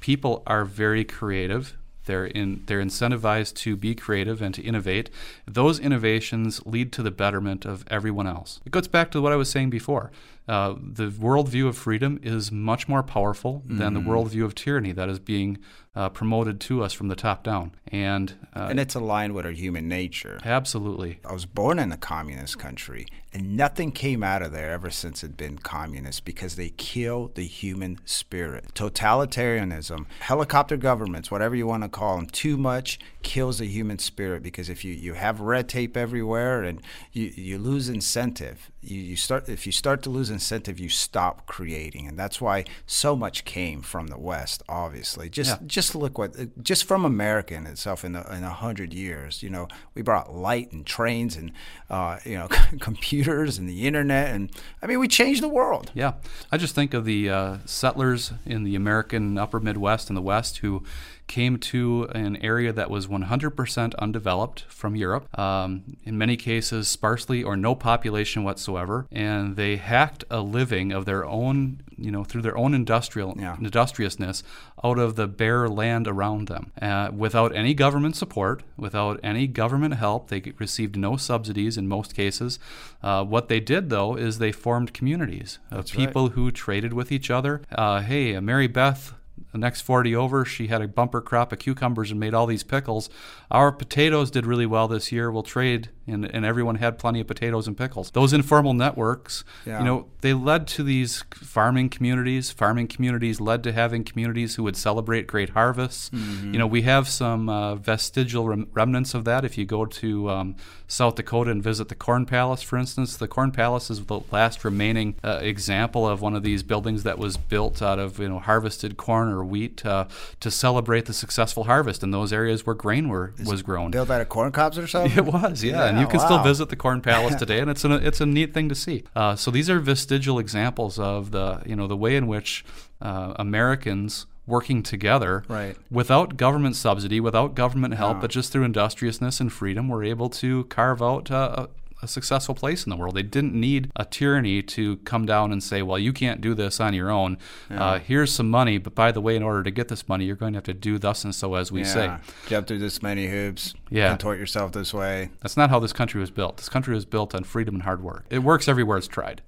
people 0.01 0.43
are 0.47 0.65
very 0.65 1.05
creative. 1.05 1.77
They're 2.09 2.27
in 2.27 2.65
they're 2.67 2.83
incentivized 2.83 3.55
to 3.57 3.77
be 3.77 3.95
creative 3.95 4.43
and 4.43 4.53
to 4.55 4.63
innovate. 4.63 5.11
Those 5.47 5.79
innovations 5.79 6.61
lead 6.67 6.91
to 6.95 7.03
the 7.03 7.13
betterment 7.13 7.65
of 7.65 7.85
everyone 7.89 8.27
else. 8.27 8.61
It 8.67 8.73
goes 8.73 8.89
back 8.89 9.13
to 9.13 9.21
what 9.21 9.33
I 9.33 9.37
was 9.37 9.49
saying 9.49 9.71
before. 9.71 10.11
Uh, 10.49 10.75
the 10.81 11.11
worldview 11.11 11.69
of 11.69 11.77
freedom 11.77 12.19
is 12.23 12.51
much 12.51 12.89
more 12.89 13.03
powerful 13.03 13.63
than 13.67 13.93
the 13.93 14.01
worldview 14.01 14.45
of 14.45 14.55
tyranny 14.55 14.93
that 14.93 15.11
is 15.11 15.19
being 15.19 15.59
uh, 15.99 16.09
promoted 16.09 16.61
to 16.61 16.81
us 16.85 16.93
from 16.93 17.09
the 17.09 17.17
top 17.17 17.43
down. 17.43 17.73
And, 17.89 18.35
uh, 18.55 18.69
And 18.71 18.79
it's 18.79 18.95
aligned 18.95 19.35
with 19.35 19.45
our 19.45 19.51
human 19.51 19.89
nature. 19.89 20.39
absolutely, 20.45 21.19
I 21.29 21.33
was 21.33 21.45
born 21.45 21.81
in 21.81 21.91
a 21.91 21.97
communist 21.97 22.57
country, 22.57 23.09
and 23.35 23.57
nothing 23.57 23.91
came 23.91 24.23
out 24.23 24.41
of 24.41 24.53
there 24.53 24.71
ever 24.71 24.91
since 24.91 25.25
it'd 25.25 25.37
been 25.37 25.59
communist 25.59 26.25
because 26.25 26.55
they 26.55 26.69
kill 26.69 27.33
the 27.35 27.43
human 27.43 27.99
spirit. 28.05 28.67
Totalitarianism, 28.75 30.07
helicopter 30.21 30.77
governments, 30.77 31.33
whatever 31.33 31.57
you 31.57 31.67
want 31.67 31.83
to 31.83 31.89
call 31.89 32.15
them, 32.15 32.27
too 32.27 32.57
much 32.57 33.01
kills 33.25 33.59
the 33.59 33.67
human 33.67 33.99
spirit 33.99 34.41
because 34.41 34.69
if 34.69 34.85
you, 34.85 34.95
you 34.95 35.15
have 35.15 35.41
red 35.41 35.69
tape 35.69 35.97
everywhere 35.97 36.63
and 36.63 36.81
you, 37.13 37.33
you 37.35 37.59
lose 37.59 37.89
incentive, 37.89 38.71
you, 38.81 39.01
you 39.01 39.17
start 39.17 39.49
if 39.49 39.67
you 39.67 39.73
start 39.73 40.03
to 40.03 40.11
lose 40.11 40.31
incentive, 40.31 40.79
you 40.79 40.89
stop 40.89 41.47
creating, 41.47 42.07
and 42.07 42.19
that's 42.19 42.41
why 42.41 42.65
so 42.87 43.17
much 43.17 43.45
came 43.45 43.83
from 43.83 44.07
the 44.07 44.19
West. 44.19 44.63
Obviously, 44.69 45.29
just 45.29 45.51
Yeah. 45.61 45.67
just 45.67 45.95
look 45.95 46.17
what 46.19 46.63
just 46.63 46.85
from 46.85 47.05
America 47.05 47.55
in 47.55 47.67
itself 47.67 48.05
in 48.05 48.15
a, 48.15 48.25
in 48.33 48.45
a 48.45 48.51
hundred 48.51 48.95
years. 48.95 49.43
You 49.43 49.51
know, 49.51 49.69
we 49.95 50.03
brought 50.03 50.33
light 50.35 50.71
and 50.73 50.87
trains 50.87 51.37
and 51.37 51.51
uh, 51.91 52.19
you 52.25 52.35
know 52.39 52.49
computers 52.81 53.59
and 53.59 53.69
the 53.69 53.87
internet, 53.87 54.35
and 54.35 54.51
I 54.83 54.87
mean, 54.87 55.01
we 55.01 55.09
changed 55.09 55.43
the 55.43 55.49
world. 55.49 55.91
Yeah, 55.95 56.13
I 56.53 56.57
just 56.57 56.75
think 56.75 56.95
of 56.95 57.05
the 57.05 57.29
uh, 57.31 57.57
settlers 57.65 58.33
in 58.47 58.63
the 58.63 58.77
American 58.77 59.39
upper 59.39 59.59
Midwest 59.61 60.09
and 60.09 60.17
the 60.17 60.23
West 60.23 60.59
who 60.59 60.85
came 61.29 61.59
to 61.59 62.09
an 62.15 62.37
area 62.43 62.73
that 62.73 62.91
was 62.91 63.07
100% 63.07 63.95
undeveloped 63.99 64.63
from 64.69 64.97
Europe, 64.97 65.39
um, 65.39 65.83
in 66.05 66.19
many 66.19 66.37
cases 66.37 66.89
sparsely 66.89 67.43
or 67.43 67.57
no 67.57 67.75
population 67.75 68.43
whatsoever, 68.45 69.07
and 69.13 69.55
they 69.57 69.77
hacked 69.77 70.25
a 70.31 70.41
living 70.41 70.91
of 70.91 71.05
their 71.05 71.25
own, 71.25 71.81
you 71.97 72.11
know, 72.11 72.25
through 72.25 72.43
their 72.43 72.57
own 72.57 72.75
industrial 72.75 73.35
Yeah. 73.39 73.57
industriousness 73.61 74.43
out 74.83 74.99
of 74.99 75.17
the 75.17 75.27
bare 75.27 75.69
land 75.69 76.09
around 76.09 76.49
them, 76.49 76.73
uh, 76.81 77.11
without 77.15 77.55
any 77.55 77.75
government 77.75 78.17
support, 78.17 78.63
without 78.77 79.21
any 79.23 79.47
government 79.47 79.95
help. 79.95 80.29
They 80.29 80.53
received 80.59 80.97
no 80.97 81.17
subsidies 81.17 81.77
in 81.77 81.89
most 81.89 82.15
cases. 82.15 82.59
Uh, 83.03 83.25
what 83.25 83.49
they 83.49 83.61
did, 83.61 83.91
though, 83.91 84.17
is 84.17 84.39
they 84.39 84.53
formed 84.53 84.93
communities 84.95 85.59
of 85.71 85.77
That's 85.79 85.95
right. 85.97 86.07
people 86.07 86.31
who 86.31 86.51
traded 86.51 86.93
with 86.93 87.13
each 87.13 87.31
other. 87.31 87.61
Uh, 87.71 88.01
hey, 88.01 88.39
Mary 88.41 88.67
Beth. 88.69 89.13
The 89.53 89.59
next 89.59 89.81
40 89.81 90.15
over, 90.15 90.45
she 90.45 90.67
had 90.67 90.83
a 90.83 90.89
bumper 90.89 91.21
crop 91.23 91.53
of 91.53 91.59
cucumbers 91.59 92.11
and 92.11 92.21
made 92.21 92.35
all 92.35 92.45
these 92.47 92.63
pickles. 92.63 93.09
Our 93.51 93.73
potatoes 93.73 94.31
did 94.31 94.45
really 94.45 94.67
well 94.67 94.89
this 94.89 95.11
year. 95.11 95.31
We'll 95.31 95.43
trade, 95.43 95.89
and, 96.07 96.27
and 96.27 96.45
everyone 96.45 96.75
had 96.77 96.99
plenty 96.99 97.21
of 97.21 97.27
potatoes 97.27 97.67
and 97.67 97.75
pickles. 97.77 98.11
Those 98.11 98.35
informal 98.35 98.75
networks, 98.75 99.45
Yeah. 99.65 99.79
you 99.79 99.85
know, 99.87 100.07
they 100.21 100.35
led 100.35 100.67
to 100.69 100.83
these 100.83 101.25
farming 101.35 101.89
communities. 101.89 102.51
Farming 102.51 102.89
communities 102.89 103.41
led 103.41 103.63
to 103.65 103.73
having 103.73 104.05
communities 104.05 104.57
who 104.57 104.65
would 104.65 104.77
celebrate 104.77 105.27
great 105.27 105.51
harvests. 105.51 106.11
Mm-hmm. 106.11 106.53
You 106.53 106.59
know, 106.59 106.67
we 106.67 106.83
have 106.83 107.09
some 107.09 107.49
uh, 107.49 107.77
vestigial 107.77 108.49
rem- 108.49 108.69
remnants 108.75 109.15
of 109.15 109.25
that. 109.25 109.47
If 109.47 109.57
you 109.57 109.65
go 109.65 109.87
to 109.87 110.29
um, 110.29 110.57
South 110.89 111.17
Dakota 111.17 111.51
and 111.51 111.63
visit 111.63 111.89
the 111.89 111.95
Corn 111.95 112.25
Palace, 112.25 112.63
for 112.63 112.79
instance, 112.79 113.17
the 113.17 113.29
Corn 113.29 113.53
Palace 113.53 113.91
is 113.91 114.05
the 114.07 114.21
last 114.33 114.65
remaining 114.65 115.17
uh, 115.23 115.39
example 115.43 116.09
of 116.09 116.23
one 116.23 116.35
of 116.35 116.43
these 116.43 116.63
buildings 116.63 117.03
that 117.03 117.19
was 117.19 117.37
built 117.37 117.83
out 117.83 117.99
of 117.99 118.19
you 118.19 118.29
know 118.29 118.39
harvested 118.39 118.97
corn 118.97 119.29
or 119.29 119.45
wheat 119.45 119.85
uh, 119.85 120.07
to 120.41 120.51
celebrate 120.51 121.05
the 121.05 121.13
successful 121.13 121.65
harvest 121.65 122.03
in 122.03 122.11
those 122.11 122.33
areas 122.33 122.65
where 122.65 122.75
grain 122.75 123.09
were, 123.09 123.35
was 123.45 123.63
grown. 123.63 123.91
Built 123.91 124.11
out 124.11 124.23
of 124.23 124.31
corn 124.31 124.51
cobs 124.51 124.79
or 124.79 124.87
something. 124.87 125.17
It 125.19 125.27
was, 125.27 125.63
yeah, 125.63 125.85
and 125.85 126.01
you 126.01 126.07
can 126.07 126.21
still 126.21 126.43
visit 126.43 126.71
the 126.71 126.77
Corn 126.77 127.03
Palace 127.03 127.35
today, 127.39 127.61
and 127.61 127.71
it's 127.71 127.85
a 127.85 127.95
it's 127.95 128.21
a 128.21 128.27
neat 128.27 128.55
thing 128.55 128.71
to 128.71 128.75
see. 128.75 129.05
Uh, 129.15 129.37
so 129.37 129.51
these 129.51 129.69
are 129.69 129.81
vestigial 129.81 130.39
examples 130.39 130.99
of 130.99 131.33
the 131.33 131.63
you 131.67 131.77
know 131.77 131.87
the 131.87 131.97
way 131.97 132.17
in 132.17 132.27
which 132.27 132.65
uh, 133.03 133.35
Americans 133.37 134.27
working 134.49 134.83
together, 134.83 135.45
Right. 135.49 135.77
without 135.91 136.37
government 136.37 136.75
subsidy, 136.77 137.21
without 137.21 137.55
government 137.55 137.95
help, 137.95 138.17
No. 138.17 138.21
but 138.23 138.31
just 138.31 138.51
through 138.53 138.65
industriousness 138.65 139.41
and 139.41 139.53
freedom, 139.53 139.89
we 139.89 139.95
were 139.95 140.05
able 140.05 140.29
to 140.31 140.65
carve 140.65 141.03
out 141.03 141.31
uh, 141.31 141.67
a, 142.01 142.05
a 142.05 142.07
successful 142.09 142.55
place 142.55 142.85
in 142.87 142.91
the 142.91 142.97
world. 142.97 143.15
They 143.17 143.25
didn't 143.25 143.55
need 143.55 143.91
a 143.97 144.05
tyranny 144.05 144.63
to 144.63 144.99
come 144.99 145.27
down 145.27 145.51
and 145.53 145.61
say, 145.63 145.83
"Well, 145.83 145.99
you 145.99 146.13
can't 146.13 146.41
do 146.41 146.55
this 146.55 146.79
on 146.81 146.95
your 146.95 147.11
own. 147.11 147.39
Uh, 147.69 147.99
here's 147.99 148.33
some 148.33 148.49
money, 148.49 148.79
but 148.79 148.95
by 148.95 149.11
the 149.11 149.21
way, 149.21 149.35
in 149.35 149.43
order 149.43 149.65
to 149.65 149.71
get 149.73 149.89
this 149.89 150.09
money, 150.09 150.25
you're 150.25 150.37
going 150.37 150.53
to 150.53 150.59
have 150.59 150.65
to 150.65 150.75
do 150.75 150.99
thus 150.99 151.25
and 151.25 151.35
so 151.35 151.55
as 151.57 151.73
we 151.73 151.83
say." 151.85 152.13
Jump 152.47 152.69
through 152.69 152.79
this 152.79 153.03
many 153.03 153.27
hoops. 153.27 153.75
Yeah. 153.91 154.11
Contort 154.11 154.39
yourself 154.39 154.71
this 154.73 154.95
way. 154.95 155.31
That's 155.43 155.57
not 155.57 155.71
how 155.71 155.81
this 155.81 155.93
country 155.93 156.21
was 156.21 156.31
built. 156.31 156.57
This 156.59 156.69
country 156.69 156.95
was 156.95 157.05
built 157.05 157.35
on 157.35 157.43
freedom 157.43 157.75
and 157.75 157.83
hard 157.83 158.01
work. 158.03 158.25
It 158.31 158.41
works 158.45 158.69
everywhere 158.69 158.99
it's 158.99 159.09
tried. 159.09 159.43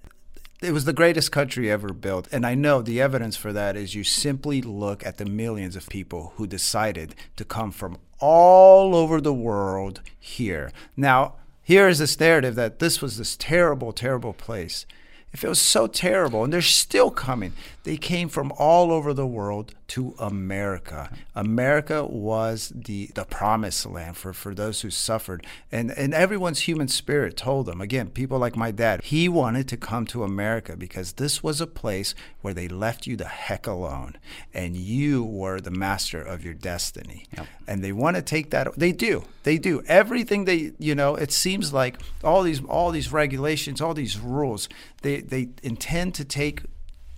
It 0.63 0.73
was 0.73 0.85
the 0.85 0.93
greatest 0.93 1.33
country 1.33 1.71
ever 1.71 1.93
built. 1.93 2.29
And 2.31 2.47
I 2.47 2.55
know 2.55 2.83
the 2.83 3.01
evidence 3.01 3.37
for 3.37 3.53
that 3.53 3.77
is 3.77 3.95
you 3.95 4.05
simply 4.05 4.61
look 4.61 5.05
at 5.07 5.17
the 5.17 5.25
millions 5.25 5.75
of 5.75 5.89
people 5.89 6.35
who 6.37 6.47
decided 6.47 7.15
to 7.37 7.45
come 7.45 7.71
from 7.71 7.99
all 8.19 8.95
over 8.95 9.21
the 9.21 9.33
world 9.33 10.03
here. 10.19 10.71
Now, 10.97 11.35
here 11.63 11.89
is 11.89 11.99
this 11.99 12.19
narrative 12.21 12.57
that 12.57 12.79
this 12.79 13.01
was 13.01 13.17
this 13.17 13.37
terrible, 13.37 13.93
terrible 13.93 14.35
place. 14.35 14.85
If 15.33 15.45
it 15.45 15.49
was 15.49 15.61
so 15.61 15.87
terrible, 15.87 16.45
and 16.45 16.53
they're 16.53 16.61
still 16.61 17.11
coming, 17.11 17.53
they 17.83 17.97
came 17.97 18.29
from 18.29 18.53
all 18.59 18.93
over 18.93 19.15
the 19.15 19.27
world 19.27 19.75
to 19.89 20.15
America. 20.19 21.11
America 21.35 22.05
was 22.05 22.73
the, 22.75 23.11
the 23.15 23.25
promised 23.25 23.87
land 23.87 24.17
for, 24.17 24.33
for 24.33 24.55
those 24.55 24.83
who 24.83 24.91
suffered. 24.91 25.45
And, 25.73 25.91
and 25.91 26.15
everyone's 26.15 26.61
human 26.61 26.89
spirit 26.89 27.37
told 27.37 27.67
them, 27.67 27.81
again, 27.81 28.11
people 28.11 28.39
like 28.39 28.55
my 28.55 28.71
dad, 28.71 29.03
he 29.03 29.29
wanted 29.29 29.67
to 29.69 29.77
come 29.77 30.07
to 30.07 30.23
America 30.23 30.77
because 30.77 31.15
this 31.15 31.43
was 31.43 31.61
a 31.61 31.67
place 31.67 32.15
where 32.41 32.55
they 32.55 32.69
left 32.69 33.07
you 33.07 33.17
the 33.17 33.25
heck 33.25 33.67
alone 33.67 34.17
and 34.53 34.77
you 34.77 35.25
were 35.25 35.61
the 35.61 35.71
master 35.71 36.23
of 36.23 36.45
your 36.45 36.55
destiny. 36.55 37.27
Yep. 37.37 37.47
And 37.67 37.83
they 37.83 37.93
want 37.93 38.17
to 38.17 38.23
take 38.23 38.51
that, 38.51 38.73
they 38.79 38.93
do, 38.93 39.25
they 39.43 39.59
do. 39.59 39.83
Everything 39.87 40.45
they, 40.45 40.73
you 40.79 40.95
know, 40.95 41.17
it 41.17 41.33
seems 41.33 41.73
like 41.73 41.99
all 42.23 42.43
these, 42.43 42.63
all 42.65 42.91
these 42.91 43.11
regulations, 43.13 43.81
all 43.81 43.95
these 43.95 44.19
rules, 44.19 44.69
they, 45.03 45.21
they 45.21 45.49
intend 45.63 46.15
to 46.15 46.25
take 46.25 46.63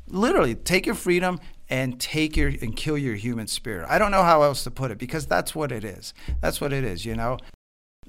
literally 0.06 0.54
take 0.54 0.86
your 0.86 0.94
freedom 0.94 1.38
and 1.68 1.98
take 2.00 2.36
your 2.36 2.48
and 2.48 2.76
kill 2.76 2.98
your 2.98 3.14
human 3.14 3.46
spirit. 3.46 3.86
I 3.88 3.98
don't 3.98 4.10
know 4.10 4.22
how 4.22 4.42
else 4.42 4.62
to 4.64 4.70
put 4.70 4.90
it 4.90 4.98
because 4.98 5.26
that's 5.26 5.54
what 5.54 5.72
it 5.72 5.84
is. 5.84 6.12
That's 6.40 6.60
what 6.60 6.72
it 6.72 6.84
is, 6.84 7.04
you 7.04 7.14
know. 7.16 7.38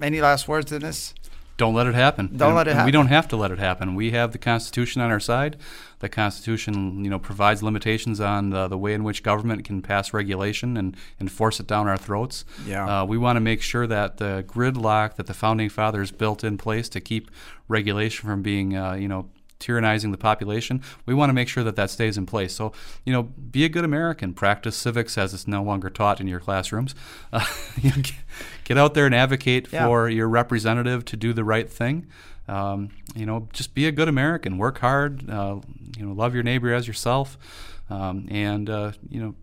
Any 0.02 0.20
last 0.20 0.48
words 0.48 0.72
in 0.72 0.82
this? 0.82 1.14
Don't 1.56 1.72
let 1.72 1.86
it 1.86 1.94
happen. 1.94 2.36
Don't 2.36 2.48
And- 2.48 2.56
let 2.56 2.66
it 2.66 2.72
happen. 2.72 2.86
We 2.86 2.90
don't 2.90 3.06
have 3.06 3.28
to 3.28 3.36
let 3.36 3.52
it 3.52 3.60
happen. 3.60 3.94
We 3.94 4.10
have 4.10 4.32
the 4.32 4.38
Constitution 4.38 5.00
on 5.00 5.12
our 5.12 5.20
side. 5.20 5.56
The 6.00 6.08
Constitution, 6.08 7.04
you 7.04 7.08
know, 7.10 7.20
provides 7.20 7.62
limitations 7.62 8.20
on 8.20 8.50
the, 8.50 8.66
the 8.66 8.76
way 8.76 8.92
in 8.92 9.04
which 9.04 9.22
government 9.22 9.64
can 9.64 9.80
pass 9.80 10.12
regulation 10.12 10.76
and, 10.76 10.96
and 11.20 11.30
force 11.30 11.60
it 11.60 11.68
down 11.68 11.86
our 11.86 11.96
throats. 11.96 12.44
Yeah. 12.66 13.02
Uh, 13.02 13.04
we 13.04 13.16
want 13.16 13.36
to 13.36 13.40
make 13.40 13.62
sure 13.62 13.86
that 13.86 14.16
the 14.16 14.44
gridlock 14.48 15.14
that 15.14 15.26
the 15.26 15.32
founding 15.34 15.68
fathers 15.68 16.10
built 16.10 16.42
in 16.42 16.58
place 16.58 16.88
to 16.88 17.00
keep 17.00 17.30
regulation 17.68 18.28
from 18.28 18.42
being, 18.42 18.76
uh, 18.76 18.94
you 18.94 19.06
know, 19.06 19.30
tyrannizing 19.64 20.10
the 20.12 20.18
population. 20.18 20.82
We 21.06 21.14
want 21.14 21.30
to 21.30 21.34
make 21.34 21.48
sure 21.48 21.64
that 21.64 21.76
that 21.76 21.90
stays 21.90 22.18
in 22.18 22.26
place. 22.26 22.54
So, 22.54 22.72
you 23.04 23.12
know, 23.12 23.22
be 23.24 23.64
a 23.64 23.68
good 23.68 23.84
American. 23.84 24.34
Practice 24.34 24.76
civics 24.76 25.16
as 25.16 25.32
it's 25.34 25.46
no 25.48 25.62
longer 25.62 25.88
taught 25.90 26.20
in 26.20 26.26
your 26.28 26.40
classrooms. 26.40 26.94
Uh, 27.32 27.44
you 27.80 27.90
know, 27.90 27.96
get- 27.96 28.14
get 28.64 28.78
out 28.78 28.94
there 28.94 29.06
and 29.06 29.14
advocate 29.14 29.68
Yeah. 29.72 29.86
for 29.86 30.08
your 30.08 30.28
representative 30.28 31.04
to 31.06 31.16
do 31.16 31.32
the 31.32 31.44
right 31.44 31.68
thing. 31.70 32.06
Um, 32.48 32.90
you 33.16 33.24
know, 33.24 33.48
just 33.52 33.74
be 33.74 33.86
a 33.86 33.92
good 33.92 34.08
American. 34.08 34.58
Work 34.58 34.78
hard. 34.78 35.28
Uh, 35.30 35.60
you 35.96 36.04
know, 36.04 36.12
love 36.12 36.34
your 36.34 36.42
neighbor 36.42 36.72
as 36.74 36.86
yourself. 36.86 37.38
Um, 37.90 38.26
and 38.30 38.68
uh, 38.68 38.92
you 39.08 39.20
know, 39.20 39.34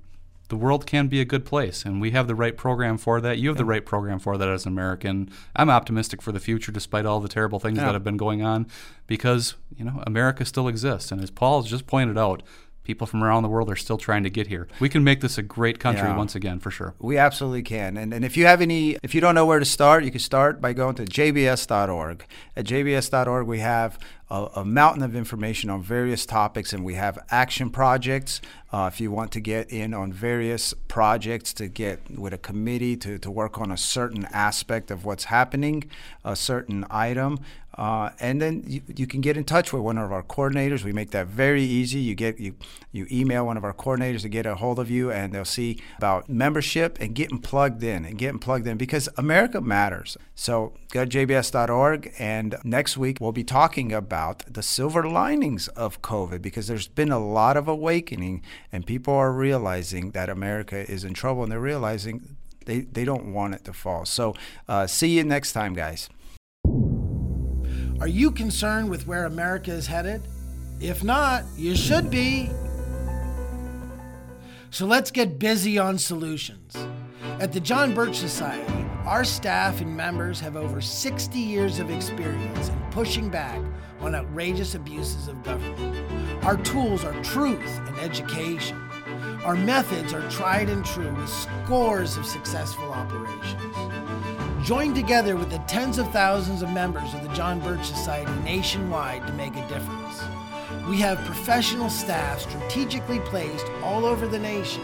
the 0.51 0.57
world 0.57 0.85
can 0.85 1.07
be 1.07 1.19
a 1.21 1.25
good 1.25 1.45
place, 1.45 1.85
and 1.85 2.01
we 2.01 2.11
have 2.11 2.27
the 2.27 2.35
right 2.35 2.55
program 2.57 2.97
for 2.97 3.21
that. 3.21 3.37
You 3.39 3.47
have 3.47 3.57
the 3.57 3.65
right 3.65 3.85
program 3.85 4.19
for 4.19 4.37
that 4.37 4.49
as 4.49 4.65
an 4.65 4.71
American. 4.73 5.29
I'm 5.55 5.69
optimistic 5.69 6.21
for 6.21 6.31
the 6.33 6.41
future, 6.41 6.73
despite 6.73 7.05
all 7.05 7.21
the 7.21 7.29
terrible 7.29 7.57
things 7.59 7.77
Yeah. 7.77 7.85
that 7.85 7.93
have 7.93 8.03
been 8.03 8.17
going 8.17 8.41
on, 8.43 8.67
because 9.07 9.55
you 9.75 9.85
know 9.85 10.03
America 10.05 10.43
still 10.45 10.67
exists, 10.67 11.09
and 11.11 11.21
as 11.23 11.31
Paul 11.31 11.61
has 11.61 11.71
just 11.71 11.87
pointed 11.87 12.17
out, 12.17 12.43
people 12.83 13.07
from 13.07 13.23
around 13.23 13.43
the 13.43 13.49
world 13.49 13.69
are 13.69 13.75
still 13.75 13.97
trying 13.97 14.23
to 14.23 14.29
get 14.29 14.47
here. 14.47 14.67
We 14.79 14.89
can 14.89 15.03
make 15.03 15.21
this 15.21 15.37
a 15.37 15.43
great 15.43 15.79
country 15.79 16.07
Yeah. 16.07 16.17
once 16.17 16.35
again, 16.35 16.59
for 16.59 16.71
sure. 16.71 16.95
We 16.99 17.15
absolutely 17.17 17.61
can. 17.61 17.95
And, 17.95 18.11
and 18.13 18.25
if 18.25 18.35
you 18.35 18.45
have 18.47 18.59
any, 18.59 18.97
if 19.03 19.13
you 19.15 19.21
don't 19.21 19.35
know 19.35 19.45
where 19.45 19.59
to 19.59 19.65
start, 19.65 20.03
you 20.03 20.09
can 20.11 20.19
start 20.19 20.59
by 20.59 20.73
going 20.73 20.95
to 20.95 21.05
jbs.org. 21.05 22.25
At 22.57 22.65
jbs.org, 22.65 23.47
we 23.47 23.59
have 23.59 23.97
a, 24.31 24.49
a 24.61 24.65
mountain 24.65 25.03
of 25.03 25.13
information 25.13 25.69
on 25.69 25.83
various 25.83 26.25
topics, 26.25 26.71
and 26.71 26.85
we 26.85 26.95
have 26.95 27.19
action 27.29 27.69
projects. 27.69 28.39
Uh, 28.71 28.89
if 28.91 29.01
you 29.01 29.11
want 29.11 29.31
to 29.33 29.41
get 29.41 29.69
in 29.69 29.93
on 29.93 30.13
various 30.13 30.73
projects 30.87 31.51
to 31.51 31.67
get 31.67 31.99
with 32.17 32.33
a 32.33 32.37
committee 32.37 32.95
to, 32.95 33.17
to 33.19 33.29
work 33.29 33.59
on 33.59 33.69
a 33.69 33.77
certain 33.77 34.25
aspect 34.31 34.89
of 34.89 35.03
what's 35.03 35.25
happening, 35.25 35.83
a 36.23 36.37
certain 36.37 36.85
item, 36.89 37.37
uh, 37.75 38.09
and 38.19 38.41
then 38.41 38.63
you, 38.67 38.81
you 38.95 39.07
can 39.07 39.21
get 39.21 39.37
in 39.37 39.43
touch 39.43 39.71
with 39.71 39.81
one 39.81 39.97
of 39.97 40.11
our 40.11 40.23
coordinators. 40.23 40.83
We 40.83 40.91
make 40.91 41.11
that 41.11 41.27
very 41.27 41.63
easy. 41.63 41.99
You 41.99 42.15
get 42.15 42.39
you 42.39 42.55
you 42.91 43.07
email 43.09 43.45
one 43.45 43.55
of 43.55 43.63
our 43.63 43.73
coordinators 43.73 44.21
to 44.21 44.29
get 44.29 44.45
a 44.45 44.55
hold 44.55 44.77
of 44.77 44.89
you, 44.89 45.09
and 45.11 45.33
they'll 45.33 45.45
see 45.45 45.81
about 45.97 46.29
membership 46.29 46.97
and 46.99 47.15
getting 47.15 47.39
plugged 47.39 47.81
in 47.83 48.03
and 48.03 48.17
getting 48.17 48.39
plugged 48.39 48.67
in 48.67 48.77
because 48.77 49.07
America 49.17 49.61
matters. 49.61 50.17
So 50.35 50.73
go 50.91 51.05
to 51.05 51.25
jbs.org, 51.25 52.13
and 52.19 52.57
next 52.63 52.97
week 52.97 53.19
we'll 53.21 53.31
be 53.31 53.45
talking 53.45 53.93
about 54.21 54.53
the 54.53 54.61
silver 54.61 55.09
linings 55.09 55.67
of 55.69 56.03
COVID 56.03 56.43
because 56.43 56.67
there's 56.67 56.87
been 56.87 57.11
a 57.11 57.17
lot 57.17 57.57
of 57.57 57.67
awakening, 57.67 58.43
and 58.71 58.85
people 58.85 59.15
are 59.15 59.31
realizing 59.31 60.11
that 60.11 60.29
America 60.29 60.77
is 60.91 61.03
in 61.03 61.15
trouble, 61.15 61.41
and 61.41 61.51
they're 61.51 61.59
realizing 61.59 62.37
they, 62.67 62.81
they 62.81 63.03
don't 63.03 63.33
want 63.33 63.55
it 63.55 63.63
to 63.65 63.73
fall. 63.73 64.05
So 64.05 64.35
uh, 64.67 64.85
see 64.85 65.17
you 65.17 65.23
next 65.23 65.53
time, 65.53 65.73
guys. 65.73 66.07
Are 67.99 68.07
you 68.07 68.29
concerned 68.29 68.91
with 68.91 69.07
where 69.07 69.25
America 69.25 69.71
is 69.71 69.87
headed? 69.87 70.21
If 70.79 71.03
not, 71.03 71.43
you 71.57 71.75
should 71.75 72.11
be. 72.11 72.51
So 74.69 74.85
let's 74.85 75.09
get 75.09 75.39
busy 75.39 75.79
on 75.79 75.97
solutions. 75.97 76.77
At 77.41 77.51
the 77.51 77.59
John 77.59 77.95
Birch 77.95 78.17
Society, 78.17 78.85
our 79.03 79.23
staff 79.23 79.81
and 79.81 79.97
members 79.97 80.39
have 80.41 80.55
over 80.55 80.79
60 80.79 81.39
years 81.39 81.79
of 81.79 81.89
experience 81.89 82.69
in 82.69 82.79
pushing 82.91 83.29
back 83.29 83.59
on 83.99 84.13
outrageous 84.13 84.75
abuses 84.75 85.27
of 85.27 85.41
government. 85.41 86.45
Our 86.45 86.57
tools 86.57 87.03
are 87.03 87.19
truth 87.23 87.79
and 87.87 87.97
education. 87.97 88.77
Our 89.43 89.55
methods 89.55 90.13
are 90.13 90.29
tried 90.29 90.69
and 90.69 90.85
true 90.85 91.11
with 91.15 91.29
scores 91.29 92.15
of 92.15 92.27
successful 92.27 92.93
operations. 92.93 93.75
Join 94.63 94.93
together 94.93 95.35
with 95.35 95.49
the 95.49 95.63
tens 95.67 95.97
of 95.97 96.11
thousands 96.11 96.61
of 96.61 96.69
members 96.69 97.11
of 97.15 97.23
the 97.23 97.33
John 97.33 97.59
Birch 97.59 97.83
Society 97.85 98.31
nationwide 98.43 99.25
to 99.25 99.33
make 99.33 99.55
a 99.55 99.67
difference. 99.67 100.21
We 100.87 100.97
have 100.97 101.17
professional 101.25 101.89
staff 101.89 102.41
strategically 102.41 103.19
placed 103.21 103.65
all 103.81 104.05
over 104.05 104.27
the 104.27 104.37
nation 104.37 104.83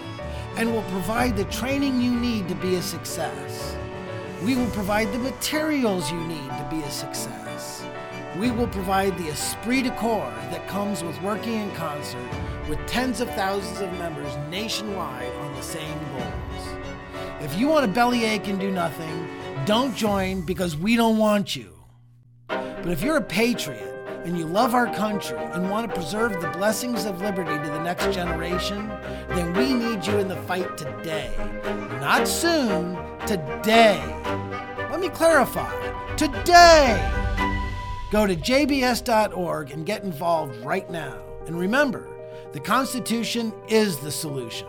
and 0.57 0.73
will 0.73 0.83
provide 0.83 1.37
the 1.37 1.45
training 1.45 2.01
you 2.01 2.11
need 2.11 2.47
to 2.49 2.55
be 2.55 2.75
a 2.75 2.81
success. 2.81 3.77
We 4.43 4.55
will 4.55 4.69
provide 4.71 5.11
the 5.13 5.19
materials 5.19 6.11
you 6.11 6.19
need 6.21 6.49
to 6.49 6.67
be 6.69 6.81
a 6.81 6.89
success. 6.89 7.85
We 8.39 8.49
will 8.49 8.67
provide 8.67 9.17
the 9.17 9.29
esprit 9.29 9.83
de 9.83 9.91
corps 9.91 10.33
that 10.51 10.67
comes 10.67 11.03
with 11.03 11.21
working 11.21 11.53
in 11.53 11.71
concert 11.75 12.29
with 12.67 12.79
tens 12.87 13.21
of 13.21 13.29
thousands 13.35 13.81
of 13.81 13.91
members 13.99 14.35
nationwide 14.49 15.31
on 15.35 15.53
the 15.53 15.61
same 15.61 15.99
goals. 16.11 16.67
If 17.39 17.57
you 17.57 17.67
want 17.67 17.85
a 17.85 17.87
bellyache 17.87 18.47
and 18.47 18.59
do 18.59 18.71
nothing, 18.71 19.27
don't 19.65 19.95
join 19.95 20.41
because 20.41 20.75
we 20.75 20.95
don't 20.95 21.17
want 21.19 21.55
you. 21.55 21.73
But 22.47 22.87
if 22.87 23.03
you're 23.03 23.17
a 23.17 23.21
patriot 23.21 23.86
and 24.28 24.38
you 24.38 24.45
love 24.45 24.75
our 24.75 24.93
country 24.93 25.38
and 25.38 25.71
want 25.71 25.88
to 25.88 25.95
preserve 25.95 26.41
the 26.41 26.49
blessings 26.49 27.05
of 27.05 27.21
liberty 27.21 27.57
to 27.63 27.71
the 27.71 27.82
next 27.82 28.13
generation, 28.13 28.89
then 29.30 29.53
we 29.53 29.73
need 29.73 30.05
you 30.05 30.17
in 30.17 30.28
the 30.28 30.36
fight 30.41 30.78
today. 30.78 31.34
Not 32.01 32.28
soon, 32.28 32.97
today. 33.25 34.03
Let 34.91 34.99
me 34.99 35.07
clarify 35.07 35.71
today. 36.17 36.99
Go 38.11 38.28
to 38.28 38.36
jbs.org 38.36 39.71
and 39.71 39.86
get 39.86 40.03
involved 40.03 40.57
right 40.57 40.89
now. 40.89 41.21
And 41.45 41.57
remember, 41.57 42.09
the 42.51 42.59
Constitution 42.59 43.53
is 43.69 43.97
the 43.97 44.11
solution. 44.11 44.67